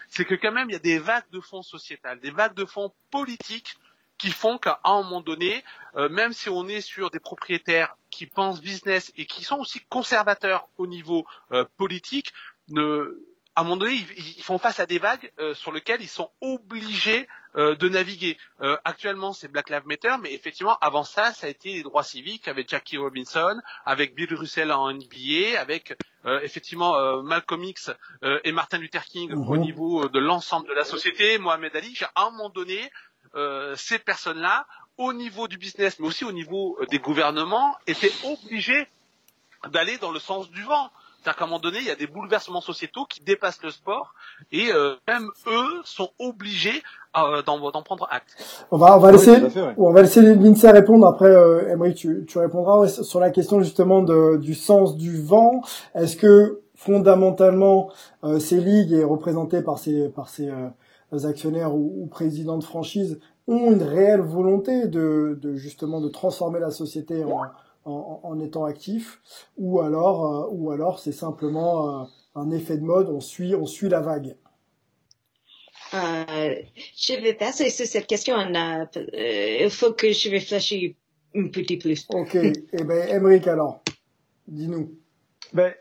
c'est 0.09 0.25
que 0.25 0.37
quand 0.37 0.53
même 0.53 0.71
il 0.71 0.75
y 0.75 0.77
a 0.77 0.79
des 0.79 1.01
vagues 1.01 1.29
de 1.33 1.41
fonds 1.41 1.63
sociétales, 1.63 2.21
des 2.21 2.31
vagues 2.31 2.55
de 2.55 2.65
fonds 2.65 2.93
politiques 3.11 3.77
qui 4.19 4.31
font 4.31 4.59
qu'à 4.59 4.81
un 4.85 5.03
moment 5.03 5.21
donné, 5.21 5.65
euh, 5.97 6.09
même 6.09 6.33
si 6.33 6.49
on 6.49 6.69
est 6.69 6.81
sur 6.81 7.11
des 7.11 7.21
propriétaires 7.21 7.97
qui 8.11 8.27
pensent 8.27 8.61
business 8.61 9.13
et 9.17 9.27
qui 9.27 9.45
sont 9.45 9.59
aussi 9.59 9.81
conservateurs 9.89 10.69
au 10.79 10.87
niveau 10.87 11.27
euh, 11.53 11.65
politique, 11.77 12.33
ne, 12.69 13.23
à 13.55 13.61
un 13.61 13.65
moment 13.65 13.77
donné, 13.77 13.95
ils, 14.17 14.43
font 14.43 14.59
face 14.59 14.81
à 14.81 14.87
des 14.87 14.99
vagues 14.99 15.33
euh, 15.39 15.55
sur 15.55 15.73
lesquelles 15.73 16.03
ils 16.03 16.09
sont 16.09 16.31
obligés 16.41 17.29
de 17.57 17.89
naviguer. 17.89 18.37
actuellement, 18.85 19.33
c'est 19.33 19.47
Black 19.47 19.71
Lives 19.71 19.87
Matter, 19.87 20.17
mais 20.21 20.35
effectivement, 20.35 20.77
avant 20.81 21.05
ça, 21.05 21.33
ça 21.33 21.47
a 21.47 21.51
été 21.51 21.75
les 21.75 21.85
droits 21.85 22.03
civiques 22.03 22.49
avec 22.49 22.69
Jackie 22.69 22.97
Robinson, 22.97 23.61
avec 23.87 24.17
Bill 24.17 24.35
Russell 24.35 24.73
en 24.73 24.93
NBA, 24.93 25.61
avec 25.61 25.97
effectivement 26.43 27.23
Malcolm 27.23 27.63
X 27.63 27.93
et 28.43 28.51
Martin 28.51 28.79
Luther 28.79 29.05
King 29.05 29.33
au 29.35 29.55
mhm. 29.55 29.61
niveau 29.61 30.09
de 30.09 30.19
l'ensemble 30.19 30.67
de 30.67 30.75
la 30.75 30.85
société, 30.85 31.39
Mohamed 31.39 31.77
Ali. 31.77 31.97
À 32.17 32.27
un 32.27 32.31
moment 32.33 32.49
donné, 32.49 32.91
euh, 33.35 33.75
ces 33.77 33.99
personnes-là, 33.99 34.67
au 34.99 35.13
niveau 35.13 35.49
du 35.49 35.59
business, 35.59 35.99
mais 35.99 36.07
aussi 36.07 36.25
au 36.25 36.33
niveau 36.33 36.77
euh, 36.81 36.87
des 36.87 36.99
gouvernements, 36.99 37.75
étaient 37.87 38.13
obligées 38.25 38.87
d'aller 39.73 39.99
dans 39.99 40.13
le 40.13 40.21
sens 40.21 40.51
du 40.51 40.63
vent. 40.63 40.91
C'est-à-dire 41.25 41.39
qu'à 41.39 41.45
un 41.45 41.49
moment 41.49 41.59
donné, 41.59 41.79
il 41.79 41.87
y 41.87 41.91
a 41.91 41.95
des 41.95 42.07
bouleversements 42.07 42.61
sociétaux 42.61 43.07
qui 43.07 43.23
dépassent 43.23 43.63
le 43.63 43.71
sport 43.71 44.15
et 44.53 44.71
euh, 44.71 44.95
même 45.09 45.31
eux 45.47 45.81
sont 45.85 46.11
obligés 46.19 46.83
d'en 47.15 47.83
prendre 47.83 48.07
acte. 48.11 48.37
On 48.71 48.77
va, 48.77 48.97
on 48.97 49.01
va 49.01 49.13
laisser, 49.13 49.41
on 49.79 49.93
va 49.93 50.03
laisser 50.03 50.21
Lindsay 50.21 50.71
répondre. 50.71 51.07
Après, 51.07 51.31
euh, 51.31 51.93
tu, 51.93 52.27
tu 52.27 52.39
répondras 52.39 52.89
sur 52.89 53.21
la 53.21 53.31
question 53.31 53.61
justement 53.61 54.03
de, 54.03 54.37
du 54.37 54.55
sens 54.55 54.97
du 54.97 55.23
vent. 55.23 55.63
Est-ce 55.95 56.17
que 56.17 56.61
fondamentalement 56.75 57.91
ces 58.41 58.61
ligues 58.61 58.93
et 58.93 59.05
représentées 59.05 59.63
par 59.63 59.79
ces 59.79 60.09
par 60.09 60.29
ces 60.29 60.51
actionnaires 61.23 61.75
ou, 61.75 62.07
présidents 62.11 62.59
de 62.59 62.65
franchise 62.65 63.19
ont 63.47 63.73
une 63.73 63.83
réelle 63.83 64.21
volonté 64.21 64.87
de, 64.89 65.39
justement 65.55 66.01
de 66.01 66.09
transformer 66.09 66.61
la 66.61 66.71
société 66.71 67.25
en, 67.85 68.41
étant 68.41 68.65
actifs, 68.65 69.21
ou 69.57 69.81
alors, 69.81 70.25
euh, 70.25 70.49
ou 70.51 70.71
alors 70.71 70.99
c'est 70.99 71.13
simplement 71.13 72.03
euh, 72.03 72.05
un 72.35 72.51
effet 72.51 72.79
de 72.79 72.83
mode, 72.83 73.11
on 73.11 73.21
suit, 73.21 73.55
on 73.55 73.67
suit 73.67 73.89
la 73.89 74.01
vague. 74.01 74.37
Euh, 75.93 76.55
je 76.97 77.21
vais 77.21 77.35
passer 77.35 77.69
sur 77.71 77.87
cette 77.87 78.07
question. 78.07 78.37
il 78.39 79.69
faut 79.71 79.93
que 79.93 80.13
je 80.13 80.31
réfléchisse 80.31 80.95
un 81.35 81.49
petit 81.49 81.77
plus. 81.77 82.07
Ok. 82.09 82.35
eh 82.37 82.85
ben, 82.85 83.09
Emeric, 83.09 83.47
alors, 83.47 83.83
dis-nous. 84.49 84.95
Ben, 85.53 85.75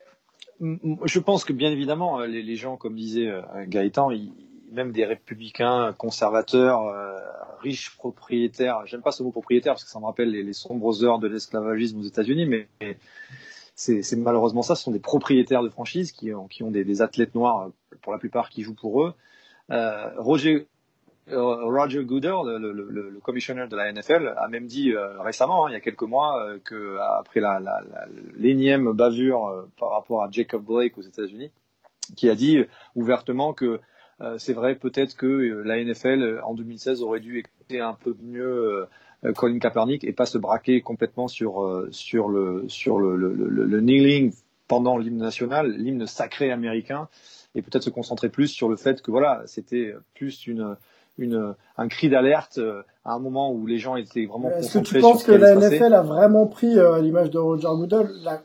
je 0.60 1.20
pense 1.20 1.46
que 1.46 1.54
bien 1.54 1.72
évidemment, 1.72 2.20
les, 2.20 2.44
les 2.44 2.56
gens, 2.56 2.76
comme 2.76 2.96
disait 2.96 3.32
Gaëtan, 3.68 4.12
ils, 4.12 4.32
même 4.74 4.92
des 4.92 5.06
républicains 5.06 5.94
conservateurs, 5.98 6.88
euh, 6.88 7.20
riches 7.62 7.96
propriétaires. 7.96 8.86
J'aime 8.86 9.02
pas 9.02 9.12
ce 9.12 9.24
mot 9.24 9.32
propriétaire 9.32 9.74
parce 9.74 9.84
que 9.84 9.90
ça 9.90 10.00
me 10.00 10.06
rappelle 10.06 10.32
les, 10.32 10.54
sombres 10.54 11.04
heures 11.04 11.20
de 11.20 11.28
l'esclavagisme 11.28 12.00
aux 12.00 12.04
États-Unis, 12.04 12.46
mais, 12.46 12.98
c'est 13.76 14.16
malheureusement 14.18 14.62
ça. 14.62 14.76
Ce 14.76 14.84
sont 14.84 14.92
des 14.92 15.00
propriétaires 15.00 15.64
de 15.64 15.70
franchises 15.70 16.12
qui 16.12 16.32
ont, 16.34 16.48
des, 16.72 17.02
athlètes 17.02 17.36
noirs 17.36 17.72
pour 18.02 18.12
la 18.12 18.20
plupart 18.20 18.50
qui 18.50 18.64
jouent 18.64 18.76
pour 18.76 19.04
eux. 19.04 19.14
Euh, 19.72 20.10
Roger 20.18 20.68
euh, 21.30 21.64
Roger 21.64 22.04
Goodell, 22.04 22.34
le, 22.46 22.72
le, 22.74 23.20
commissionnaire 23.24 23.70
de 23.70 23.78
la 23.78 23.92
NFL, 23.94 24.34
a 24.36 24.48
même 24.50 24.66
dit 24.66 24.94
récemment, 25.20 25.66
hein, 25.66 25.70
il 25.70 25.74
y 25.74 25.78
a 25.78 25.80
quelques 25.80 26.04
mois, 26.04 26.46
que 26.66 26.98
après 27.18 27.40
la, 27.40 27.62
l'énième 28.36 28.92
bavure 28.92 29.68
par 29.80 29.92
rapport 29.92 30.22
à 30.22 30.30
Jacob 30.30 30.64
Blake 30.66 30.98
aux 30.98 31.02
États-Unis, 31.02 31.52
qui 32.16 32.30
a 32.30 32.36
dit 32.36 32.60
ouvertement 32.96 33.54
que 33.54 33.66
euh, 33.66 33.80
c'est 34.38 34.54
vrai 34.54 34.76
peut-être 34.76 35.16
que 35.16 35.26
euh, 35.26 35.64
la 35.64 35.84
NFL 35.84 36.22
euh, 36.22 36.46
en 36.46 36.54
2016 36.54 37.02
aurait 37.02 37.20
dû 37.20 37.40
écouter 37.40 37.80
un 37.80 37.94
peu 37.94 38.16
mieux 38.22 38.86
Colin 39.36 39.60
Kaepernick 39.60 40.04
et 40.04 40.12
pas 40.12 40.26
se 40.26 40.38
braquer 40.38 40.82
complètement 40.82 41.28
sur 41.28 41.86
sur 41.92 42.28
le 42.28 42.66
sur 42.68 43.00
le, 43.00 43.16
le, 43.16 43.34
le, 43.34 43.80
kneeling 43.80 44.34
pendant 44.68 44.98
l'hymne 44.98 45.18
national, 45.18 45.72
l'hymne 45.72 46.08
sacré 46.08 46.52
américain, 46.52 47.08
et 47.56 47.62
peut-être 47.62 47.84
se 47.84 47.90
concentrer 47.90 48.28
plus 48.28 48.50
sur 48.50 48.68
le 48.68 48.76
fait 48.76 49.02
que 49.02 49.12
voilà, 49.12 49.42
c'était 49.46 49.94
plus 50.14 50.46
une 50.46 50.76
une, 51.18 51.54
un 51.78 51.88
cri 51.88 52.10
d'alerte 52.10 52.60
à 53.06 53.14
un 53.14 53.20
moment 53.20 53.54
où 53.54 53.66
les 53.66 53.78
gens 53.78 53.96
étaient 53.96 54.26
vraiment 54.26 54.50
Est-ce 54.50 54.80
que 54.80 54.84
tu 54.84 55.00
penses 55.00 55.24
que 55.24 55.32
la 55.32 55.56
NFL 55.56 55.94
a 55.94 56.02
vraiment 56.02 56.48
pris, 56.48 56.78
à 56.78 57.00
l'image 57.00 57.30
de 57.30 57.38
Roger 57.38 57.68
Goodell, 57.68 58.10
la 58.24 58.42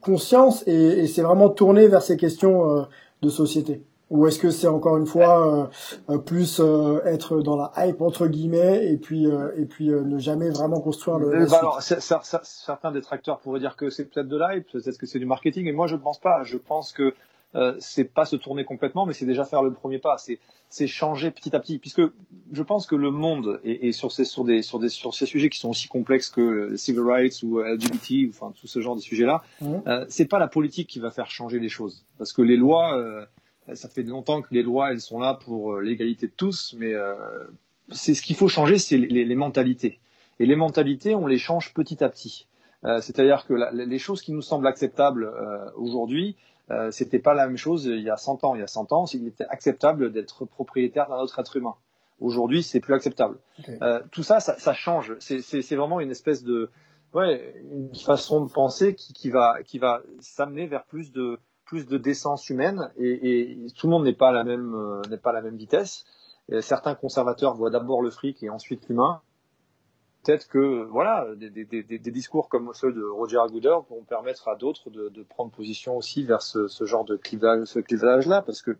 conscience 0.00 0.66
et, 0.66 0.72
et 0.72 1.06
s'est 1.08 1.22
vraiment 1.22 1.50
tourné 1.50 1.88
vers 1.88 2.02
ces 2.02 2.16
questions 2.16 2.86
de 3.20 3.28
société? 3.28 3.82
Ou 4.12 4.26
est-ce 4.26 4.38
que 4.38 4.50
c'est 4.50 4.68
encore 4.68 4.98
une 4.98 5.06
fois 5.06 5.70
euh, 6.08 6.14
euh, 6.14 6.18
plus 6.18 6.60
euh, 6.60 7.00
être 7.04 7.40
dans 7.40 7.56
la 7.56 7.72
hype 7.78 8.02
entre 8.02 8.28
guillemets 8.28 8.92
et 8.92 8.98
puis 8.98 9.26
et 9.56 9.64
puis 9.64 9.88
ne 9.88 10.18
jamais 10.18 10.50
vraiment 10.50 10.80
construire 10.80 11.18
le. 11.18 11.46
Bah 11.46 11.58
alors, 11.58 11.82
certains 11.82 12.92
détracteurs 12.92 13.40
pourraient 13.40 13.60
dire 13.60 13.74
que 13.74 13.90
c'est 13.90 14.04
peut-être 14.04 14.28
de 14.28 14.38
l'hype, 14.38 14.70
peut-être 14.70 14.98
que 14.98 15.06
c'est 15.06 15.18
du 15.18 15.26
marketing, 15.26 15.66
et 15.66 15.72
moi 15.72 15.86
je 15.86 15.96
ne 15.96 16.00
pense 16.00 16.20
pas. 16.20 16.44
Je 16.44 16.58
pense 16.58 16.92
que 16.92 17.14
euh, 17.54 17.74
c'est 17.80 18.04
pas 18.04 18.24
se 18.24 18.36
tourner 18.36 18.64
complètement, 18.64 19.04
mais 19.04 19.12
c'est 19.12 19.26
déjà 19.26 19.44
faire 19.44 19.62
le 19.62 19.72
premier 19.72 19.98
pas. 19.98 20.16
C'est 20.18 20.38
c'est 20.68 20.86
changer 20.86 21.30
petit 21.30 21.54
à 21.54 21.60
petit, 21.60 21.78
puisque 21.78 22.00
je 22.52 22.62
pense 22.62 22.86
que 22.86 22.96
le 22.96 23.10
monde 23.10 23.60
et, 23.62 23.92
sur 23.92 24.10
ces 24.10 24.24
sur 24.24 24.44
des 24.44 24.62
sur 24.62 24.78
des 24.78 24.88
sur 24.88 25.12
ces 25.12 25.26
sujets 25.26 25.50
qui 25.50 25.58
sont 25.58 25.68
aussi 25.68 25.88
complexes 25.88 26.30
que 26.30 26.76
civil 26.76 27.02
rights 27.02 27.42
ou 27.42 27.60
LGBT, 27.60 28.30
enfin 28.30 28.52
tout 28.58 28.66
ce 28.66 28.80
genre 28.80 28.96
de 28.96 29.02
sujets-là, 29.02 29.42
mmh. 29.60 29.74
euh, 29.86 30.06
c'est 30.08 30.24
pas 30.24 30.38
la 30.38 30.48
politique 30.48 30.88
qui 30.88 30.98
va 30.98 31.10
faire 31.10 31.30
changer 31.30 31.58
les 31.58 31.68
choses, 31.68 32.06
parce 32.16 32.32
que 32.32 32.40
les 32.40 32.56
lois 32.56 32.98
ça 33.74 33.88
fait 33.88 34.02
longtemps 34.02 34.42
que 34.42 34.48
les 34.50 34.62
lois, 34.62 34.90
elles 34.90 35.00
sont 35.00 35.20
là 35.20 35.34
pour 35.34 35.74
euh, 35.74 35.80
l'égalité 35.80 36.26
de 36.26 36.32
tous, 36.36 36.74
mais 36.78 36.92
euh, 36.94 37.14
c'est 37.90 38.14
ce 38.14 38.22
qu'il 38.22 38.36
faut 38.36 38.48
changer, 38.48 38.78
c'est 38.78 38.98
les, 38.98 39.24
les, 39.24 39.34
mentalités. 39.34 40.00
Et 40.38 40.46
les 40.46 40.56
mentalités, 40.56 41.14
on 41.14 41.26
les 41.26 41.38
change 41.38 41.72
petit 41.74 42.02
à 42.02 42.08
petit. 42.08 42.46
Euh, 42.84 43.00
C'est-à-dire 43.00 43.46
que 43.46 43.54
la, 43.54 43.70
les 43.70 43.98
choses 43.98 44.22
qui 44.22 44.32
nous 44.32 44.42
semblent 44.42 44.66
acceptables 44.66 45.24
euh, 45.24 45.70
aujourd'hui, 45.76 46.36
euh, 46.70 46.90
c'était 46.90 47.18
pas 47.18 47.34
la 47.34 47.46
même 47.46 47.56
chose 47.56 47.84
il 47.84 48.00
y 48.00 48.10
a 48.10 48.16
100 48.16 48.44
ans. 48.44 48.54
Il 48.54 48.60
y 48.60 48.64
a 48.64 48.68
100 48.68 48.92
ans, 48.92 49.04
il 49.12 49.26
était 49.26 49.46
acceptable 49.48 50.12
d'être 50.12 50.44
propriétaire 50.44 51.08
d'un 51.08 51.18
autre 51.18 51.38
être 51.38 51.56
humain. 51.56 51.74
Aujourd'hui, 52.20 52.62
c'est 52.62 52.80
plus 52.80 52.94
acceptable. 52.94 53.38
Euh, 53.82 54.00
tout 54.12 54.22
ça, 54.22 54.38
ça, 54.40 54.56
ça 54.58 54.72
change. 54.74 55.16
C'est 55.18 55.74
vraiment 55.74 55.98
une 56.00 56.10
espèce 56.10 56.44
de, 56.44 56.70
ouais, 57.14 57.54
une 57.70 57.94
façon 57.94 58.44
de 58.44 58.50
penser 58.50 58.94
qui, 58.94 59.12
qui 59.12 59.30
va, 59.30 59.62
qui 59.64 59.78
va 59.78 60.02
s'amener 60.20 60.66
vers 60.66 60.84
plus 60.84 61.12
de, 61.12 61.40
plus 61.72 61.86
de 61.86 61.96
décence 61.96 62.50
humaine 62.50 62.90
et, 62.98 63.56
tout 63.78 63.86
le 63.86 63.92
monde 63.92 64.04
n'est 64.04 64.12
pas 64.12 64.28
à 64.28 64.32
la 64.32 64.44
même 64.44 64.74
euh, 64.74 65.00
n'est 65.08 65.16
pas 65.16 65.30
à 65.30 65.32
la 65.32 65.40
même 65.40 65.56
vitesse. 65.56 66.04
certains 66.60 66.94
conservateurs 66.94 67.54
voient 67.54 67.70
d'abord 67.70 68.02
le 68.02 68.10
fric 68.10 68.42
et 68.42 68.50
ensuite 68.50 68.86
l'humain. 68.90 69.22
Peut-être 70.22 70.48
que 70.48 70.84
voilà 70.84 71.26
des, 71.34 72.10
discours 72.20 72.50
comme 72.50 72.74
ceux 72.74 72.92
de 72.92 73.02
Roger 73.02 73.40
Goodell 73.50 73.78
pourront 73.88 74.04
permettre 74.04 74.48
à 74.48 74.54
d'autres 74.54 74.90
de, 74.90 75.22
prendre 75.22 75.50
position 75.50 75.96
aussi 75.96 76.24
vers 76.24 76.42
ce, 76.42 76.68
genre 76.84 77.06
de 77.06 77.16
clivage, 77.16 78.26
là 78.26 78.42
parce 78.42 78.60
que 78.60 78.76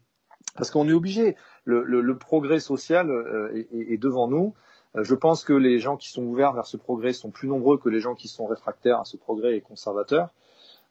parce 0.55 0.70
qu'on 0.70 0.86
est 0.86 0.93
obligé. 0.93 1.34
Le, 1.64 2.18
progrès 2.18 2.61
social 2.61 3.11
euh, 3.11 3.64
est, 3.72 3.97
devant 3.97 4.28
nous. 4.28 4.53
Euh, 4.97 5.03
je 5.03 5.14
pense 5.14 5.45
que 5.45 5.55
les 5.55 5.78
gens 5.78 5.97
qui 5.97 6.11
sont 6.11 6.24
ouverts 6.24 6.53
vers 6.53 6.66
ce 6.66 6.76
progrès 6.76 7.14
sont 7.14 7.30
plus 7.30 7.49
nombreux 7.49 7.78
que 7.78 7.88
les 7.88 8.01
gens 8.01 8.14
qui 8.14 8.28
sont 8.28 8.45
réfractaires 8.45 9.01
à 9.01 9.07
ce 9.07 9.16
progrès 9.16 9.57
et 9.57 9.62
conservateurs. 9.62 10.28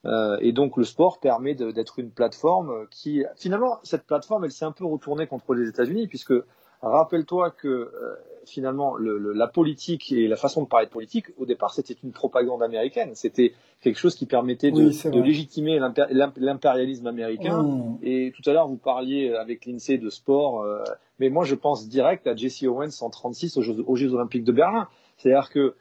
Euh, 0.05 0.37
et 0.41 0.51
donc 0.51 0.77
le 0.77 0.83
sport 0.83 1.19
permet 1.19 1.53
d'être 1.53 1.99
une 1.99 2.09
plateforme 2.09 2.87
qui, 2.89 3.23
finalement, 3.35 3.79
cette 3.83 4.03
plateforme, 4.03 4.45
elle 4.45 4.51
s'est 4.51 4.65
un 4.65 4.71
peu 4.71 4.85
retournée 4.85 5.27
contre 5.27 5.53
les 5.53 5.69
États-Unis, 5.69 6.07
puisque 6.07 6.33
rappelle-toi 6.81 7.51
que 7.51 7.67
euh, 7.67 8.15
finalement 8.45 8.95
le, 8.95 9.33
la 9.33 9.47
politique 9.47 10.11
et 10.11 10.27
la 10.27 10.35
façon 10.35 10.63
de 10.63 10.67
parler 10.67 10.87
de 10.87 10.91
politique, 10.91 11.27
au 11.37 11.45
départ, 11.45 11.73
c'était 11.73 11.95
une 12.03 12.11
propagande 12.11 12.63
américaine. 12.63 13.11
C'était 13.13 13.53
quelque 13.81 13.99
chose 13.99 14.15
qui 14.15 14.25
permettait 14.25 14.71
de, 14.71 15.09
de 15.09 15.21
légitimer 15.21 15.79
l'impérialisme 15.79 17.05
américain. 17.05 17.61
Mmh. 17.61 17.99
Et 18.01 18.33
tout 18.35 18.49
à 18.49 18.53
l'heure, 18.53 18.67
vous 18.67 18.77
parliez 18.77 19.33
avec 19.35 19.67
l'INSEE 19.67 19.99
de 19.99 20.09
sport, 20.09 20.63
euh, 20.63 20.83
mais 21.19 21.29
moi, 21.29 21.45
je 21.45 21.53
pense 21.53 21.87
direct 21.87 22.25
à 22.25 22.35
Jesse 22.35 22.63
Owens 22.63 23.01
en 23.01 23.11
36 23.11 23.57
aux 23.57 23.61
Jeux, 23.61 23.83
aux 23.85 23.95
Jeux 23.95 24.13
Olympiques 24.13 24.43
de 24.43 24.51
Berlin. 24.51 24.87
C'est-à-dire 25.17 25.51
que 25.51 25.75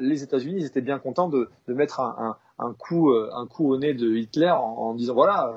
les 0.00 0.22
États-Unis, 0.22 0.60
ils 0.60 0.64
étaient 0.64 0.80
bien 0.80 0.98
contents 0.98 1.28
de, 1.28 1.50
de 1.68 1.74
mettre 1.74 2.00
un, 2.00 2.16
un 2.18 2.36
un 2.58 2.72
coup, 2.72 3.12
un 3.12 3.46
coup 3.46 3.70
au 3.70 3.76
nez 3.76 3.94
de 3.94 4.16
Hitler 4.16 4.50
en, 4.50 4.94
disant 4.94 5.14
voilà, 5.14 5.52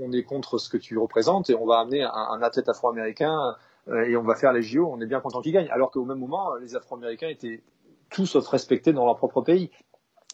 on 0.00 0.12
est 0.12 0.24
contre 0.24 0.58
ce 0.58 0.68
que 0.68 0.76
tu 0.76 0.98
représentes 0.98 1.50
et 1.50 1.54
on 1.54 1.66
va 1.66 1.78
amener 1.78 2.02
un, 2.02 2.42
athlète 2.42 2.68
afro-américain 2.68 3.54
et 3.88 4.16
on 4.16 4.22
va 4.22 4.34
faire 4.34 4.52
les 4.52 4.62
JO. 4.62 4.88
On 4.90 5.00
est 5.00 5.06
bien 5.06 5.20
content 5.20 5.40
qu'il 5.40 5.52
gagne. 5.52 5.68
Alors 5.70 5.90
qu'au 5.90 6.04
même 6.04 6.18
moment, 6.18 6.54
les 6.56 6.74
Afro-Américains 6.74 7.28
étaient 7.28 7.62
tous 8.10 8.26
sauf 8.26 8.46
respectés 8.48 8.92
dans 8.92 9.04
leur 9.04 9.16
propre 9.16 9.40
pays. 9.40 9.70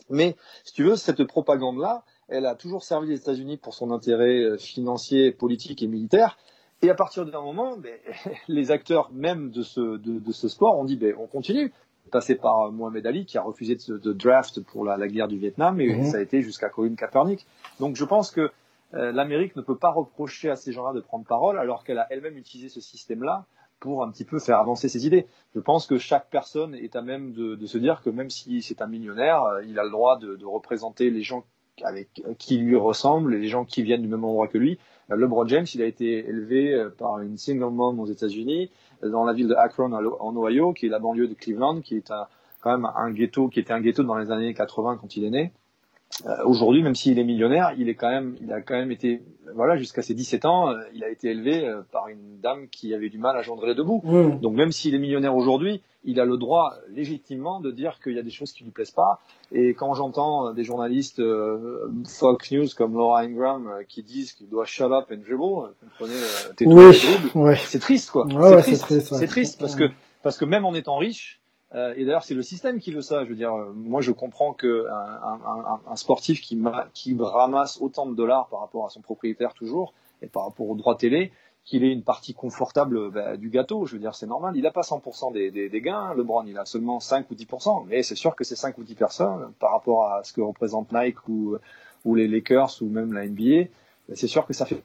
Mais 0.09 0.37
si 0.65 0.73
tu 0.73 0.85
veux, 0.85 0.97
cette 0.97 1.25
propagande-là, 1.25 2.05
elle 2.29 2.47
a 2.47 2.55
toujours 2.55 2.83
servi 2.83 3.09
les 3.09 3.17
États-Unis 3.17 3.59
pour 3.59 3.75
son 3.75 3.91
intérêt 3.91 4.57
financier, 4.59 5.33
politique 5.33 5.83
et 5.83 5.87
militaire. 5.87 6.39
Et 6.81 6.91
à 6.91 6.95
partir 6.95 7.25
d'un 7.27 7.41
moment, 7.41 7.77
ben, 7.77 7.95
les 8.49 8.71
acteurs 8.71 9.11
même 9.13 9.51
de 9.51 9.63
ce, 9.63 9.99
de 9.99 10.33
ce 10.33 10.49
sport 10.49 10.79
ont 10.79 10.85
dit 10.85 10.97
ben, 10.97 11.15
on 11.19 11.27
continue. 11.27 11.73
Passé 12.11 12.35
par 12.35 12.71
Mohamed 12.73 13.07
Ali 13.07 13.25
qui 13.25 13.39
a 13.39 13.43
refusé 13.43 13.77
de, 13.77 13.97
de 13.97 14.13
draft 14.13 14.61
pour 14.61 14.85
la, 14.85 14.97
la, 14.97 15.09
guerre 15.09 15.29
du 15.29 15.39
Vietnam 15.39 15.81
et 15.81 15.95
mhm. 15.95 16.05
ça 16.05 16.19
a 16.19 16.21
été 16.21 16.43
jusqu'à 16.43 16.69
Colin 16.69 16.95
Kaepernick. 16.95 17.47
Donc 17.81 17.97
je 17.97 18.05
pense 18.05 18.31
que 18.31 18.51
euh, 18.95 19.13
l'Amérique 19.13 19.57
ne 19.57 19.63
peut 19.63 19.77
pas 19.77 19.91
reprocher 19.91 20.51
à 20.51 20.57
ces 20.57 20.73
gens-là 20.73 20.93
de 20.93 21.01
prendre 21.01 21.25
parole 21.25 21.59
alors 21.59 21.85
qu'elle 21.85 21.99
a 21.99 22.07
elle-même 22.11 22.37
utilisé 22.37 22.69
ce 22.69 22.81
système-là 22.81 23.47
pour 23.81 24.03
un 24.05 24.11
petit 24.11 24.25
peu 24.25 24.39
faire 24.39 24.59
avancer 24.59 24.89
ses 24.89 25.07
idées. 25.07 25.27
Je 25.55 25.61
pense 25.61 25.87
que 25.87 25.99
chaque 25.99 26.29
personne 26.29 26.75
est 26.75 26.95
à 26.97 27.03
même 27.03 27.33
de, 27.33 27.55
de 27.55 27.67
se 27.67 27.79
dire 27.79 28.03
que 28.03 28.11
même 28.11 28.31
si 28.31 28.63
c'est 28.63 28.83
un 28.83 28.87
millionnaire, 28.87 29.43
euh, 29.45 29.65
il 29.65 29.79
a 29.79 29.85
le 29.85 29.91
droit 29.91 30.19
de, 30.19 30.37
de 30.37 30.45
représenter 30.45 31.11
les 31.11 31.23
gens 31.23 31.45
avec 31.83 32.23
qui 32.39 32.59
lui 32.59 32.77
ressemblent, 32.77 33.35
les 33.35 33.49
gens 33.49 33.65
qui 33.65 33.83
viennent 33.83 34.03
du 34.03 34.09
même 34.09 34.25
endroit 34.25 34.49
que 34.49 34.59
lui. 34.59 34.79
Euh, 35.11 35.17
LeBron 35.17 35.47
James, 35.49 35.67
il 35.75 35.83
a 35.83 35.87
été 35.87 36.27
élevé 36.29 36.75
euh, 36.75 36.91
par 36.91 37.21
une 37.21 37.39
single 37.39 37.73
mom 37.73 37.99
aux 38.01 38.07
États-Unis, 38.07 38.71
euh, 38.71 38.71
dans 39.03 39.25
la 39.25 39.33
ville 39.33 39.49
de 39.49 39.55
Akron 39.55 39.93
en 39.93 40.37
Ohio, 40.37 40.73
qui 40.73 40.87
est 40.87 40.89
la 40.89 40.99
banlieue 40.99 41.29
de 41.29 41.35
Cleveland, 41.35 41.81
qui 41.81 41.97
est 41.97 42.13
quand 42.61 42.71
même 42.71 42.91
un 42.97 43.11
ghetto, 43.11 43.49
qui 43.49 43.61
était 43.61 43.73
un 43.73 43.81
ghetto 43.81 44.03
dans 44.03 44.17
les 44.17 44.31
années 44.31 44.55
80 44.55 44.99
quand 45.01 45.17
il 45.17 45.25
est 45.25 45.31
né. 45.31 45.53
Euh, 46.27 46.45
aujourd'hui, 46.45 46.83
même 46.83 46.95
s'il 46.95 47.19
est 47.19 47.25
millionnaire, 47.25 47.73
il 47.79 47.89
est 47.89 47.95
quand 47.95 48.11
même, 48.11 48.37
il 48.41 48.53
a 48.53 48.61
quand 48.61 48.75
même 48.75 48.91
été, 48.91 49.23
voilà, 49.55 49.77
jusqu'à 49.77 50.03
ses 50.03 50.15
17 50.15 50.45
ans, 50.45 50.71
euh, 50.71 50.79
il 50.95 51.03
a 51.05 51.09
été 51.09 51.31
élevé 51.31 51.65
euh, 51.65 51.81
par 51.91 52.09
une 52.09 52.39
dame 52.41 52.69
qui 52.69 52.95
avait 52.95 53.09
du 53.09 53.19
mal 53.19 53.37
à 53.37 53.43
gendrer 53.43 53.75
debout. 53.75 54.03
Donc 54.41 54.55
même 54.55 54.73
s'il 54.73 54.95
est 54.95 54.99
millionnaire 54.99 55.35
aujourd'hui, 55.35 55.83
il 56.05 56.21
a 56.21 56.25
le 56.25 56.37
droit 56.37 56.75
légitimement 56.91 57.61
de 57.61 57.71
dire 57.71 57.99
qu'il 58.03 58.15
y 58.15 58.19
a 58.19 58.23
des 58.23 58.31
choses 58.31 58.53
qui 58.53 58.65
lui 58.65 58.73
plaisent 58.73 58.91
pas. 58.91 59.21
Et 59.53 59.71
quand 59.75 59.95
j'entends 59.95 60.53
des 60.53 60.65
journalistes 60.65 61.23
Fox 62.07 62.53
News 62.53 62.67
comme 62.77 62.95
Laura 62.95 63.21
Ingram 63.21 63.71
qui 63.89 64.03
disent 64.03 64.33
qu'il 64.33 64.49
doit 64.49 64.65
shut 64.65 64.91
up 64.91 65.07
and 65.11 65.19
dribble, 65.19 65.73
comprenez, 65.81 66.19
oui, 67.35 67.55
c'est 67.57 67.79
triste 67.79 68.11
quoi. 68.11 68.27
c'est 68.63 68.79
triste, 68.79 69.01
c'est 69.01 69.27
triste 69.27 69.61
parce 69.61 69.77
que 69.77 69.85
parce 70.23 70.39
que 70.39 70.45
même 70.45 70.65
en 70.65 70.75
étant 70.75 70.97
riche, 70.99 71.42
euh, 71.42 71.42
et 71.75 72.05
d'ailleurs, 72.05 72.25
c'est 72.25 72.35
le 72.35 72.43
système 72.43 72.79
qui 72.81 72.93
veut 72.93 73.01
ça. 73.01 73.25
Je 73.25 73.31
veux 73.31 73.35
dire, 73.35 73.55
euh, 73.55 73.73
moi, 73.75 74.01
je 74.01 74.13
comprends 74.13 74.53
que 74.53 74.87
un, 74.91 75.97
sportif 75.97 76.41
qui, 76.41 76.61
ramasse 77.19 77.81
autant 77.81 78.07
de 78.07 78.15
dollars 78.15 78.49
par 78.49 78.61
rapport 78.61 78.87
à 78.87 78.91
son 78.91 79.01
propriétaire 79.01 79.55
toujours 79.55 79.95
et 80.21 80.27
par 80.27 80.45
rapport 80.45 80.69
aux 80.69 80.77
droits 80.77 80.97
télé, 80.97 81.33
qu'il 81.65 81.85
ait 81.85 81.93
une 81.93 82.03
partie 82.03 82.35
confortable 82.35 83.11
bah, 83.11 83.37
du 83.37 83.49
gâteau. 83.49 83.87
Je 83.87 83.95
veux 83.95 84.01
dire, 84.01 84.15
c'est 84.15 84.27
normal. 84.27 84.57
Il 84.57 84.63
n'a 84.63 84.71
pas 84.71 84.83
100% 84.83 85.33
des, 85.33 85.81
gains. 85.81 86.15
LeBron, 86.15 86.45
il 86.47 86.59
a 86.59 86.65
seulement 86.67 87.01
5 87.01 87.31
ou 87.31 87.35
10%. 87.35 87.87
Mais 87.89 88.03
c'est 88.03 88.17
sûr 88.17 88.37
que 88.37 88.45
c'est 88.45 88.57
5 88.57 88.77
ou 88.79 88.85
10 88.85 88.95
personnes 88.95 89.53
par 89.59 89.73
rapport 89.73 90.07
à 90.07 90.25
ce 90.25 90.33
que 90.33 90.41
représente 90.41 90.93
Nike 90.93 91.27
ou 91.29 91.59
les 92.15 92.29
Lakers 92.29 92.83
ou 92.83 92.87
même 92.87 93.13
la 93.13 93.27
NBA. 93.27 93.69
C'est 94.15 94.27
sûr 94.27 94.47
que 94.47 94.53
ça 94.53 94.67
fait 94.67 94.83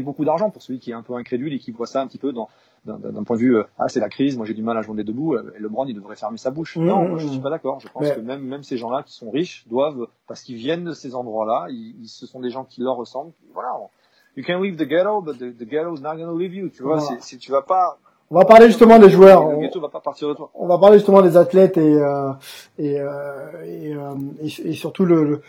beaucoup 0.00 0.24
d'argent 0.24 0.50
pour 0.50 0.62
celui 0.62 0.78
qui 0.78 0.92
est 0.92 0.94
un 0.94 1.02
peu 1.02 1.14
incrédule 1.14 1.52
et 1.52 1.58
qui 1.58 1.72
voit 1.72 1.86
ça 1.86 2.00
un 2.00 2.06
petit 2.06 2.18
peu 2.18 2.32
dans 2.32 2.48
d'un 2.84 3.22
point 3.22 3.36
de 3.36 3.40
vue 3.40 3.56
euh, 3.56 3.64
ah 3.78 3.88
c'est 3.88 4.00
la 4.00 4.08
crise 4.08 4.36
moi 4.36 4.44
j'ai 4.44 4.54
du 4.54 4.62
mal 4.62 4.76
à 4.76 4.82
joindre 4.82 5.02
debout 5.04 5.34
euh, 5.34 5.54
et 5.56 5.60
le 5.60 5.68
brand 5.68 5.88
il 5.88 5.94
devrait 5.94 6.16
fermer 6.16 6.38
sa 6.38 6.50
bouche. 6.50 6.76
Mmh, 6.76 6.84
non 6.84 7.08
moi 7.08 7.18
je 7.18 7.26
mmh, 7.26 7.30
suis 7.30 7.40
pas 7.40 7.50
d'accord. 7.50 7.78
Je 7.80 7.88
pense 7.88 8.10
que 8.10 8.20
même 8.20 8.42
même 8.42 8.62
ces 8.62 8.76
gens-là 8.76 9.02
qui 9.04 9.14
sont 9.14 9.30
riches 9.30 9.66
doivent 9.68 10.08
parce 10.26 10.42
qu'ils 10.42 10.56
viennent 10.56 10.84
de 10.84 10.92
ces 10.92 11.14
endroits-là 11.14 11.66
ils, 11.70 12.08
ce 12.08 12.26
sont 12.26 12.40
des 12.40 12.50
gens 12.50 12.64
qui 12.64 12.80
leur 12.80 12.96
ressemblent. 12.96 13.32
Voilà. 13.54 13.70
You 14.36 14.42
can 14.44 14.60
leave 14.60 14.76
the 14.76 14.88
ghetto 14.88 15.20
but 15.20 15.38
the, 15.38 15.56
the 15.56 15.68
ghetto 15.68 15.94
is 15.94 16.00
not 16.00 16.16
to 16.16 16.36
leave 16.36 16.54
you 16.54 16.70
tu 16.70 16.82
vois. 16.82 17.00
Si 17.20 17.38
tu 17.38 17.52
vas 17.52 17.62
pas 17.62 17.98
on 18.32 18.38
va 18.38 18.46
parler 18.46 18.68
justement 18.68 18.98
des 18.98 19.10
joueurs. 19.10 19.46
Le 19.50 19.58
ghetto 19.58 19.78
va 19.78 19.90
pas 19.90 20.00
partir 20.00 20.26
de 20.28 20.32
toi. 20.32 20.50
On 20.54 20.66
va 20.66 20.78
parler 20.78 20.96
justement 20.96 21.20
des 21.20 21.36
athlètes 21.36 21.76
et 21.76 21.96
euh, 21.96 22.32
et, 22.78 22.98
euh, 22.98 23.62
et, 23.66 23.94
euh, 23.94 24.14
et, 24.40 24.72
surtout 24.72 25.04
le, 25.04 25.24
le 25.24 25.42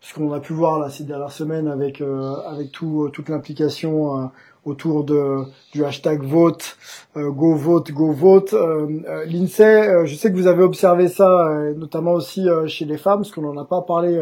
ce 0.00 0.14
qu'on 0.14 0.32
a 0.32 0.40
pu 0.40 0.54
voir 0.54 0.78
là 0.78 0.88
ces 0.88 1.04
dernières 1.04 1.32
semaines 1.32 1.68
avec 1.68 2.02
avec 2.46 2.72
tout 2.72 3.10
toute 3.12 3.28
l'implication 3.28 4.30
autour 4.64 5.04
de 5.04 5.44
du 5.72 5.84
hashtag 5.84 6.22
vote, 6.22 6.76
euh, 7.16 7.30
go 7.30 7.54
vote, 7.54 7.90
go 7.92 8.12
vote. 8.12 8.52
Euh, 8.52 9.00
euh 9.08 9.24
L'INSEE, 9.24 9.62
euh, 9.62 10.06
je 10.06 10.14
sais 10.14 10.30
que 10.30 10.36
vous 10.36 10.46
avez 10.46 10.62
observé 10.62 11.08
ça, 11.08 11.50
notamment 11.76 12.12
aussi 12.12 12.46
chez 12.66 12.84
les 12.84 12.98
femmes, 12.98 13.20
parce 13.20 13.32
qu'on 13.32 13.42
n'en 13.42 13.60
a 13.60 13.64
pas 13.64 13.82
parlé 13.82 14.20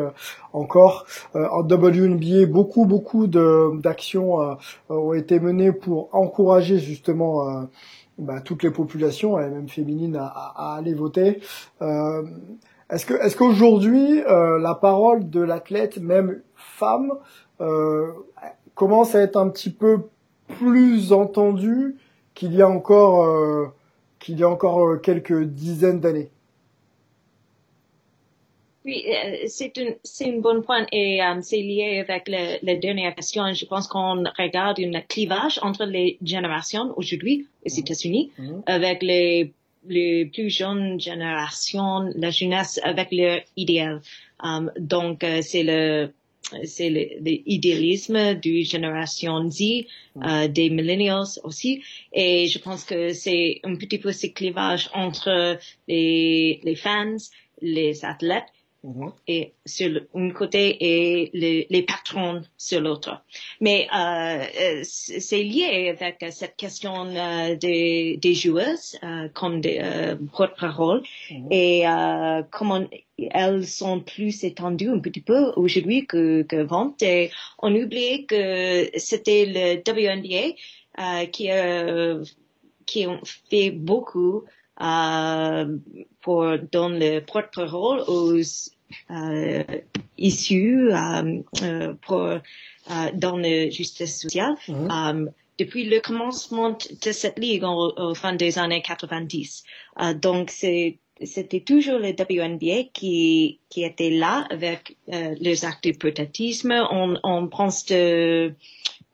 encore. 0.52 1.06
en 1.34 1.62
WNBA, 1.62 2.46
beaucoup 2.46 2.86
beaucoup 2.86 3.26
d'actions 3.26 4.38
ont 4.88 5.12
été 5.12 5.40
menées 5.40 5.72
pour 5.72 6.08
encourager 6.12 6.78
justement 6.78 7.66
bah, 8.18 8.40
toutes 8.40 8.62
les 8.62 8.70
populations, 8.70 9.36
même 9.36 9.68
féminines, 9.68 10.16
à, 10.16 10.26
à, 10.26 10.76
aller 10.76 10.94
voter. 10.94 11.40
est-ce 11.80 13.06
que 13.06 13.14
est-ce 13.14 13.36
qu'aujourd'hui 13.36 14.22
la 14.26 14.74
parole 14.74 15.28
de 15.28 15.40
l'athlète, 15.40 15.98
même 15.98 16.40
femme, 16.54 17.12
commence 18.74 19.14
à 19.14 19.20
être 19.20 19.36
un 19.36 19.48
petit 19.48 19.70
peu 19.70 20.04
plus 20.58 21.12
entendu 21.12 21.96
qu'il 22.34 22.54
y 22.54 22.62
a 22.62 22.68
encore 22.68 23.24
euh, 23.24 23.66
qu'il 24.18 24.38
y 24.38 24.42
a 24.42 24.48
encore 24.48 24.80
euh, 24.86 24.96
quelques 24.96 25.44
dizaines 25.44 26.00
d'années. 26.00 26.30
Oui, 28.84 29.04
euh, 29.08 29.44
c'est 29.46 29.76
une 29.76 29.96
c'est 30.02 30.24
une 30.24 30.40
bonne 30.40 30.62
point 30.62 30.86
et 30.90 31.20
c'est 31.42 31.60
lié 31.60 32.04
avec 32.06 32.28
la 32.28 32.76
dernière 32.76 33.14
question. 33.14 33.52
Je 33.52 33.66
pense 33.66 33.86
qu'on 33.88 34.24
regarde 34.38 34.80
un 34.80 35.00
clivage 35.02 35.60
entre 35.62 35.84
les 35.84 36.18
générations 36.22 36.94
aujourd'hui 36.96 37.46
aux 37.66 37.70
mhm. 37.70 37.78
États-Unis 37.78 38.32
mhm. 38.38 38.62
avec 38.66 39.02
les 39.02 39.52
les 39.86 40.26
plus 40.26 40.50
jeunes 40.50 41.00
générations, 41.00 42.10
la 42.14 42.30
jeunesse 42.30 42.78
avec 42.82 43.08
leur 43.12 43.40
idéal. 43.56 44.02
donc 44.78 45.24
c'est 45.40 45.62
le 45.62 46.10
c'est 46.64 46.90
l'idéalisme 46.90 48.34
du 48.34 48.64
génération 48.64 49.48
Z, 49.50 49.86
euh, 50.22 50.48
des 50.48 50.70
millennials 50.70 51.38
aussi. 51.44 51.82
Et 52.12 52.48
je 52.48 52.58
pense 52.58 52.84
que 52.84 53.12
c'est 53.12 53.60
un 53.64 53.76
petit 53.76 53.98
peu 53.98 54.12
ce 54.12 54.26
clivage 54.26 54.90
entre 54.94 55.58
les, 55.88 56.60
les 56.62 56.76
fans, 56.76 57.16
les 57.60 58.04
athlètes 58.04 58.52
Mm-hmm. 58.82 59.12
et 59.28 59.52
sur 59.66 60.00
un 60.14 60.30
côté 60.30 60.74
et 60.80 61.30
les, 61.34 61.66
les 61.68 61.82
patrons 61.82 62.40
sur 62.56 62.80
l'autre. 62.80 63.22
Mais 63.60 63.86
euh, 63.94 64.42
euh 64.42 64.80
c'est 64.84 65.42
lié 65.42 65.90
avec 65.90 66.24
cette 66.30 66.56
question 66.56 67.06
euh, 67.14 67.56
des, 67.56 68.16
des 68.16 68.32
joueuses 68.32 68.98
euh, 69.02 69.28
comme 69.34 69.60
des 69.60 69.80
euh, 69.82 70.16
porte-parole 70.34 71.02
mm-hmm. 71.30 71.46
et 71.50 71.86
euh, 71.86 72.42
comment 72.50 72.82
elles 73.18 73.66
sont 73.66 74.00
plus 74.00 74.44
étendues 74.44 74.88
un 74.88 75.00
petit 75.00 75.20
peu 75.20 75.52
aujourd'hui 75.56 76.06
que, 76.06 76.40
que 76.40 76.56
avant. 76.56 76.94
Et 77.02 77.30
on 77.58 77.74
oubliait 77.74 78.24
que 78.24 78.88
c'était 78.96 79.44
le 79.44 79.82
WNBA 79.86 81.26
qui, 81.26 81.50
qui 82.86 83.06
ont 83.06 83.20
fait 83.50 83.70
beaucoup 83.70 84.44
pour 86.20 86.58
donner 86.72 87.14
le 87.16 87.20
porte-parole 87.20 88.00
aux 88.08 88.40
euh, 89.10 89.62
issus 90.18 90.92
euh, 90.92 91.42
euh, 91.62 91.94
pour, 92.02 92.22
euh, 92.22 92.40
dans 93.14 93.36
la 93.36 93.70
justice 93.70 94.22
sociale. 94.22 94.54
Mm 94.68 95.28
depuis 95.58 95.84
le 95.84 96.00
commencement 96.00 96.70
de 96.70 97.12
cette 97.12 97.38
ligue 97.38 97.64
au, 97.64 98.14
fin 98.14 98.32
des 98.32 98.58
années 98.58 98.80
90. 98.80 99.62
donc 100.14 100.50
c'est 100.50 100.96
c'était 101.22 101.60
toujours 101.60 101.98
le 101.98 102.14
WNBA 102.18 102.84
qui, 102.92 103.60
qui 103.68 103.84
était 103.84 104.10
là 104.10 104.46
avec 104.50 104.96
euh, 105.12 105.34
les 105.38 105.64
actes 105.64 105.86
de 105.86 105.92
protétisme. 105.92 106.72
On, 106.90 107.18
on 107.22 107.46
pense 107.48 107.84
de 107.86 108.54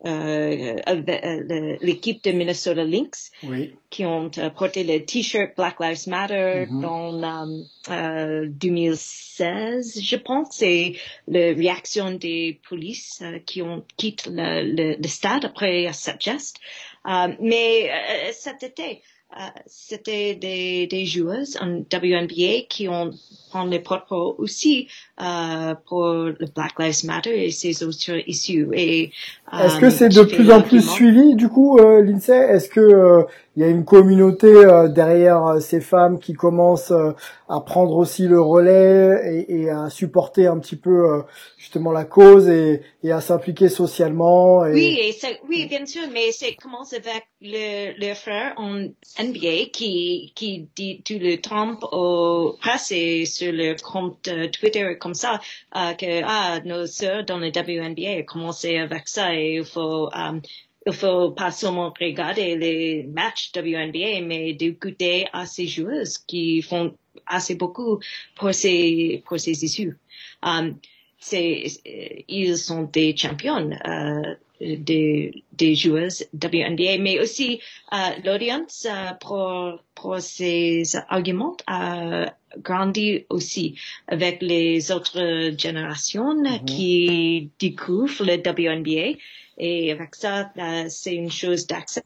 euh, 0.05 0.77
euh 0.89 1.77
l'équipe 1.81 2.23
de 2.23 2.33
Minnesota 2.33 2.85
Lynx 2.85 3.33
oui. 3.45 3.75
qui 3.89 4.05
ont 4.05 4.31
euh, 4.37 4.51
porté 4.51 4.85
le 4.85 5.05
t-shirt 5.05 5.57
Black 5.57 5.81
Lives 5.81 6.07
Matter 6.09 6.67
mm 6.69 6.81
-hmm. 6.81 6.81
dans 6.83 7.49
euh, 7.91 8.47
2016, 8.49 10.01
je 10.03 10.17
pense. 10.17 10.49
C'est 10.51 10.95
la 11.29 11.55
réaction 11.55 12.11
des 12.13 12.61
polices 12.69 13.21
euh, 13.23 13.39
qui 13.47 13.63
ont 13.63 13.85
quitté 13.97 14.31
le, 14.31 14.63
le, 14.77 14.97
le, 15.03 15.09
stade 15.09 15.45
après 15.47 15.91
cette 15.93 16.21
geste. 16.21 16.57
mais 17.41 17.91
cet 18.33 18.63
été, 18.63 19.03
c'était 19.67 20.35
des, 20.35 20.87
des 20.87 21.05
joueuses 21.05 21.59
en 21.61 21.81
WNBA 21.93 22.67
qui 22.69 22.89
ont 22.89 23.13
prendre 23.51 23.71
les 23.71 23.79
porte 23.79 24.11
aussi 24.11 24.89
euh, 25.23 25.75
pour 25.87 26.05
le 26.05 26.47
Black 26.55 26.79
Lives 26.79 27.07
Matter 27.07 27.47
et 27.47 27.51
ces 27.51 27.83
autres 27.83 28.29
issues. 28.29 28.69
Et 28.73 29.13
est-ce 29.53 29.79
que 29.79 29.91
c'est 29.91 30.09
de 30.09 30.23
plus 30.23 30.51
en 30.51 30.63
plus 30.63 30.83
suivi 30.83 31.35
du 31.37 31.49
coup, 31.49 31.79
euh, 31.79 32.03
l'INSEE? 32.03 32.33
Est-ce 32.33 32.69
que 32.69 33.25
il 33.57 33.63
y 33.63 33.65
a 33.65 33.69
une 33.69 33.87
communauté 33.87 34.53
derrière 34.91 35.63
ces 35.63 35.81
femmes 35.81 36.19
qui 36.19 36.35
commencent 36.35 36.93
à 37.49 37.61
prendre 37.61 37.97
aussi 37.97 38.29
le 38.29 38.39
relais 38.39 39.47
et, 39.49 39.63
et, 39.63 39.71
à 39.71 39.89
supporter 39.89 40.47
un 40.47 40.59
petit 40.59 40.77
peu 40.77 41.23
justement 41.57 41.91
la 41.91 42.05
cause 42.05 42.51
et, 42.51 42.83
et 43.03 43.13
à 43.13 43.23
s'impliquer 43.23 43.71
socialement. 43.71 44.67
Et... 44.67 44.73
Oui, 44.73 44.99
et 45.01 45.17
oui, 45.49 45.67
bien 45.69 45.87
sûr, 45.87 46.03
mais 46.13 46.33
c'est 46.33 46.55
commence 46.55 46.93
avec 46.93 47.29
le, 47.41 47.99
le 47.99 48.15
frère 48.15 48.53
en 48.59 48.89
NBA 49.19 49.71
qui 49.73 50.33
qui 50.35 50.69
dit 50.77 51.03
tout 51.03 51.19
le 51.19 51.37
temps 51.41 51.79
au 51.93 52.57
presse 52.61 52.89
sur 52.89 53.53
le 53.53 53.75
compte 53.83 54.29
euh, 54.29 54.49
Twitter 54.49 54.97
comme 54.99 55.15
ça 55.15 55.41
euh, 55.77 55.93
que 55.95 56.23
ah 56.25 56.61
nos 56.65 56.87
sœurs 56.87 57.25
dans 57.25 57.39
le 57.39 57.49
WNBA 57.49 58.23
commencé 58.25 58.79
avec 58.79 59.09
ça 59.09 59.35
et 59.35 59.57
il 59.57 59.65
faut 59.65 60.09
um, 60.13 60.41
il 60.87 60.93
faut 60.93 61.33
pas 61.33 61.51
seulement 61.51 61.93
regarder 62.01 62.57
les 62.57 63.03
matchs 63.03 63.51
WNBA, 63.57 64.21
mais 64.23 64.53
d'écouter 64.53 65.27
à 65.33 65.45
ces 65.45 65.67
joueuses 65.67 66.19
qui 66.19 66.63
font 66.63 66.97
assez 67.27 67.57
beaucoup 67.57 67.99
pour 68.37 68.55
ces, 68.55 69.23
pour 69.27 69.41
ces 69.41 69.65
issues. 69.65 69.99
Um, 70.43 70.79
ils 71.33 72.57
sont 72.57 72.85
des 72.85 73.17
champions 73.17 73.71
euh, 73.85 74.35
des, 74.61 75.45
des 75.53 75.75
joueuses 75.75 76.27
WNBA, 76.35 76.99
mais 76.99 77.21
aussi 77.21 77.61
euh, 77.93 77.97
l'audience 78.25 78.87
euh, 78.91 79.13
pour, 79.21 79.79
pour 79.95 80.21
ces 80.21 80.97
arguments 81.09 81.57
a 81.67 82.35
grandi 82.59 83.27
aussi 83.29 83.79
avec 84.09 84.41
les 84.41 84.91
autres 84.93 85.53
générations 85.59 86.35
mm-hmm. 86.35 86.65
qui 86.65 87.51
découvrent 87.59 88.25
le 88.25 88.37
WNBA. 88.37 89.19
Et 89.59 89.91
avec 89.91 90.15
ça, 90.15 90.53
euh, 90.59 90.85
c'est 90.89 91.15
une 91.15 91.31
chose 91.31 91.67
d'accès 91.67 92.03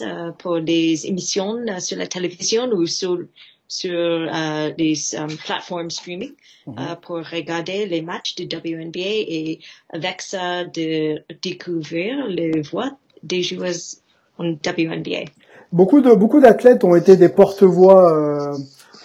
euh, 0.00 0.32
pour 0.32 0.60
des 0.60 1.06
émissions 1.06 1.58
sur 1.78 1.98
la 1.98 2.06
télévision 2.06 2.68
ou 2.70 2.86
sur 2.86 3.18
sur 3.68 3.92
euh, 3.92 4.70
les 4.78 5.14
um, 5.16 5.28
plateformes 5.44 5.90
streaming 5.90 6.32
mm 6.66 6.72
-hmm. 6.72 6.92
euh, 6.92 6.94
pour 7.04 7.16
regarder 7.16 7.86
les 7.86 8.02
matchs 8.02 8.34
de 8.36 8.44
WNBA 8.44 9.14
et 9.38 9.58
avec 9.90 10.22
ça 10.22 10.64
de 10.64 11.22
découvrir 11.42 12.26
les 12.28 12.60
voix 12.70 12.90
des 13.22 13.42
joueuses 13.42 13.98
en 14.38 14.44
WNBA. 14.52 15.24
Beaucoup 15.72 16.00
de 16.00 16.12
beaucoup 16.14 16.40
d'athlètes 16.40 16.84
ont 16.84 16.96
été 17.02 17.16
des 17.16 17.28
porte-voix 17.28 18.02
euh, 18.12 18.56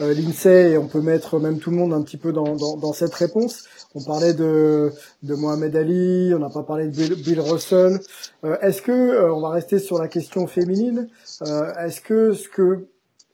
euh, 0.02 0.14
l'INSEE 0.14 0.72
et 0.72 0.78
on 0.78 0.88
peut 0.88 1.02
mettre 1.02 1.40
même 1.40 1.60
tout 1.60 1.70
le 1.72 1.78
monde 1.78 1.94
un 1.94 2.02
petit 2.02 2.18
peu 2.18 2.32
dans, 2.32 2.56
dans, 2.56 2.78
dans 2.78 2.94
cette 2.94 3.14
réponse. 3.14 3.66
On 3.94 4.02
parlait 4.02 4.34
de, 4.34 4.92
de 5.24 5.36
Mohamed 5.36 5.76
Ali, 5.76 6.34
on 6.34 6.40
n'a 6.40 6.50
pas 6.50 6.64
parlé 6.64 6.86
de 6.86 6.92
Bill, 6.92 7.16
Bill 7.16 7.40
Russell. 7.42 8.00
Euh, 8.46 8.58
est-ce 8.62 8.82
que, 8.82 8.92
euh, 8.92 9.34
on 9.34 9.42
va 9.42 9.50
rester 9.50 9.80
sur 9.80 10.00
la 10.00 10.08
question 10.08 10.48
féminine, 10.48 11.10
euh, 11.46 11.74
est-ce 11.86 12.00
que 12.00 12.34
ce 12.34 12.48
que 12.48 12.86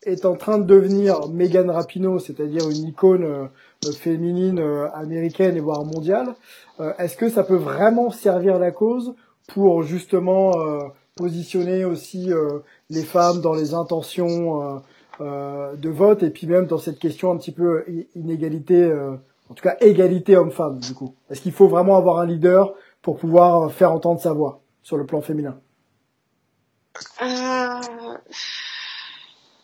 est 0.08 0.26
en 0.26 0.36
train 0.36 0.58
de 0.58 0.64
devenir 0.64 1.28
Megan 1.30 1.70
Rapinoe, 1.70 2.20
c'est-à-dire 2.20 2.70
une 2.70 2.88
icône 2.88 3.24
euh, 3.24 3.92
féminine 3.92 4.60
euh, 4.60 4.90
américaine 4.94 5.58
et 5.58 5.60
voire 5.60 5.84
mondiale, 5.84 6.34
euh, 6.80 6.94
est-ce 6.98 7.18
que 7.18 7.30
ça 7.30 7.44
peut 7.44 7.56
vraiment 7.56 8.10
servir 8.10 8.58
la 8.58 8.72
cause 8.72 9.14
pour 9.48 9.84
justement 9.84 10.52
positionner 11.16 11.86
aussi 11.86 12.32
les 12.90 13.04
femmes 13.04 13.40
dans 13.40 13.54
les 13.54 13.74
intentions 13.74 14.82
de 15.22 15.90
vote 15.90 16.22
et 16.22 16.30
puis 16.32 16.48
même 16.48 16.66
dans 16.66 16.78
cette 16.78 17.00
question 17.00 17.32
un 17.32 17.38
petit 17.38 17.54
peu 17.54 17.86
inégalité, 18.14 18.92
en 19.50 19.54
tout 19.54 19.64
cas 19.64 19.78
égalité 19.80 20.36
homme-femme 20.36 20.80
du 20.80 20.94
coup? 20.94 21.16
Est-ce 21.30 21.40
qu'il 21.40 21.54
faut 21.54 21.70
vraiment 21.70 21.96
avoir 21.96 22.20
un 22.20 22.26
leader 22.26 22.74
pour 23.02 23.16
pouvoir 23.16 23.72
faire 23.72 23.94
entendre 23.94 24.20
sa 24.20 24.34
voix 24.34 24.60
sur 24.84 24.98
le 24.98 25.06
plan 25.06 25.22
féminin? 25.22 25.58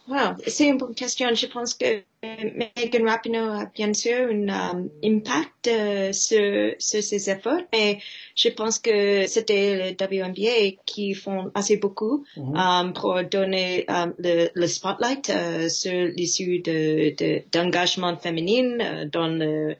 Wow, 0.07 0.35
c'est 0.47 0.67
une 0.67 0.77
bonne 0.77 0.95
question. 0.95 1.33
Je 1.33 1.45
pense 1.47 1.73
que 1.75 2.03
Megan 2.21 3.07
Rapinoe 3.07 3.61
a 3.61 3.65
bien 3.73 3.93
sûr 3.93 4.29
un 4.29 4.49
um, 4.49 4.89
impact 5.03 5.67
euh, 5.67 6.11
sur, 6.11 6.73
sur 6.77 7.01
ses 7.01 7.29
efforts, 7.29 7.61
mais 7.71 7.99
je 8.35 8.49
pense 8.49 8.79
que 8.79 9.25
c'était 9.27 9.95
le 9.97 10.25
WNBA 10.27 10.81
qui 10.85 11.13
font 11.13 11.51
assez 11.55 11.77
beaucoup 11.77 12.25
mm 12.35 12.41
-hmm. 12.53 12.85
um, 12.87 12.93
pour 12.93 13.23
donner 13.23 13.85
um, 13.87 14.13
le, 14.19 14.49
le, 14.53 14.67
spotlight 14.67 15.29
uh, 15.29 15.69
sur 15.69 16.07
l'issue 16.17 16.59
de, 16.59 17.13
d'engagement 17.53 18.11
de, 18.15 18.19
féminin 18.19 18.67
uh, 18.79 19.09
dans 19.09 19.29
le, 19.41 19.75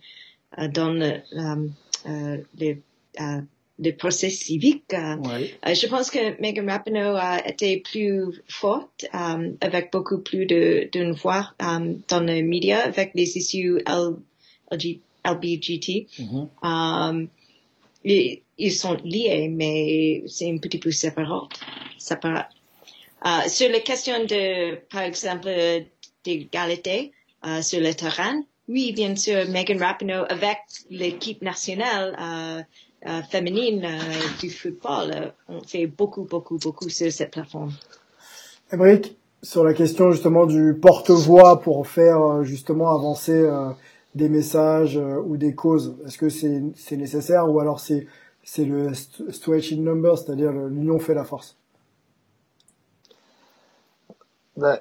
dans 0.78 0.94
le, 1.02 1.12
les 2.60 2.82
de 3.80 3.92
procès 3.92 4.30
civique. 4.30 4.94
Euh, 4.94 5.18
euh, 5.66 5.74
je 5.74 5.88
pense 5.88 6.12
que 6.12 6.40
Megan 6.42 6.70
Rapinoe 6.70 7.16
a 7.18 7.48
été 7.48 7.78
plus 7.78 8.42
forte 8.48 9.06
euh, 9.14 9.52
avec 9.62 9.92
beaucoup 9.92 10.20
plus 10.20 10.46
de 10.46 10.90
d'une 10.92 11.14
voix 11.14 11.54
dans 11.60 12.20
les 12.26 12.44
médias 12.44 12.82
avec 12.82 13.12
les 13.16 13.38
issues 13.38 13.82
LBGT. 15.26 16.08
Mm-hmm. 16.20 17.28
ils, 18.04 18.42
ils, 18.58 18.72
sont 18.72 18.98
liés, 19.04 19.48
mais 19.50 20.24
c'est 20.28 20.50
un 20.52 20.58
petit 20.58 20.78
peu 20.78 20.92
séparé. 20.92 21.48
séparé. 21.98 22.44
sur 23.48 23.70
les 23.70 23.82
questions 23.82 24.26
de, 24.26 24.76
par 24.90 25.02
exemple, 25.02 25.50
d'égalité 26.24 27.12
sur 27.62 27.80
le 27.80 27.94
terrain, 27.94 28.44
oui, 28.70 28.94
bien 28.94 29.16
sûr, 29.16 29.48
Megan 29.50 29.82
Rapinoe 29.82 30.26
avec 30.30 30.58
l'équipe 30.90 31.42
nationale 31.42 32.16
euh, 32.20 32.62
féminine 33.30 33.84
euh, 33.86 34.40
du 34.40 34.50
football. 34.50 35.12
Euh, 35.14 35.30
on 35.48 35.62
fait 35.62 35.88
beaucoup, 35.88 36.24
beaucoup, 36.24 36.58
beaucoup 36.58 36.90
sur 36.90 37.12
cette 37.12 37.32
plateforme. 37.32 37.72
Émeric, 38.72 39.18
sur 39.42 39.64
la 39.64 39.74
question 39.74 40.12
justement 40.12 40.46
du 40.46 40.74
porte-voix 40.80 41.60
pour 41.60 41.88
faire 41.88 42.44
justement 42.44 42.96
avancer 42.96 43.46
des 44.16 44.30
messages 44.30 44.98
ou 44.98 45.38
des 45.38 45.54
causes, 45.54 45.96
est-ce 46.06 46.18
que 46.18 46.30
c'est 46.30 46.98
nécessaire 46.98 47.52
ou 47.52 47.60
alors 47.60 47.80
c'est 47.80 48.08
c'est 48.44 48.66
le 48.66 48.94
stretch 48.94 49.72
in 49.72 49.78
numbers, 49.78 50.18
c'est-à-dire 50.18 50.52
l'union 50.52 51.00
fait 51.00 51.14
la 51.14 51.24
force? 51.24 51.58
Ben, 54.58 54.80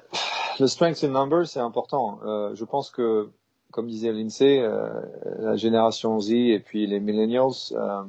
Le 0.59 0.67
strength 0.67 1.03
in 1.03 1.09
numbers, 1.09 1.47
c'est 1.47 1.59
important. 1.59 2.19
Euh, 2.25 2.53
je 2.53 2.63
pense 2.63 2.91
que 2.91 3.29
comme 3.73 3.87
disait 3.87 4.13
l'INSEE, 4.13 4.59
euh, 4.59 5.01
la 5.39 5.55
génération 5.55 6.19
Z 6.19 6.31
et 6.31 6.59
puis 6.59 6.87
les 6.87 6.99
millennials. 6.99 7.73
Euh, 7.73 8.03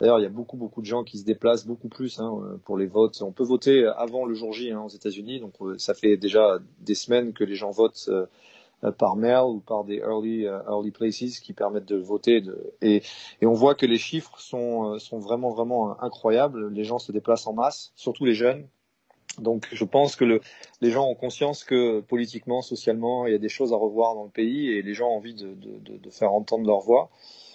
D'ailleurs, 0.00 0.18
il 0.18 0.22
y 0.22 0.26
a 0.26 0.30
beaucoup, 0.30 0.56
beaucoup 0.56 0.80
de 0.80 0.86
gens 0.86 1.04
qui 1.04 1.18
se 1.18 1.24
déplacent 1.24 1.64
beaucoup 1.64 1.88
plus 1.88 2.18
hein, 2.18 2.58
pour 2.64 2.76
les 2.76 2.86
votes. 2.86 3.22
On 3.22 3.30
peut 3.30 3.44
voter 3.44 3.86
avant 3.86 4.24
le 4.24 4.34
jour 4.34 4.52
J 4.52 4.72
hein, 4.72 4.80
aux 4.80 4.88
États-Unis, 4.88 5.38
donc 5.38 5.52
euh, 5.60 5.78
ça 5.78 5.94
fait 5.94 6.16
déjà 6.16 6.58
des 6.80 6.96
semaines 6.96 7.32
que 7.32 7.44
les 7.44 7.54
gens 7.54 7.70
votent 7.70 8.08
euh, 8.08 8.90
par 8.90 9.14
mail 9.14 9.44
ou 9.44 9.60
par 9.60 9.84
des 9.84 9.98
early, 9.98 10.42
early 10.42 10.90
places 10.90 11.38
qui 11.38 11.52
permettent 11.52 11.86
de 11.86 11.98
voter. 11.98 12.40
De, 12.40 12.72
et, 12.80 13.02
et, 13.40 13.46
on 13.46 13.52
voit 13.52 13.76
que 13.76 13.86
les 13.86 13.98
chiffres 13.98 14.40
sont, 14.40 14.98
sont 14.98 15.20
vraiment, 15.20 15.50
vraiment 15.50 16.02
incroyables. 16.02 16.72
Les 16.72 16.82
gens 16.82 16.98
se 16.98 17.12
déplacent 17.12 17.46
en 17.46 17.52
masse, 17.52 17.92
surtout 17.94 18.24
les 18.24 18.34
jeunes. 18.34 18.66
Donc 19.38 19.68
je 19.72 19.84
pense 19.84 20.16
que 20.16 20.24
le, 20.24 20.40
les 20.80 20.90
gens 20.90 21.08
ont 21.08 21.14
conscience 21.14 21.64
que 21.64 22.00
politiquement, 22.00 22.62
socialement, 22.62 23.26
il 23.26 23.32
y 23.32 23.34
a 23.34 23.38
des 23.38 23.48
choses 23.48 23.72
à 23.72 23.76
revoir 23.76 24.14
dans 24.14 24.24
le 24.24 24.30
pays 24.30 24.70
et 24.70 24.82
les 24.82 24.94
gens 24.94 25.08
ont 25.08 25.16
envie 25.16 25.34
de, 25.34 25.54
de, 25.54 25.96
de 25.96 26.10
faire 26.10 26.32
entendre 26.32 26.66
leur 26.66 26.80
voix. 26.80 27.10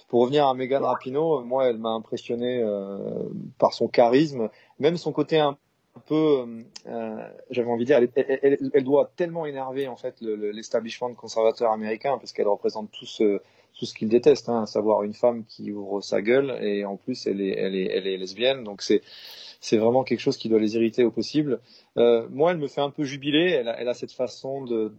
Pour 0.08 0.22
revenir 0.22 0.48
à 0.48 0.54
Megan 0.54 0.84
Rapinoe, 0.84 1.44
moi, 1.44 1.68
elle 1.68 1.78
m'a 1.78 1.90
impressionné 1.90 2.62
euh, 2.62 3.24
par 3.58 3.74
son 3.74 3.90
charisme, 3.90 4.50
même 4.80 4.96
son 4.96 5.12
côté 5.12 5.38
un 5.38 5.58
peu, 6.06 6.46
euh, 6.88 7.28
j'avais 7.50 7.70
envie 7.70 7.84
de 7.84 7.88
dire, 7.88 7.98
elle, 7.98 8.40
elle, 8.42 8.58
elle, 8.74 8.84
doit 8.84 9.12
tellement 9.16 9.46
énerver 9.46 9.88
en 9.88 9.98
fait 9.98 10.16
l'establishment 10.22 11.14
conservateur 11.14 11.72
américain 11.72 12.18
parce 12.18 12.32
qu'elle 12.32 12.48
représente 12.48 12.92
tout 12.92 13.06
ce 13.06 13.42
tout 13.78 13.86
ce 13.86 13.94
qu'ils 13.94 14.10
détestent, 14.10 14.50
hein, 14.50 14.64
à 14.64 14.66
savoir 14.66 15.04
une 15.04 15.14
femme 15.14 15.44
qui 15.46 15.72
ouvre 15.72 16.02
sa 16.02 16.22
gueule 16.22 16.58
et 16.64 16.84
en 16.84 16.98
plus 16.98 17.28
elle 17.28 17.42
est 17.42 17.56
elle 17.58 17.76
est 17.76 17.86
elle 17.86 18.08
est 18.08 18.18
lesbienne, 18.18 18.64
donc 18.64 18.82
c'est 18.82 19.02
c'est 19.60 19.78
vraiment 19.78 20.04
quelque 20.04 20.20
chose 20.20 20.38
qui 20.38 20.50
doit 20.50 20.60
les 20.60 20.76
irriter 20.76 21.04
au 21.04 21.12
possible. 21.12 21.60
Euh, 21.98 22.28
moi, 22.30 22.52
elle 22.52 22.58
me 22.58 22.68
fait 22.68 22.82
un 22.82 22.90
peu 22.90 23.04
jubiler. 23.04 23.52
Elle 23.52 23.68
a, 23.68 23.80
elle 23.80 23.88
a 23.88 23.94
cette 23.94 24.12
façon 24.12 24.64
de 24.64 24.94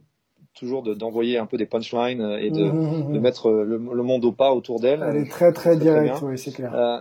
toujours 0.54 0.82
d'envoyer 0.82 1.38
un 1.38 1.46
peu 1.46 1.56
des 1.56 1.66
punchlines 1.66 2.20
et 2.40 2.50
de, 2.50 2.64
mmh, 2.64 2.72
mmh, 2.72 3.09
mmh. 3.09 3.12
de 3.12 3.18
mettre 3.20 3.50
le, 3.50 3.76
le, 3.76 4.02
monde 4.02 4.24
au 4.24 4.32
pas 4.32 4.52
autour 4.52 4.80
d'elle. 4.80 5.02
Elle 5.02 5.22
est 5.22 5.30
très 5.30 5.52
très 5.52 5.76
directe, 5.76 6.18
oui, 6.22 6.36
c'est 6.36 6.52
clair. 6.52 6.74
Euh, 6.74 6.98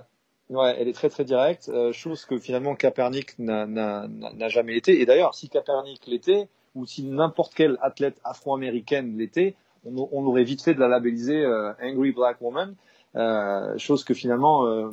ouais, 0.50 0.76
elle 0.78 0.88
est 0.88 0.94
très 0.94 1.10
très 1.10 1.24
directe, 1.24 1.70
euh, 1.74 1.92
chose 1.92 2.26
que 2.26 2.38
finalement 2.38 2.76
Kaepernick 2.76 3.40
n'a 3.40 4.08
jamais 4.50 4.76
été. 4.76 5.02
Et 5.02 5.06
d'ailleurs, 5.06 5.34
si 5.34 5.50
Kaepernick 5.50 6.06
l'était, 6.06 6.50
ou 6.76 6.86
si 6.86 7.04
n'importe 7.04 7.54
quel 7.56 7.78
athlète 7.82 8.20
afro-américaine 8.24 9.18
l'était, 9.18 9.56
on, 9.86 10.08
on, 10.12 10.26
aurait 10.26 10.44
vite 10.44 10.62
fait 10.62 10.74
de 10.74 10.80
la 10.80 10.88
labelliser 10.88 11.44
euh, 11.44 11.74
Angry 11.82 12.12
Black 12.12 12.40
Woman, 12.42 12.76
euh, 13.16 13.78
chose 13.78 14.04
que 14.04 14.14
finalement 14.14 14.66
euh, 14.66 14.90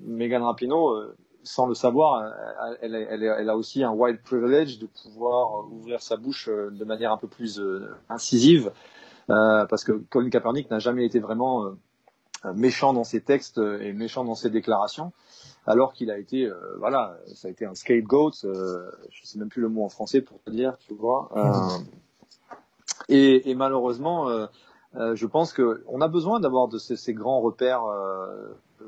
Megan 0.00 0.42
Rapinoe 0.42 1.12
sans 1.46 1.66
le 1.66 1.74
savoir, 1.74 2.32
elle, 2.82 2.94
elle, 2.94 3.48
a 3.48 3.56
aussi 3.56 3.82
un 3.84 3.90
white 3.90 4.22
privilege 4.22 4.78
de 4.78 4.86
pouvoir 4.86 5.66
ouvrir 5.72 6.02
sa 6.02 6.16
bouche 6.16 6.48
de 6.48 6.84
manière 6.84 7.12
un 7.12 7.16
peu 7.16 7.28
plus 7.28 7.62
incisive, 8.08 8.72
parce 9.28 9.84
que 9.84 9.92
Colin 10.10 10.28
Kaepernick 10.28 10.70
n'a 10.70 10.78
jamais 10.78 11.06
été 11.06 11.20
vraiment 11.20 11.64
méchant 12.54 12.92
dans 12.92 13.04
ses 13.04 13.20
textes 13.20 13.58
et 13.58 13.92
méchant 13.92 14.24
dans 14.24 14.34
ses 14.34 14.50
déclarations 14.50 15.12
alors 15.66 15.92
qu'il 15.92 16.10
a 16.10 16.18
été, 16.18 16.50
voilà, 16.78 17.16
ça 17.34 17.48
a 17.48 17.50
été 17.50 17.66
un 17.66 17.74
scapegoat, 17.74 18.30
euh, 18.44 18.90
je 19.10 19.26
sais 19.26 19.38
même 19.38 19.48
plus 19.48 19.62
le 19.62 19.68
mot 19.68 19.84
en 19.84 19.88
français 19.88 20.20
pour 20.20 20.40
te 20.42 20.50
dire, 20.50 20.76
tu 20.78 20.94
vois. 20.94 21.28
Euh, 21.36 21.78
et, 23.08 23.54
malheureusement, 23.54 24.28
euh, 24.28 24.46
euh, 24.96 25.14
je 25.14 25.26
pense 25.26 25.52
qu'on 25.52 26.00
a 26.00 26.08
besoin 26.08 26.40
d'avoir 26.40 26.68
de 26.68 26.78
ces, 26.78 27.14
grands 27.14 27.40
repères, 27.40 27.82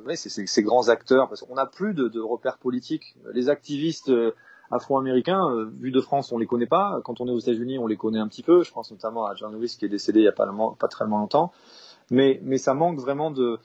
euh, 0.07 0.15
ces, 0.15 0.63
grands 0.63 0.89
acteurs, 0.89 1.29
parce 1.29 1.43
qu'on 1.43 1.55
n'a 1.55 1.67
plus 1.67 1.95
de, 1.95 2.21
repères 2.21 2.59
politiques. 2.59 3.17
Les 3.33 3.49
activistes 3.49 4.11
afro-américains, 4.71 5.49
euh, 5.51 5.71
vu 5.79 5.91
de 5.91 6.01
France, 6.01 6.33
on 6.33 6.39
les 6.39 6.47
connaît 6.47 6.67
pas. 6.67 7.01
Quand 7.05 7.21
on 7.21 7.29
est 7.29 7.31
aux 7.31 7.39
États-Unis, 7.39 7.79
on 7.79 7.87
les 7.87 7.97
connaît 7.97 8.19
un 8.19 8.29
petit 8.29 8.43
peu. 8.43 8.63
Je 8.63 8.73
pense 8.73 8.91
notamment 8.91 9.27
à 9.27 9.35
John 9.35 9.53
Lewis 9.53 9.77
qui 9.79 9.85
est 9.85 9.89
décédé 9.89 10.21
il 10.21 10.25
y 10.25 10.29
a 10.29 10.33
pas, 10.33 10.89
très 10.89 11.07
longtemps. 11.07 11.53
Mais, 12.11 12.41
ça 12.59 12.75
manque 12.75 12.99
vraiment 12.99 13.31
de, 13.31 13.59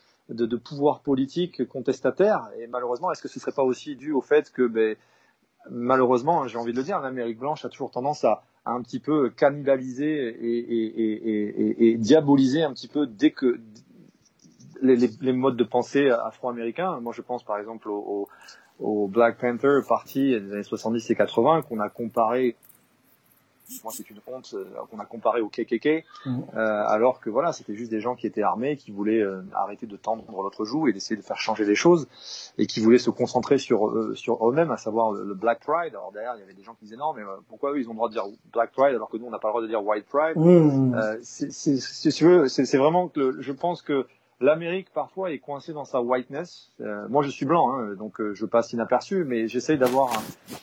pouvoir 0.57 1.01
politique 1.01 1.67
contestataire. 1.67 2.49
Et 2.59 2.67
malheureusement, 2.67 3.11
est-ce 3.11 3.21
que 3.21 3.27
ce 3.27 3.39
serait 3.39 3.51
pas 3.51 3.63
aussi 3.63 3.95
dû 3.95 4.11
au 4.11 4.21
fait 4.21 4.51
que, 4.51 4.67
ben, 4.67 4.95
malheureusement, 5.69 6.47
j'ai 6.47 6.57
envie 6.57 6.71
de 6.71 6.77
le 6.77 6.83
dire, 6.83 6.99
l'Amérique 6.99 7.39
blanche 7.39 7.65
a 7.65 7.69
toujours 7.69 7.91
tendance 7.91 8.23
à, 8.23 8.43
un 8.65 8.81
petit 8.81 8.99
peu 8.99 9.29
cannibaliser 9.29 10.37
et, 10.39 11.97
diaboliser 11.97 12.63
un 12.63 12.71
petit 12.71 12.87
peu 12.87 13.07
dès 13.07 13.31
que 13.31 13.59
les, 14.83 14.95
les, 14.95 15.09
les 15.21 15.33
modes 15.33 15.57
de 15.57 15.63
pensée 15.63 16.09
afro-américains. 16.09 16.99
Moi, 16.99 17.13
je 17.15 17.21
pense 17.21 17.43
par 17.43 17.57
exemple 17.57 17.89
au, 17.89 18.27
au, 18.79 19.03
au 19.03 19.07
Black 19.07 19.39
Panther 19.39 19.79
parti 19.87 20.39
des 20.39 20.53
années 20.53 20.63
70 20.63 21.09
et 21.09 21.15
80 21.15 21.63
qu'on 21.63 21.79
a 21.79 21.89
comparé 21.89 22.55
moi 23.83 23.93
c'est 23.95 24.09
une 24.09 24.19
honte 24.27 24.53
euh, 24.53 24.65
qu'on 24.91 24.99
a 24.99 25.05
comparé 25.05 25.41
au 25.41 25.47
KKK, 25.47 26.03
mhm. 26.25 26.43
euh, 26.55 26.83
alors 26.87 27.19
que 27.19 27.29
voilà, 27.29 27.53
c'était 27.53 27.75
juste 27.75 27.91
des 27.91 28.01
gens 28.01 28.15
qui 28.15 28.27
étaient 28.27 28.43
armés, 28.43 28.75
qui 28.75 28.91
voulaient 28.91 29.21
euh, 29.21 29.41
arrêter 29.53 29.87
de 29.87 29.95
tendre 29.95 30.23
l'autre 30.29 30.65
joue 30.65 30.87
et 30.87 30.93
d'essayer 30.93 31.15
de 31.15 31.25
faire 31.25 31.39
changer 31.39 31.65
les 31.65 31.75
choses, 31.75 32.07
et 32.57 32.67
qui 32.67 32.79
voulaient 32.79 32.97
se 32.97 33.09
concentrer 33.09 33.57
sur 33.57 33.93
sur 34.15 34.49
eux-mêmes, 34.49 34.71
à 34.71 34.77
savoir 34.77 35.11
le, 35.11 35.33
Black 35.33 35.61
Pride. 35.61 35.93
Alors 35.93 36.11
derrière, 36.11 36.35
il 36.35 36.41
y 36.41 36.43
avait 36.43 36.53
des 36.53 36.63
gens 36.63 36.73
qui 36.75 36.85
disaient 36.85 36.97
non, 36.97 37.13
mais 37.13 37.23
pourquoi 37.47 37.71
eux 37.71 37.79
ils 37.79 37.87
ont 37.87 37.91
le 37.91 37.97
droit 37.97 38.09
de 38.09 38.13
dire 38.13 38.25
Black 38.51 38.71
Pride 38.71 38.95
alors 38.95 39.09
que 39.09 39.17
nous 39.17 39.25
on 39.25 39.31
n'a 39.31 39.39
pas 39.39 39.47
le 39.47 39.53
droit 39.53 39.61
de 39.61 39.67
dire 39.67 39.83
White 39.83 40.05
Pride? 40.05 40.35
c'est 41.23 42.77
vraiment 42.77 43.07
que 43.07 43.41
je 43.41 43.51
pense 43.51 43.81
que 43.81 44.05
l'Amérique 44.39 44.91
parfois 44.93 45.31
est 45.31 45.39
coincée 45.39 45.73
dans 45.73 45.85
sa 45.85 46.01
whiteness. 46.01 46.71
moi, 47.09 47.23
je 47.23 47.29
suis 47.29 47.45
blanc, 47.45 47.71
hein, 47.71 47.95
donc 47.95 48.21
je 48.33 48.45
passe 48.45 48.73
inaperçu, 48.73 49.23
mais 49.25 49.47
j'essaye 49.47 49.77
d'avoir 49.77 50.11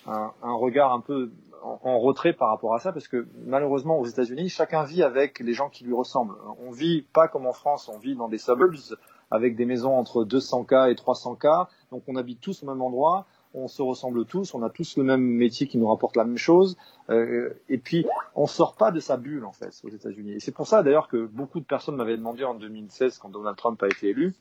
un, 0.06 0.12
un, 0.12 0.32
un, 0.42 0.54
regard 0.54 0.92
un 0.92 1.00
peu 1.00 1.30
en, 1.62 1.98
retrait 1.98 2.32
par 2.32 2.48
rapport 2.48 2.74
à 2.74 2.78
ça 2.78 2.92
parce 2.92 3.08
que 3.08 3.26
malheureusement 3.44 3.98
aux 3.98 4.06
États-Unis, 4.06 4.48
chacun 4.48 4.84
vit 4.84 5.02
avec 5.02 5.40
les 5.40 5.52
gens 5.52 5.68
qui 5.68 5.84
lui 5.84 5.94
ressemblent. 5.94 6.34
On 6.64 6.70
vit 6.70 7.02
pas 7.02 7.28
comme 7.28 7.46
en 7.46 7.52
France, 7.52 7.88
on 7.88 7.98
vit 7.98 8.16
dans 8.16 8.28
des 8.28 8.38
suburbs 8.38 8.96
avec 9.30 9.56
des 9.56 9.64
maisons 9.64 9.96
entre 9.96 10.24
200 10.24 10.64
k 10.64 10.72
et 10.88 10.94
300 10.94 11.36
k, 11.36 11.46
donc 11.90 12.02
on 12.08 12.16
habite 12.16 12.40
tous 12.40 12.62
au 12.62 12.66
même 12.66 12.82
endroit, 12.82 13.26
on 13.54 13.68
se 13.68 13.82
ressemble 13.82 14.24
tous, 14.24 14.54
on 14.54 14.62
a 14.62 14.70
tous 14.70 14.96
le 14.96 15.04
même 15.04 15.22
métier 15.22 15.66
qui 15.66 15.78
nous 15.78 15.88
rapporte 15.88 16.16
la 16.16 16.24
même 16.24 16.36
chose, 16.36 16.76
euh, 17.08 17.50
et 17.68 17.78
puis 17.78 18.06
on 18.34 18.46
sort 18.46 18.76
pas 18.76 18.90
de 18.90 19.00
sa 19.00 19.16
bulle 19.16 19.44
en 19.44 19.52
fait 19.52 19.80
aux 19.84 19.88
États-Unis. 19.88 20.32
Et 20.32 20.40
c'est 20.40 20.52
pour 20.52 20.66
ça 20.66 20.82
d'ailleurs 20.82 21.08
que 21.08 21.26
beaucoup 21.26 21.60
de 21.60 21.64
personnes 21.64 21.96
m'avaient 21.96 22.16
demandé 22.16 22.44
en 22.44 22.54
2016 22.54 23.18
quand 23.18 23.28
Donald 23.28 23.56
Trump 23.56 23.82
a 23.82 23.88
été 23.88 24.08
élu, 24.08 24.34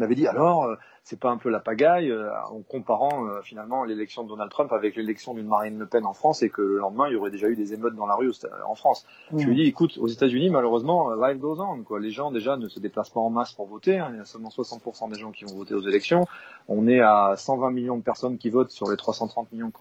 m'avaient 0.00 0.14
dit 0.14 0.26
alors 0.26 0.64
euh, 0.64 0.76
c'est 1.04 1.18
pas 1.18 1.30
un 1.30 1.36
peu 1.36 1.50
la 1.50 1.60
pagaille 1.60 2.10
euh, 2.10 2.30
en 2.50 2.62
comparant 2.62 3.26
euh, 3.26 3.40
finalement 3.42 3.84
l'élection 3.84 4.24
de 4.24 4.28
Donald 4.28 4.50
Trump 4.50 4.72
avec 4.72 4.96
l'élection 4.96 5.34
d'une 5.34 5.46
Marine 5.46 5.78
Le 5.78 5.86
Pen 5.86 6.04
en 6.04 6.14
France 6.14 6.42
et 6.42 6.50
que 6.50 6.62
le 6.62 6.78
lendemain 6.78 7.06
il 7.08 7.12
y 7.12 7.16
aurait 7.16 7.30
déjà 7.30 7.48
eu 7.48 7.56
des 7.56 7.72
émeutes 7.72 7.94
dans 7.94 8.06
la 8.06 8.14
rue 8.14 8.32
en 8.66 8.74
France. 8.74 9.06
Je 9.36 9.46
lui 9.46 9.54
dis 9.54 9.62
écoute 9.62 9.98
aux 9.98 10.08
États-Unis 10.08 10.50
malheureusement 10.50 11.14
life 11.14 11.38
goes 11.38 11.60
on 11.60 11.82
quoi. 11.82 12.00
Les 12.00 12.10
gens 12.10 12.30
déjà 12.32 12.56
ne 12.56 12.68
se 12.68 12.80
déplacent 12.80 13.10
pas 13.10 13.20
en 13.20 13.30
masse 13.30 13.52
pour 13.52 13.66
voter. 13.66 13.98
Hein. 13.98 14.10
Il 14.12 14.18
y 14.18 14.20
a 14.20 14.24
seulement 14.24 14.48
60% 14.48 15.10
des 15.10 15.18
gens 15.18 15.30
qui 15.30 15.44
vont 15.44 15.54
voter 15.54 15.74
aux 15.74 15.86
élections. 15.86 16.26
On 16.68 16.88
est 16.88 17.00
à 17.00 17.34
120 17.36 17.70
millions 17.70 17.96
de 17.96 18.02
personnes 18.02 18.38
qui 18.38 18.50
votent 18.50 18.70
sur 18.70 18.90
les 18.90 18.96
330 18.96 19.52
millions 19.52 19.72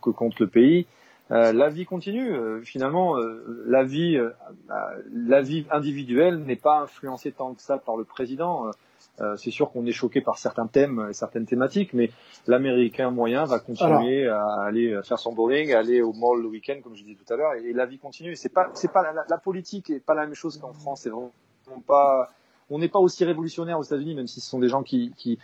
que, 0.00 0.10
compte 0.10 0.38
le 0.38 0.46
pays. 0.46 0.86
Euh, 1.30 1.52
la 1.52 1.70
vie 1.70 1.86
continue. 1.86 2.62
finalement, 2.64 3.16
la 3.66 3.82
vie, 3.82 4.18
la 5.12 5.42
vie 5.42 5.66
individuelle 5.70 6.38
n'est 6.38 6.56
pas 6.56 6.80
influencée 6.80 7.32
tant 7.32 7.54
que 7.54 7.62
ça 7.62 7.78
par 7.78 7.96
le 7.96 8.04
président. 8.04 8.70
Euh, 9.20 9.36
c'est 9.36 9.50
sûr 9.50 9.70
qu'on 9.70 9.86
est 9.86 9.92
choqué 9.92 10.20
par 10.20 10.38
certains 10.38 10.66
thèmes 10.66 11.06
et 11.10 11.12
certaines 11.12 11.46
thématiques, 11.46 11.92
mais 11.92 12.10
l'Américain 12.46 13.10
moyen 13.10 13.44
va 13.44 13.60
continuer 13.60 14.26
à 14.28 14.62
aller 14.62 15.00
faire 15.04 15.18
son 15.18 15.32
bowling, 15.32 15.72
à 15.72 15.78
aller 15.78 16.02
au 16.02 16.12
mall 16.12 16.42
le 16.42 16.48
week-end, 16.48 16.80
comme 16.82 16.96
je 16.96 17.04
disais 17.04 17.16
tout 17.16 17.32
à 17.32 17.36
l'heure, 17.36 17.54
et, 17.54 17.72
la 17.72 17.86
vie 17.86 17.98
continue. 17.98 18.34
C'est 18.34 18.48
pas, 18.52 18.70
c'est 18.74 18.92
pas 18.92 19.02
la, 19.02 19.24
la, 19.28 19.38
politique 19.38 19.90
est 19.90 20.00
pas 20.00 20.14
la 20.14 20.26
même 20.26 20.34
chose 20.34 20.58
qu'en 20.58 20.72
France. 20.72 21.02
C'est 21.02 21.10
vraiment 21.10 21.32
pas, 21.86 22.28
on 22.70 22.78
n'est 22.78 22.88
pas 22.88 22.98
aussi 22.98 23.24
révolutionnaire 23.24 23.78
aux 23.78 23.84
États-Unis, 23.84 24.14
même 24.14 24.26
si 24.26 24.40
ce 24.40 24.48
sont 24.48 24.58
des 24.58 24.68
gens 24.68 24.82
qui, 24.82 25.12
qui, 25.16 25.38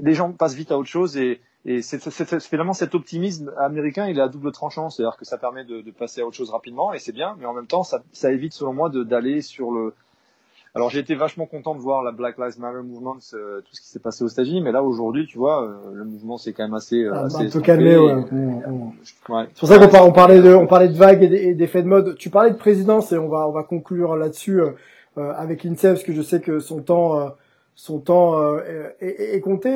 les 0.00 0.14
gens 0.14 0.32
passent 0.32 0.54
vite 0.54 0.72
à 0.72 0.78
autre 0.78 0.88
chose 0.88 1.16
et 1.16 1.40
et 1.64 1.82
c'est 1.82 1.98
finalement 2.40 2.72
cet 2.72 2.94
optimisme 2.94 3.52
américain, 3.58 4.06
il 4.06 4.18
est 4.18 4.22
à 4.22 4.28
double 4.28 4.52
tranchant, 4.52 4.90
c'est-à-dire 4.90 5.18
que 5.18 5.24
ça 5.24 5.38
permet 5.38 5.64
de, 5.64 5.80
de, 5.80 5.90
passer 5.90 6.20
à 6.20 6.26
autre 6.26 6.36
chose 6.36 6.50
rapidement 6.50 6.94
et 6.94 6.98
c'est 6.98 7.12
bien, 7.12 7.36
mais 7.38 7.46
en 7.46 7.52
même 7.52 7.66
temps, 7.66 7.82
ça, 7.82 8.02
ça 8.12 8.32
évite 8.32 8.54
selon 8.54 8.72
moi 8.72 8.88
d'aller 8.88 9.42
sur 9.42 9.70
le 9.70 9.92
alors 10.74 10.90
j'ai 10.90 11.00
été 11.00 11.14
vachement 11.14 11.46
content 11.46 11.74
de 11.74 11.80
voir 11.80 12.02
la 12.02 12.12
Black 12.12 12.38
Lives 12.38 12.58
Matter 12.58 12.82
Movement, 12.82 13.16
euh, 13.34 13.60
tout 13.60 13.74
ce 13.74 13.80
qui 13.80 13.88
s'est 13.88 13.98
passé 13.98 14.24
aux 14.24 14.28
États-Unis, 14.28 14.60
mais 14.60 14.72
là 14.72 14.82
aujourd'hui, 14.82 15.26
tu 15.26 15.38
vois, 15.38 15.64
euh, 15.64 15.74
le 15.94 16.04
mouvement 16.04 16.36
c'est 16.36 16.52
quand 16.52 16.64
même 16.64 16.74
assez, 16.74 17.04
euh, 17.04 17.12
ah, 17.14 17.24
assez 17.24 17.46
un 17.46 17.50
peu 17.50 17.60
calmé. 17.60 17.96
Ouais. 17.96 18.14
ouais. 18.14 19.46
C'est 19.54 19.58
pour 19.60 19.68
ça 19.68 19.78
qu'on 19.78 20.12
parlait 20.12 20.40
de, 20.40 20.54
on 20.54 20.66
parlait 20.66 20.88
de 20.88 20.96
vagues 20.96 21.22
et 21.22 21.54
d'effets 21.54 21.82
de 21.82 21.88
mode. 21.88 22.16
Tu 22.16 22.30
parlais 22.30 22.50
de 22.50 22.56
présidence 22.56 23.12
et 23.12 23.18
on 23.18 23.28
va, 23.28 23.48
on 23.48 23.52
va 23.52 23.62
conclure 23.62 24.16
là-dessus 24.16 24.60
avec 25.16 25.64
l'INSEE 25.64 25.88
parce 25.88 26.04
que 26.04 26.12
je 26.12 26.22
sais 26.22 26.40
que 26.40 26.60
son 26.60 26.80
temps, 26.80 27.34
son 27.74 27.98
temps 27.98 28.58
est, 28.60 29.34
est, 29.34 29.40
compté. 29.40 29.70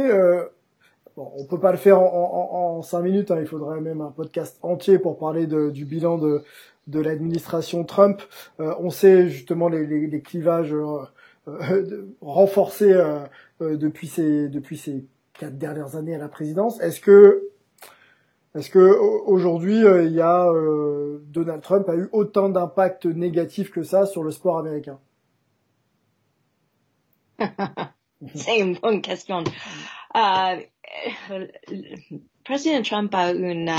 Bon, 1.17 1.31
on 1.37 1.45
peut 1.45 1.59
pas 1.59 1.73
le 1.73 1.79
faire 1.79 2.01
en, 2.01 2.05
en, 2.05 2.79
en 2.79 2.83
cinq 2.83 3.03
minutes. 3.03 3.31
Hein. 3.31 3.39
il 3.41 3.47
faudrait 3.47 3.81
même 3.81 4.01
un 4.01 4.11
podcast 4.11 4.59
entier 4.63 4.99
pour 4.99 5.19
parler 5.19 5.47
de, 5.47 5.71
du 5.71 5.85
bilan 5.85 6.17
de 6.17 6.43
de 6.87 7.01
l'administration 7.01 7.85
Trump. 7.85 8.23
Euh, 8.61 8.75
on 8.79 8.91
sait 8.91 9.29
justement 9.29 9.69
les, 9.69 10.21
clivages 10.23 10.73
euh, 10.73 11.03
euh 11.49 12.07
renforcés 12.21 12.93
euh, 12.93 13.27
depuis 13.61 14.07
ces 14.09 15.05
quatre 15.39 15.59
dernières 15.59 15.97
années 15.97 16.15
à 16.15 16.19
la 16.19 16.29
présidence. 16.29 16.81
Est-ce 16.81 17.01
que 17.01 17.49
est-ce 18.55 18.69
que 18.69 18.99
aujourd'hui 19.27 19.79
il 19.79 20.13
y 20.13 20.21
a 20.21 20.47
Donald 21.29 21.63
Trump 21.63 21.89
a 21.89 21.97
eu 21.97 22.11
autant 22.13 22.51
d'impact 22.51 23.07
négatif 23.07 23.71
que 23.71 23.83
ça 23.83 24.05
sur 24.05 24.23
le 24.23 24.31
sport 24.31 24.59
américain? 24.59 24.99
C'est 28.35 28.59
une 28.59 28.77
bonne 28.77 29.01
question. 29.01 29.43
président 32.45 32.83
Trump 32.83 33.15
a 33.15 33.33
une 33.33 33.71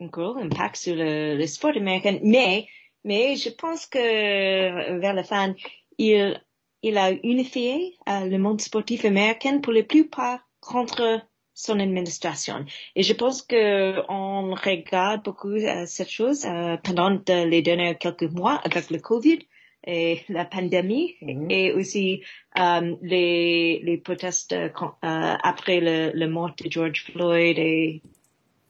un 0.00 0.06
gros 0.06 0.36
impact 0.36 0.76
sur 0.76 0.94
le, 0.94 1.36
le 1.36 1.46
sport 1.46 1.76
américain, 1.76 2.18
mais, 2.22 2.66
mais 3.04 3.36
je 3.36 3.50
pense 3.50 3.86
que 3.86 4.98
vers 4.98 5.14
la 5.14 5.24
fin, 5.24 5.54
il, 5.98 6.40
il 6.82 6.98
a 6.98 7.12
unifié 7.12 7.96
euh, 8.08 8.26
le 8.26 8.38
monde 8.38 8.60
sportif 8.60 9.04
américain 9.04 9.58
pour 9.60 9.72
la 9.72 9.82
plupart 9.82 10.40
contre 10.60 11.20
son 11.54 11.80
administration. 11.80 12.64
Et 12.94 13.02
je 13.02 13.12
pense 13.14 13.42
que 13.42 14.00
on 14.08 14.54
regarde 14.54 15.24
beaucoup 15.24 15.54
euh, 15.54 15.86
cette 15.86 16.10
chose 16.10 16.46
euh, 16.46 16.76
pendant 16.76 17.18
les 17.26 17.62
derniers 17.62 17.96
quelques 17.96 18.30
mois 18.30 18.60
avec 18.64 18.90
le 18.90 18.98
Covid 19.00 19.40
et 19.84 20.20
la 20.28 20.44
pandémie 20.44 21.16
mm-hmm. 21.20 21.50
et 21.50 21.72
aussi 21.72 22.22
euh, 22.58 22.94
les, 23.02 23.80
les 23.82 23.98
protestes 23.98 24.52
euh, 24.52 24.68
après 25.02 25.80
le, 25.80 26.12
le 26.14 26.28
mort 26.28 26.52
de 26.62 26.70
George 26.70 27.04
Floyd 27.10 27.58
et 27.58 28.02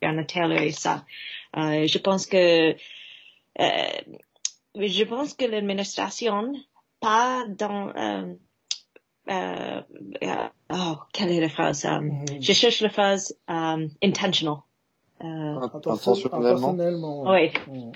Breonna 0.01 0.25
Taylor 0.25 0.61
et 0.61 0.73
ça. 0.73 1.05
Euh, 1.57 1.87
je 1.87 1.99
pense 1.99 2.27
que 2.27 2.75
euh, 3.61 4.17
je 4.75 5.05
pense 5.05 5.35
que 5.35 5.45
l'administration 5.45 6.53
pas 7.01 7.45
dans 7.49 7.89
euh, 7.97 8.35
euh, 9.31 9.81
oh 10.71 10.97
quelle 11.13 11.31
est 11.31 11.41
la 11.41 11.49
phrase 11.49 11.85
um, 11.85 12.25
je 12.41 12.53
cherche 12.53 12.81
la 12.81 12.91
phrase 12.91 13.37
um, 13.49 13.89
intentional. 14.03 14.59
Euh, 15.23 15.61
intentionnellement. 15.87 17.25
oui 17.31 17.51
mm. 17.67 17.91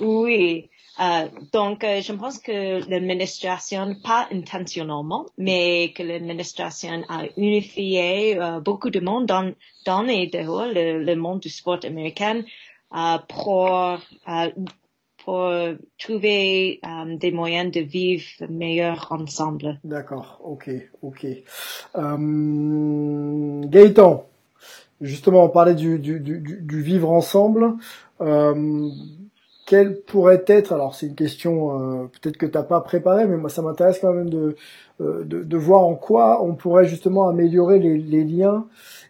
oui 0.00 0.70
euh, 1.00 1.28
donc, 1.52 1.84
euh, 1.84 2.00
je 2.00 2.12
pense 2.12 2.38
que 2.38 2.88
l'administration, 2.90 3.94
pas 4.02 4.26
intentionnellement, 4.32 5.26
mais 5.36 5.92
que 5.94 6.02
l'administration 6.02 7.02
a 7.08 7.24
unifié 7.36 8.40
euh, 8.40 8.60
beaucoup 8.60 8.90
de 8.90 9.00
monde 9.00 9.26
dans, 9.26 9.52
dans 9.86 10.06
et 10.06 10.26
dehors 10.26 10.66
le, 10.66 11.04
le 11.04 11.16
monde 11.16 11.40
du 11.40 11.48
sport 11.48 11.78
américain 11.84 12.42
euh, 12.96 13.18
pour, 13.28 13.98
pour 15.24 15.52
trouver 15.98 16.80
des 17.20 17.30
moyens 17.32 17.70
de 17.70 17.80
vivre 17.80 18.24
meilleur 18.48 19.08
ensemble. 19.10 19.78
D'accord, 19.84 20.40
ok, 20.42 20.70
ok. 21.02 21.26
Gaëtan, 23.70 24.26
justement, 25.00 25.44
on 25.44 25.48
parlait 25.48 25.74
du, 25.74 25.98
du, 25.98 26.18
du, 26.18 26.40
du 26.40 26.82
vivre 26.82 27.10
ensemble. 27.10 27.76
Euh, 28.20 28.90
quelle 29.68 30.00
pourrait 30.00 30.44
être, 30.46 30.72
alors 30.72 30.94
c'est 30.94 31.08
une 31.08 31.14
question 31.14 32.02
euh, 32.02 32.06
peut-être 32.06 32.38
que 32.38 32.46
tu 32.46 32.56
n'as 32.56 32.64
pas 32.64 32.80
préparée, 32.80 33.26
mais 33.26 33.36
moi 33.36 33.50
ça 33.50 33.60
m'intéresse 33.60 33.98
quand 34.00 34.14
même 34.14 34.30
de, 34.30 34.56
euh, 35.02 35.24
de, 35.24 35.42
de, 35.42 35.56
voir 35.58 35.82
en 35.82 35.94
quoi 35.94 36.42
on 36.42 36.54
pourrait 36.54 36.86
justement 36.86 37.28
améliorer 37.28 37.78
les, 37.78 37.98
les 37.98 38.24
liens 38.24 38.66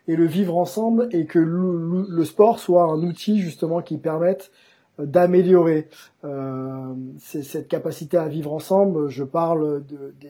et 0.08 0.16
le 0.16 0.26
vivre 0.26 0.58
ensemble 0.58 1.08
et 1.12 1.26
que 1.26 1.38
le, 1.38 2.06
le, 2.08 2.24
sport 2.24 2.58
soit 2.58 2.82
un 2.82 3.04
outil 3.04 3.40
justement 3.40 3.82
qui 3.82 3.98
permette 3.98 4.50
euh, 4.98 5.06
d'améliorer 5.06 5.86
euh, 6.24 6.92
cette 7.20 7.68
capacité 7.68 8.16
à 8.16 8.26
vivre 8.26 8.52
ensemble. 8.52 9.08
Je 9.10 9.22
parle 9.22 9.86
de, 9.86 10.12
de 10.20 10.28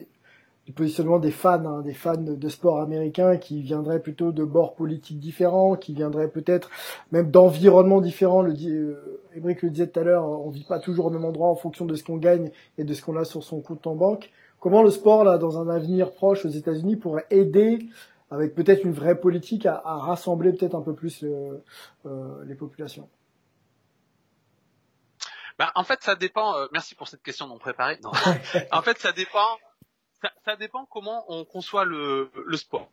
du 0.69 0.73
positionnement 0.73 1.17
des 1.17 1.31
fans, 1.31 1.65
hein, 1.65 1.81
des 1.81 1.95
fans 1.95 2.13
de 2.15 2.47
sport 2.49 2.79
américains 2.79 3.37
qui 3.37 3.63
viendraient 3.63 3.99
plutôt 3.99 4.31
de 4.31 4.43
bords 4.43 4.75
politiques 4.75 5.19
différents, 5.19 5.75
qui 5.75 5.95
viendraient 5.95 6.27
peut-être 6.27 6.69
même 7.11 7.31
d'environnements 7.31 8.01
différents. 8.01 8.43
Le 8.43 8.53
euh, 8.53 9.19
le 9.33 9.69
disait 9.71 9.87
tout 9.87 9.99
à 9.99 10.03
l'heure, 10.03 10.29
on 10.29 10.51
vit 10.51 10.65
pas 10.65 10.77
toujours 10.77 11.07
au 11.07 11.09
même 11.09 11.25
endroit 11.25 11.47
en 11.47 11.55
fonction 11.55 11.87
de 11.87 11.95
ce 11.95 12.03
qu'on 12.03 12.17
gagne 12.17 12.51
et 12.77 12.83
de 12.83 12.93
ce 12.93 13.01
qu'on 13.01 13.17
a 13.17 13.25
sur 13.25 13.43
son 13.43 13.61
compte 13.61 13.87
en 13.87 13.95
banque. 13.95 14.29
Comment 14.59 14.83
le 14.83 14.91
sport, 14.91 15.23
là, 15.23 15.39
dans 15.39 15.57
un 15.57 15.69
avenir 15.69 16.11
proche 16.11 16.45
aux 16.45 16.49
États-Unis, 16.49 16.97
pourrait 16.97 17.25
aider 17.31 17.79
avec 18.29 18.53
peut-être 18.53 18.85
une 18.85 18.93
vraie 18.93 19.19
politique 19.19 19.65
à, 19.65 19.81
rassembler 19.83 20.53
peut-être 20.53 20.75
un 20.75 20.83
peu 20.83 20.93
plus 20.93 21.23
euh, 21.23 21.63
euh, 22.05 22.43
les 22.45 22.53
populations? 22.53 23.09
Bah, 25.57 25.71
en 25.73 25.83
fait, 25.83 26.03
ça 26.03 26.13
dépend. 26.13 26.53
merci 26.71 26.93
pour 26.93 27.07
cette 27.07 27.23
question 27.23 27.47
non 27.47 27.57
préparée. 27.57 27.97
Non. 28.03 28.11
en 28.71 28.81
fait, 28.83 28.99
ça 28.99 29.11
dépend 29.13 29.57
ça, 30.45 30.55
dépend 30.55 30.85
comment 30.85 31.25
on 31.27 31.45
conçoit 31.45 31.85
le, 31.85 32.29
sport. 32.53 32.89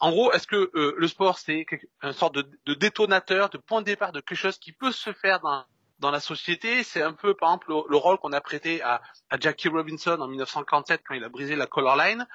En 0.00 0.10
gros, 0.10 0.32
est-ce 0.32 0.46
que 0.46 0.70
euh, 0.74 0.94
le 0.98 1.08
sport 1.08 1.38
c'est 1.38 1.64
une 2.02 2.12
sorte 2.12 2.34
de, 2.34 2.50
de, 2.66 2.74
détonateur, 2.74 3.48
de 3.48 3.58
point 3.58 3.80
de 3.80 3.86
départ 3.86 4.12
de 4.12 4.20
quelque 4.20 4.36
chose 4.36 4.58
qui 4.58 4.72
peut 4.72 4.92
se 4.92 5.12
faire 5.12 5.40
dans 5.40 5.64
dans 6.00 6.10
la 6.10 6.20
société. 6.20 6.82
C'est 6.82 7.02
un 7.02 7.12
peu, 7.12 7.34
par 7.34 7.50
exemple, 7.50 7.68
le, 7.88 7.96
rôle 7.96 8.18
qu'on 8.18 8.32
a 8.32 8.40
prêté 8.40 8.82
à, 8.82 9.00
à, 9.28 9.38
Jackie 9.38 9.68
Robinson 9.68 10.18
en 10.20 10.26
1947 10.26 11.02
quand 11.06 11.14
il 11.14 11.22
a 11.22 11.28
brisé 11.28 11.56
la 11.56 11.66
color 11.66 11.96
line. 11.96 12.26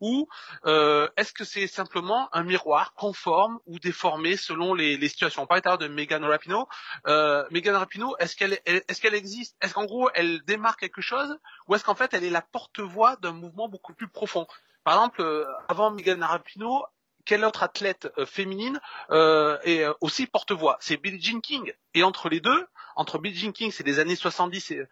Ou 0.00 0.28
euh, 0.66 1.08
est-ce 1.16 1.32
que 1.32 1.44
c'est 1.44 1.66
simplement 1.66 2.28
un 2.34 2.42
miroir 2.42 2.92
conforme 2.94 3.60
ou 3.66 3.78
déformé 3.78 4.36
selon 4.36 4.74
les, 4.74 4.96
les 4.96 5.08
situations? 5.08 5.42
On 5.42 5.46
parlait 5.46 5.62
tout 5.62 5.76
de 5.76 5.88
Megan 5.88 6.24
Rapinoe. 6.24 6.66
Euh, 7.06 7.44
Megan 7.50 7.76
Rapinoe, 7.76 8.14
est-ce 8.18 8.36
qu'elle 8.36 8.58
est-ce 8.66 9.06
existe? 9.06 9.56
Est-ce 9.62 9.74
qu'en 9.74 9.84
gros 9.84 10.10
elle 10.14 10.42
démarre 10.44 10.76
quelque 10.76 11.00
chose? 11.00 11.38
Ou 11.68 11.74
est-ce 11.74 11.84
qu'en 11.84 11.94
fait 11.94 12.12
elle 12.14 12.24
est 12.24 12.30
la 12.30 12.42
porte-voix 12.42 13.16
d'un 13.16 13.32
mouvement 13.32 13.68
beaucoup 13.68 13.94
plus 13.94 14.08
profond? 14.08 14.46
Par 14.84 14.94
exemple, 14.94 15.22
euh, 15.22 15.46
avant 15.68 15.92
Megan 15.92 16.22
Rapinoe, 16.24 16.82
quelle 17.24 17.44
autre 17.44 17.62
athlète 17.62 18.12
euh, 18.18 18.26
féminine 18.26 18.80
euh, 19.10 19.58
est 19.64 19.84
euh, 19.84 19.92
aussi 20.00 20.26
porte-voix? 20.26 20.76
C'est 20.80 20.96
Billie 20.96 21.20
Jean 21.20 21.40
King. 21.40 21.72
Et 21.94 22.02
entre 22.02 22.28
les 22.28 22.40
deux, 22.40 22.66
entre 22.96 23.18
Billie 23.18 23.38
Jean 23.38 23.52
King, 23.52 23.70
c'est 23.70 23.86
les 23.86 23.98
années 23.98 24.16
70 24.16 24.70
et, 24.72 24.86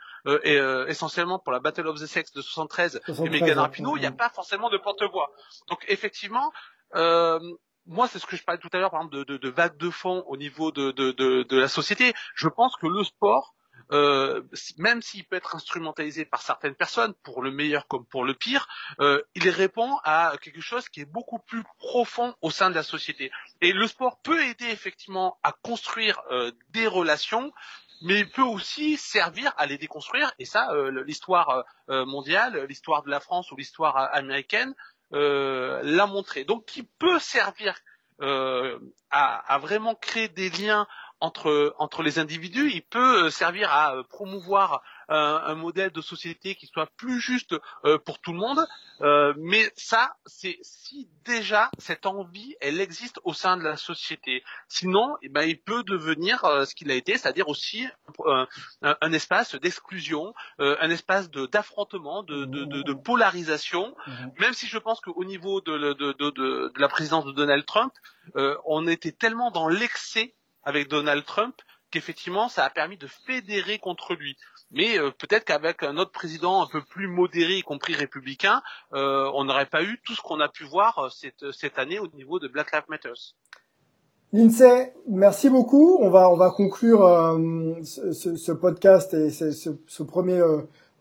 et 0.45 0.57
essentiellement 0.89 1.39
pour 1.39 1.53
la 1.53 1.61
Battle 1.61 1.87
of 1.87 2.01
the 2.01 2.07
Sex 2.07 2.33
de 2.33 2.41
73, 2.41 3.01
et 3.09 3.29
Megan 3.29 3.59
Rapinoe, 3.59 3.97
il 3.97 4.01
n'y 4.01 4.07
a 4.07 4.13
pas 4.13 4.31
forcément 4.31 4.71
de 4.71 4.79
porte-voix. 4.79 5.31
Donc 5.69 5.85
effectivement, 5.89 6.53
moi, 7.87 8.09
c'est 8.09 8.19
ce 8.19 8.27
que 8.27 8.37
je 8.37 8.45
parlais 8.45 8.61
tout 8.61 8.69
à 8.73 8.79
l'heure, 8.79 8.91
par 8.91 9.01
exemple, 9.01 9.17
de, 9.17 9.25
de, 9.25 9.37
de 9.37 9.49
vagues 9.49 9.77
de 9.77 9.91
fond 9.91 10.25
au 10.27 10.37
niveau 10.37 10.71
de, 10.71 10.93
de, 10.93 11.13
de, 11.13 11.57
la 11.57 11.69
société. 11.69 12.15
Je 12.35 12.49
pense 12.49 12.77
que 12.77 12.87
le 12.87 13.03
sport 13.05 13.55
euh, 13.93 14.43
même 14.79 15.03
s'il 15.03 15.25
peut 15.25 15.37
être 15.37 15.57
instrumentalisé 15.57 16.25
par 16.25 16.43
certaines 16.43 16.75
personnes, 16.75 17.15
pour 17.23 17.43
le 17.43 17.51
meilleur 17.51 17.89
comme 17.89 18.07
pour 18.07 18.25
le 18.25 18.35
pire, 18.35 18.69
euh, 19.01 19.23
il 19.35 19.49
répond 19.51 19.99
à 20.05 20.35
quelque 20.41 20.61
chose 20.61 20.89
qui 20.89 21.01
est 21.01 21.11
beaucoup 21.11 21.39
plus 21.39 21.65
profond 21.79 22.35
au 22.41 22.51
sein 22.51 22.71
de 22.71 22.75
la 22.75 22.83
société. 22.83 23.33
Et 23.61 23.73
le 23.73 23.87
sport 23.87 24.21
peut 24.23 24.43
aider 24.45 24.67
effectivement 24.67 25.39
à 25.43 25.53
construire 25.53 26.21
euh, 26.31 26.53
des 26.71 26.87
relations, 26.87 27.53
mais 28.03 28.21
il 28.21 28.31
peut 28.31 28.43
aussi 28.43 28.97
servir 28.97 29.53
à 29.57 29.67
les 29.67 29.77
déconstruire. 29.77 30.33
Et 30.39 30.47
ça, 30.47 30.71
l'histoire 31.05 31.65
mondiale, 31.89 32.65
l'histoire 32.65 33.03
de 33.03 33.11
la 33.11 33.21
France 33.21 33.53
ou 33.53 33.57
l'histoire 33.57 33.95
américaine 34.15 34.75
l'a 35.11 36.07
montré. 36.07 36.45
Donc, 36.45 36.75
il 36.79 36.87
peut 36.87 37.19
servir 37.19 37.79
à, 38.21 38.79
à, 39.11 39.59
vraiment 39.59 39.95
créer 39.95 40.29
des 40.29 40.49
liens 40.49 40.87
entre 41.21 41.75
entre 41.79 42.03
les 42.03 42.19
individus, 42.19 42.71
il 42.73 42.83
peut 42.83 43.27
euh, 43.27 43.31
servir 43.31 43.71
à 43.71 43.95
euh, 43.95 44.03
promouvoir 44.03 44.83
un, 45.09 45.43
un 45.47 45.55
modèle 45.55 45.91
de 45.91 46.01
société 46.01 46.55
qui 46.55 46.67
soit 46.67 46.89
plus 46.97 47.21
juste 47.21 47.55
euh, 47.85 47.99
pour 47.99 48.21
tout 48.21 48.33
le 48.33 48.39
monde. 48.39 48.67
mais 49.37 49.71
ça, 49.77 50.15
c'est 50.27 50.59
si 50.63 51.09
déjà 51.25 51.71
cette 51.79 52.07
envie, 52.07 52.55
elle 52.61 52.81
existe 52.81 53.19
au 53.25 53.33
sein 53.33 53.57
de 53.57 53.63
la 53.63 53.77
société. 53.77 54.43
Sinon, 54.69 55.17
eh 55.23 55.29
ben, 55.29 55.43
il 55.43 55.61
peut 55.61 55.83
devenir 55.85 56.41
ce 56.67 56.75
qu'il 56.75 56.91
a 56.91 56.95
été, 56.95 57.17
c'est-à-dire 57.17 57.49
aussi 57.49 57.87
un, 58.27 58.47
un 58.83 59.13
espace 59.13 59.55
d'exclusion, 59.55 60.35
un 60.59 60.91
espace 60.91 61.31
de 61.31 61.47
d'affrontement, 61.47 62.23
de, 62.23 62.45
de, 62.45 62.65
de, 62.65 62.83
de, 62.83 62.93
polarisation. 62.93 63.95
Mhm. 64.07 64.33
Même 64.39 64.53
si 64.53 64.67
je 64.67 64.79
pense 64.79 65.01
qu'au 65.01 65.25
niveau 65.25 65.61
de, 65.63 65.95
de, 65.95 66.13
de, 66.13 66.31
de, 66.31 66.73
la 66.77 66.89
présidence 66.89 67.25
de 67.25 67.33
Donald 67.33 67.65
Trump, 67.65 67.93
on 68.67 68.87
était 68.87 69.13
tellement 69.13 69.51
dans 69.51 69.69
l'excès 69.69 70.35
avec 70.65 70.89
Donald 70.89 71.25
Trump 71.25 71.55
qu'effectivement 71.91 72.49
ça 72.49 72.65
a 72.65 72.71
permis 72.71 72.97
de 72.97 73.07
fédérer 73.07 73.79
contre 73.79 74.15
lui. 74.15 74.37
Mais 74.71 74.99
euh, 74.99 75.11
peut-être 75.11 75.45
qu'avec 75.45 75.83
un 75.83 75.97
autre 75.97 76.13
président 76.13 76.63
un 76.63 76.67
peu 76.67 76.83
plus 76.83 77.09
modéré, 77.09 77.59
y 77.59 77.63
compris 77.63 77.95
républicain, 77.95 78.63
euh, 78.95 79.31
on 79.35 79.45
n'aurait 79.45 79.67
pas 79.67 79.83
eu 79.83 79.99
tout 80.05 80.15
ce 80.15 80.23
qu'on 80.23 80.41
a 80.41 80.49
pu 80.49 80.65
voir 80.65 80.99
euh, 80.99 81.09
cette, 81.09 81.51
cette 81.53 81.79
année 81.79 81.99
au 81.99 82.07
niveau 82.09 82.39
de 82.39 82.49
Black 82.49 82.73
Lives 82.73 82.85
Matter. 82.89 83.13
Lindsay, 84.33 84.95
merci 85.09 85.51
beaucoup. 85.51 85.99
On 86.01 86.09
va 86.09 86.31
on 86.31 86.37
va 86.37 86.51
conclure 86.51 87.01
ce, 87.83 88.13
ce, 88.13 88.53
podcast 88.53 89.13
et 89.13 89.31
ce, 89.31 89.51
ce 89.51 90.03
premier 90.05 90.41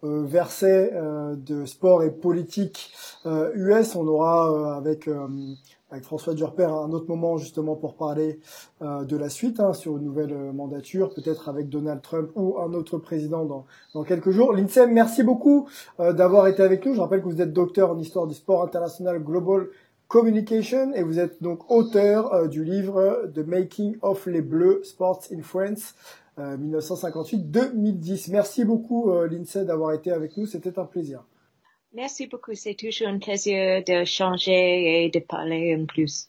verset 0.02 0.92
de 1.38 1.64
sport 1.66 2.02
et 2.02 2.10
politique 2.10 2.92
US. 3.26 3.94
On 3.94 4.08
aura 4.08 4.78
avec 4.78 5.08
avec 5.92 6.04
François 6.04 6.34
Durper 6.34 6.64
à 6.64 6.72
un 6.74 6.92
autre 6.92 7.08
moment 7.08 7.38
justement 7.38 7.76
pour 7.76 7.96
parler 7.96 8.40
euh, 8.82 9.04
de 9.04 9.18
la 9.18 9.30
suite 9.30 9.60
hein, 9.60 9.74
sur 9.74 9.98
une 9.98 10.04
nouvelle 10.04 10.34
euh, 10.34 10.52
mandature, 10.52 11.14
peut-être 11.14 11.50
avec 11.50 11.70
Donald 11.70 12.02
Trump 12.02 12.30
ou 12.36 12.60
un 12.60 12.74
autre 12.74 12.98
président 12.98 13.46
dans, 13.46 13.66
dans 13.94 14.04
quelques 14.04 14.32
jours. 14.32 14.54
L'INSEM, 14.54 14.92
merci 14.92 15.24
beaucoup 15.24 15.68
euh, 16.00 16.14
d'avoir 16.14 16.48
été 16.48 16.62
avec 16.64 16.86
nous. 16.86 16.94
Je 16.94 17.02
rappelle 17.02 17.22
que 17.22 17.28
vous 17.28 17.42
êtes 17.42 17.54
docteur 17.54 17.92
en 17.92 18.00
histoire 18.00 18.28
du 18.28 18.36
sport 18.36 18.64
international 18.64 19.24
Global 19.24 19.68
Communication 20.08 20.94
et 20.94 21.04
vous 21.04 21.20
êtes 21.20 21.42
donc 21.42 21.70
auteur 21.72 22.48
du 22.50 22.64
livre 22.64 23.30
The 23.36 23.46
Making 23.46 23.98
of 24.02 24.26
les 24.26 24.42
Bleus 24.42 24.82
Sports 24.84 25.22
in 25.32 25.44
France 25.44 25.94
1958-2010. 26.40 28.32
Merci 28.32 28.66
beaucoup 28.66 29.12
l'INSEE 29.30 29.66
d'avoir 29.66 29.92
été 29.94 30.12
avec 30.12 30.36
nous, 30.36 30.48
c'était 30.48 30.80
un 30.80 30.86
plaisir. 30.86 31.24
Merci 31.94 32.28
beaucoup. 32.28 32.54
C'est 32.54 32.76
toujours 32.76 33.08
un 33.08 33.18
plaisir 33.18 33.84
de 33.84 34.06
changer 34.06 35.06
et 35.06 35.10
de 35.10 35.20
parler 35.20 35.76
en 35.76 35.86
plus. 35.86 36.28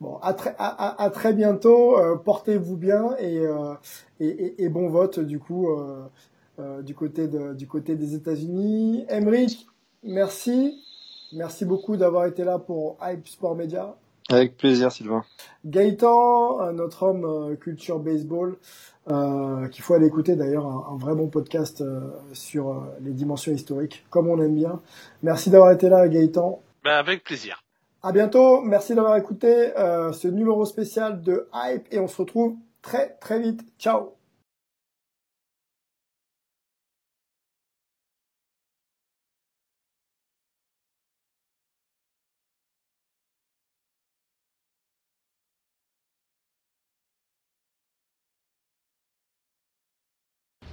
Bon, 0.00 0.16
à 0.18 0.32
très, 0.32 0.54
à, 0.58 1.02
à 1.02 1.10
très 1.10 1.32
bientôt. 1.32 1.98
Euh, 1.98 2.16
portez-vous 2.16 2.76
bien 2.76 3.16
et, 3.18 3.38
euh, 3.38 3.74
et, 4.20 4.64
et, 4.64 4.68
bon 4.68 4.88
vote 4.88 5.18
du 5.18 5.40
coup 5.40 5.70
euh, 5.70 6.04
euh, 6.60 6.82
du 6.82 6.94
côté 6.94 7.26
de, 7.26 7.54
du 7.54 7.66
côté 7.66 7.96
des 7.96 8.14
États-Unis. 8.14 9.04
Emmerich, 9.08 9.66
merci. 10.02 10.82
Merci 11.32 11.64
beaucoup 11.64 11.96
d'avoir 11.96 12.26
été 12.26 12.44
là 12.44 12.58
pour 12.58 12.96
Hype 13.02 13.26
Sport 13.28 13.54
Media. 13.54 13.96
Avec 14.30 14.56
plaisir, 14.56 14.92
Sylvain. 14.92 15.24
Gaëtan, 15.64 16.72
notre 16.72 17.04
homme 17.04 17.56
culture 17.56 17.98
baseball 17.98 18.56
euh, 19.10 19.68
qu'il 19.68 19.82
faut 19.82 19.94
aller 19.94 20.06
écouter 20.06 20.36
d'ailleurs, 20.36 20.66
un, 20.66 20.94
un, 20.94 20.96
vrai 20.98 21.14
bon 21.14 21.28
podcast 21.28 21.80
euh, 21.80 22.00
sur 22.32 22.70
euh, 22.70 22.80
les 23.00 23.12
dimensions 23.12 23.52
historiques, 23.52 24.04
comme 24.10 24.28
on 24.28 24.40
aime 24.42 24.54
bien. 24.54 24.80
Merci 25.22 25.50
d'avoir 25.50 25.72
été 25.72 25.88
là, 25.88 26.06
Gaëtan. 26.08 26.60
Ben 26.84 26.96
avec 26.96 27.24
plaisir. 27.24 27.62
À 28.02 28.12
bientôt. 28.12 28.60
Merci 28.60 28.94
d'avoir 28.94 29.16
écouté 29.16 29.72
ce 29.76 30.28
numéro 30.28 30.64
spécial 30.64 31.20
de 31.20 31.48
Hype 31.52 31.86
et 31.90 31.98
on 31.98 32.06
se 32.06 32.16
retrouve 32.16 32.54
très 32.80 33.16
très 33.20 33.40
vite. 33.40 33.62
Ciao. 33.78 34.17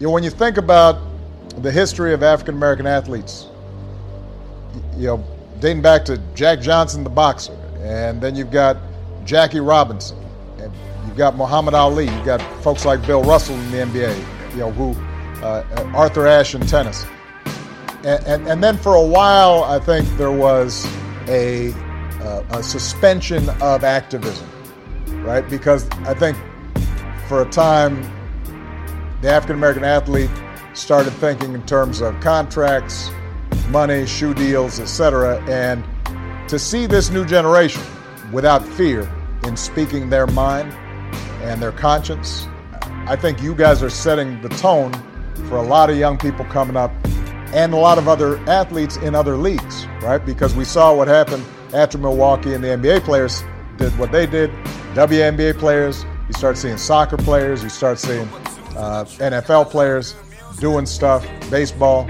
You 0.05 0.09
know, 0.09 0.13
when 0.13 0.23
you 0.23 0.29
think 0.29 0.57
about 0.57 0.99
the 1.63 1.71
history 1.71 2.13
of 2.13 2.21
African 2.21 2.53
American 2.53 2.85
athletes, 2.85 3.47
you 4.95 5.07
know, 5.07 5.25
dating 5.59 5.81
back 5.81 6.05
to 6.05 6.17
Jack 6.35 6.61
Johnson, 6.61 7.03
the 7.03 7.09
boxer, 7.09 7.57
and 7.79 8.21
then 8.21 8.35
you've 8.35 8.51
got 8.51 8.77
Jackie 9.23 9.61
Robinson, 9.61 10.15
and 10.59 10.71
you've 11.07 11.17
got 11.17 11.35
Muhammad 11.35 11.73
Ali, 11.73 12.05
you've 12.05 12.23
got 12.23 12.39
folks 12.61 12.85
like 12.85 13.03
Bill 13.07 13.23
Russell 13.23 13.55
in 13.55 13.71
the 13.71 13.77
NBA, 13.77 14.53
you 14.53 14.59
know, 14.59 14.71
who 14.73 14.91
uh, 15.43 15.91
Arthur 15.95 16.27
Ashe 16.27 16.53
in 16.53 16.61
tennis, 16.67 17.03
and, 18.03 18.23
and, 18.27 18.47
and 18.47 18.63
then 18.63 18.77
for 18.77 18.93
a 18.93 19.03
while, 19.07 19.63
I 19.63 19.79
think 19.79 20.07
there 20.17 20.31
was 20.31 20.85
a, 21.27 21.73
uh, 22.21 22.43
a 22.51 22.61
suspension 22.61 23.49
of 23.59 23.83
activism 23.83 24.47
right? 25.25 25.49
Because 25.49 25.89
I 26.05 26.13
think 26.13 26.37
for 27.27 27.41
a 27.41 27.49
time, 27.49 28.03
the 29.25 29.31
African 29.31 29.55
American 29.55 29.83
athlete 29.83 30.29
started 30.75 31.09
thinking 31.13 31.55
in 31.55 31.65
terms 31.65 31.99
of 31.99 32.19
contracts, 32.19 33.09
money, 33.69 34.05
shoe 34.05 34.35
deals, 34.35 34.79
etc. 34.79 35.43
And 35.49 35.83
to 36.47 36.59
see 36.59 36.85
this 36.85 37.09
new 37.09 37.25
generation 37.25 37.81
without 38.31 38.63
fear 38.63 39.11
in 39.45 39.57
speaking 39.57 40.11
their 40.11 40.27
mind 40.27 40.71
and 41.41 41.59
their 41.59 41.71
conscience, 41.71 42.47
I 43.07 43.15
think 43.15 43.41
you 43.41 43.55
guys 43.55 43.81
are 43.81 43.89
setting 43.89 44.39
the 44.43 44.49
tone 44.49 44.93
for 45.49 45.57
a 45.57 45.63
lot 45.63 45.89
of 45.89 45.97
young 45.97 46.19
people 46.19 46.45
coming 46.45 46.77
up 46.77 46.91
and 47.47 47.73
a 47.73 47.77
lot 47.77 47.97
of 47.97 48.07
other 48.07 48.37
athletes 48.47 48.97
in 48.97 49.15
other 49.15 49.37
leagues, 49.37 49.87
right? 50.03 50.23
Because 50.23 50.53
we 50.53 50.65
saw 50.65 50.93
what 50.93 51.07
happened 51.07 51.43
after 51.73 51.97
Milwaukee 51.97 52.53
and 52.53 52.63
the 52.63 52.67
NBA 52.67 53.01
players 53.01 53.43
did 53.77 53.97
what 53.97 54.11
they 54.11 54.27
did. 54.27 54.51
WNBA 54.93 55.57
players, 55.57 56.05
you 56.27 56.33
start 56.33 56.59
seeing 56.59 56.77
soccer 56.77 57.17
players, 57.17 57.63
you 57.63 57.69
start 57.69 57.97
seeing 57.97 58.29
uh, 58.75 59.05
NFL 59.05 59.69
players 59.69 60.15
doing 60.59 60.85
stuff, 60.85 61.25
baseball. 61.49 62.09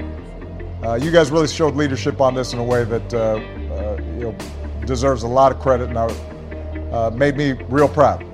Uh, 0.82 0.94
you 0.94 1.10
guys 1.10 1.30
really 1.30 1.48
showed 1.48 1.74
leadership 1.74 2.20
on 2.20 2.34
this 2.34 2.52
in 2.52 2.58
a 2.58 2.64
way 2.64 2.84
that 2.84 3.14
uh, 3.14 3.18
uh 3.18 3.96
you 4.18 4.24
know 4.24 4.36
deserves 4.84 5.22
a 5.22 5.28
lot 5.28 5.52
of 5.52 5.58
credit 5.58 5.88
and 5.88 5.98
uh, 6.92 7.10
made 7.10 7.36
me 7.36 7.52
real 7.68 7.88
proud. 7.88 8.25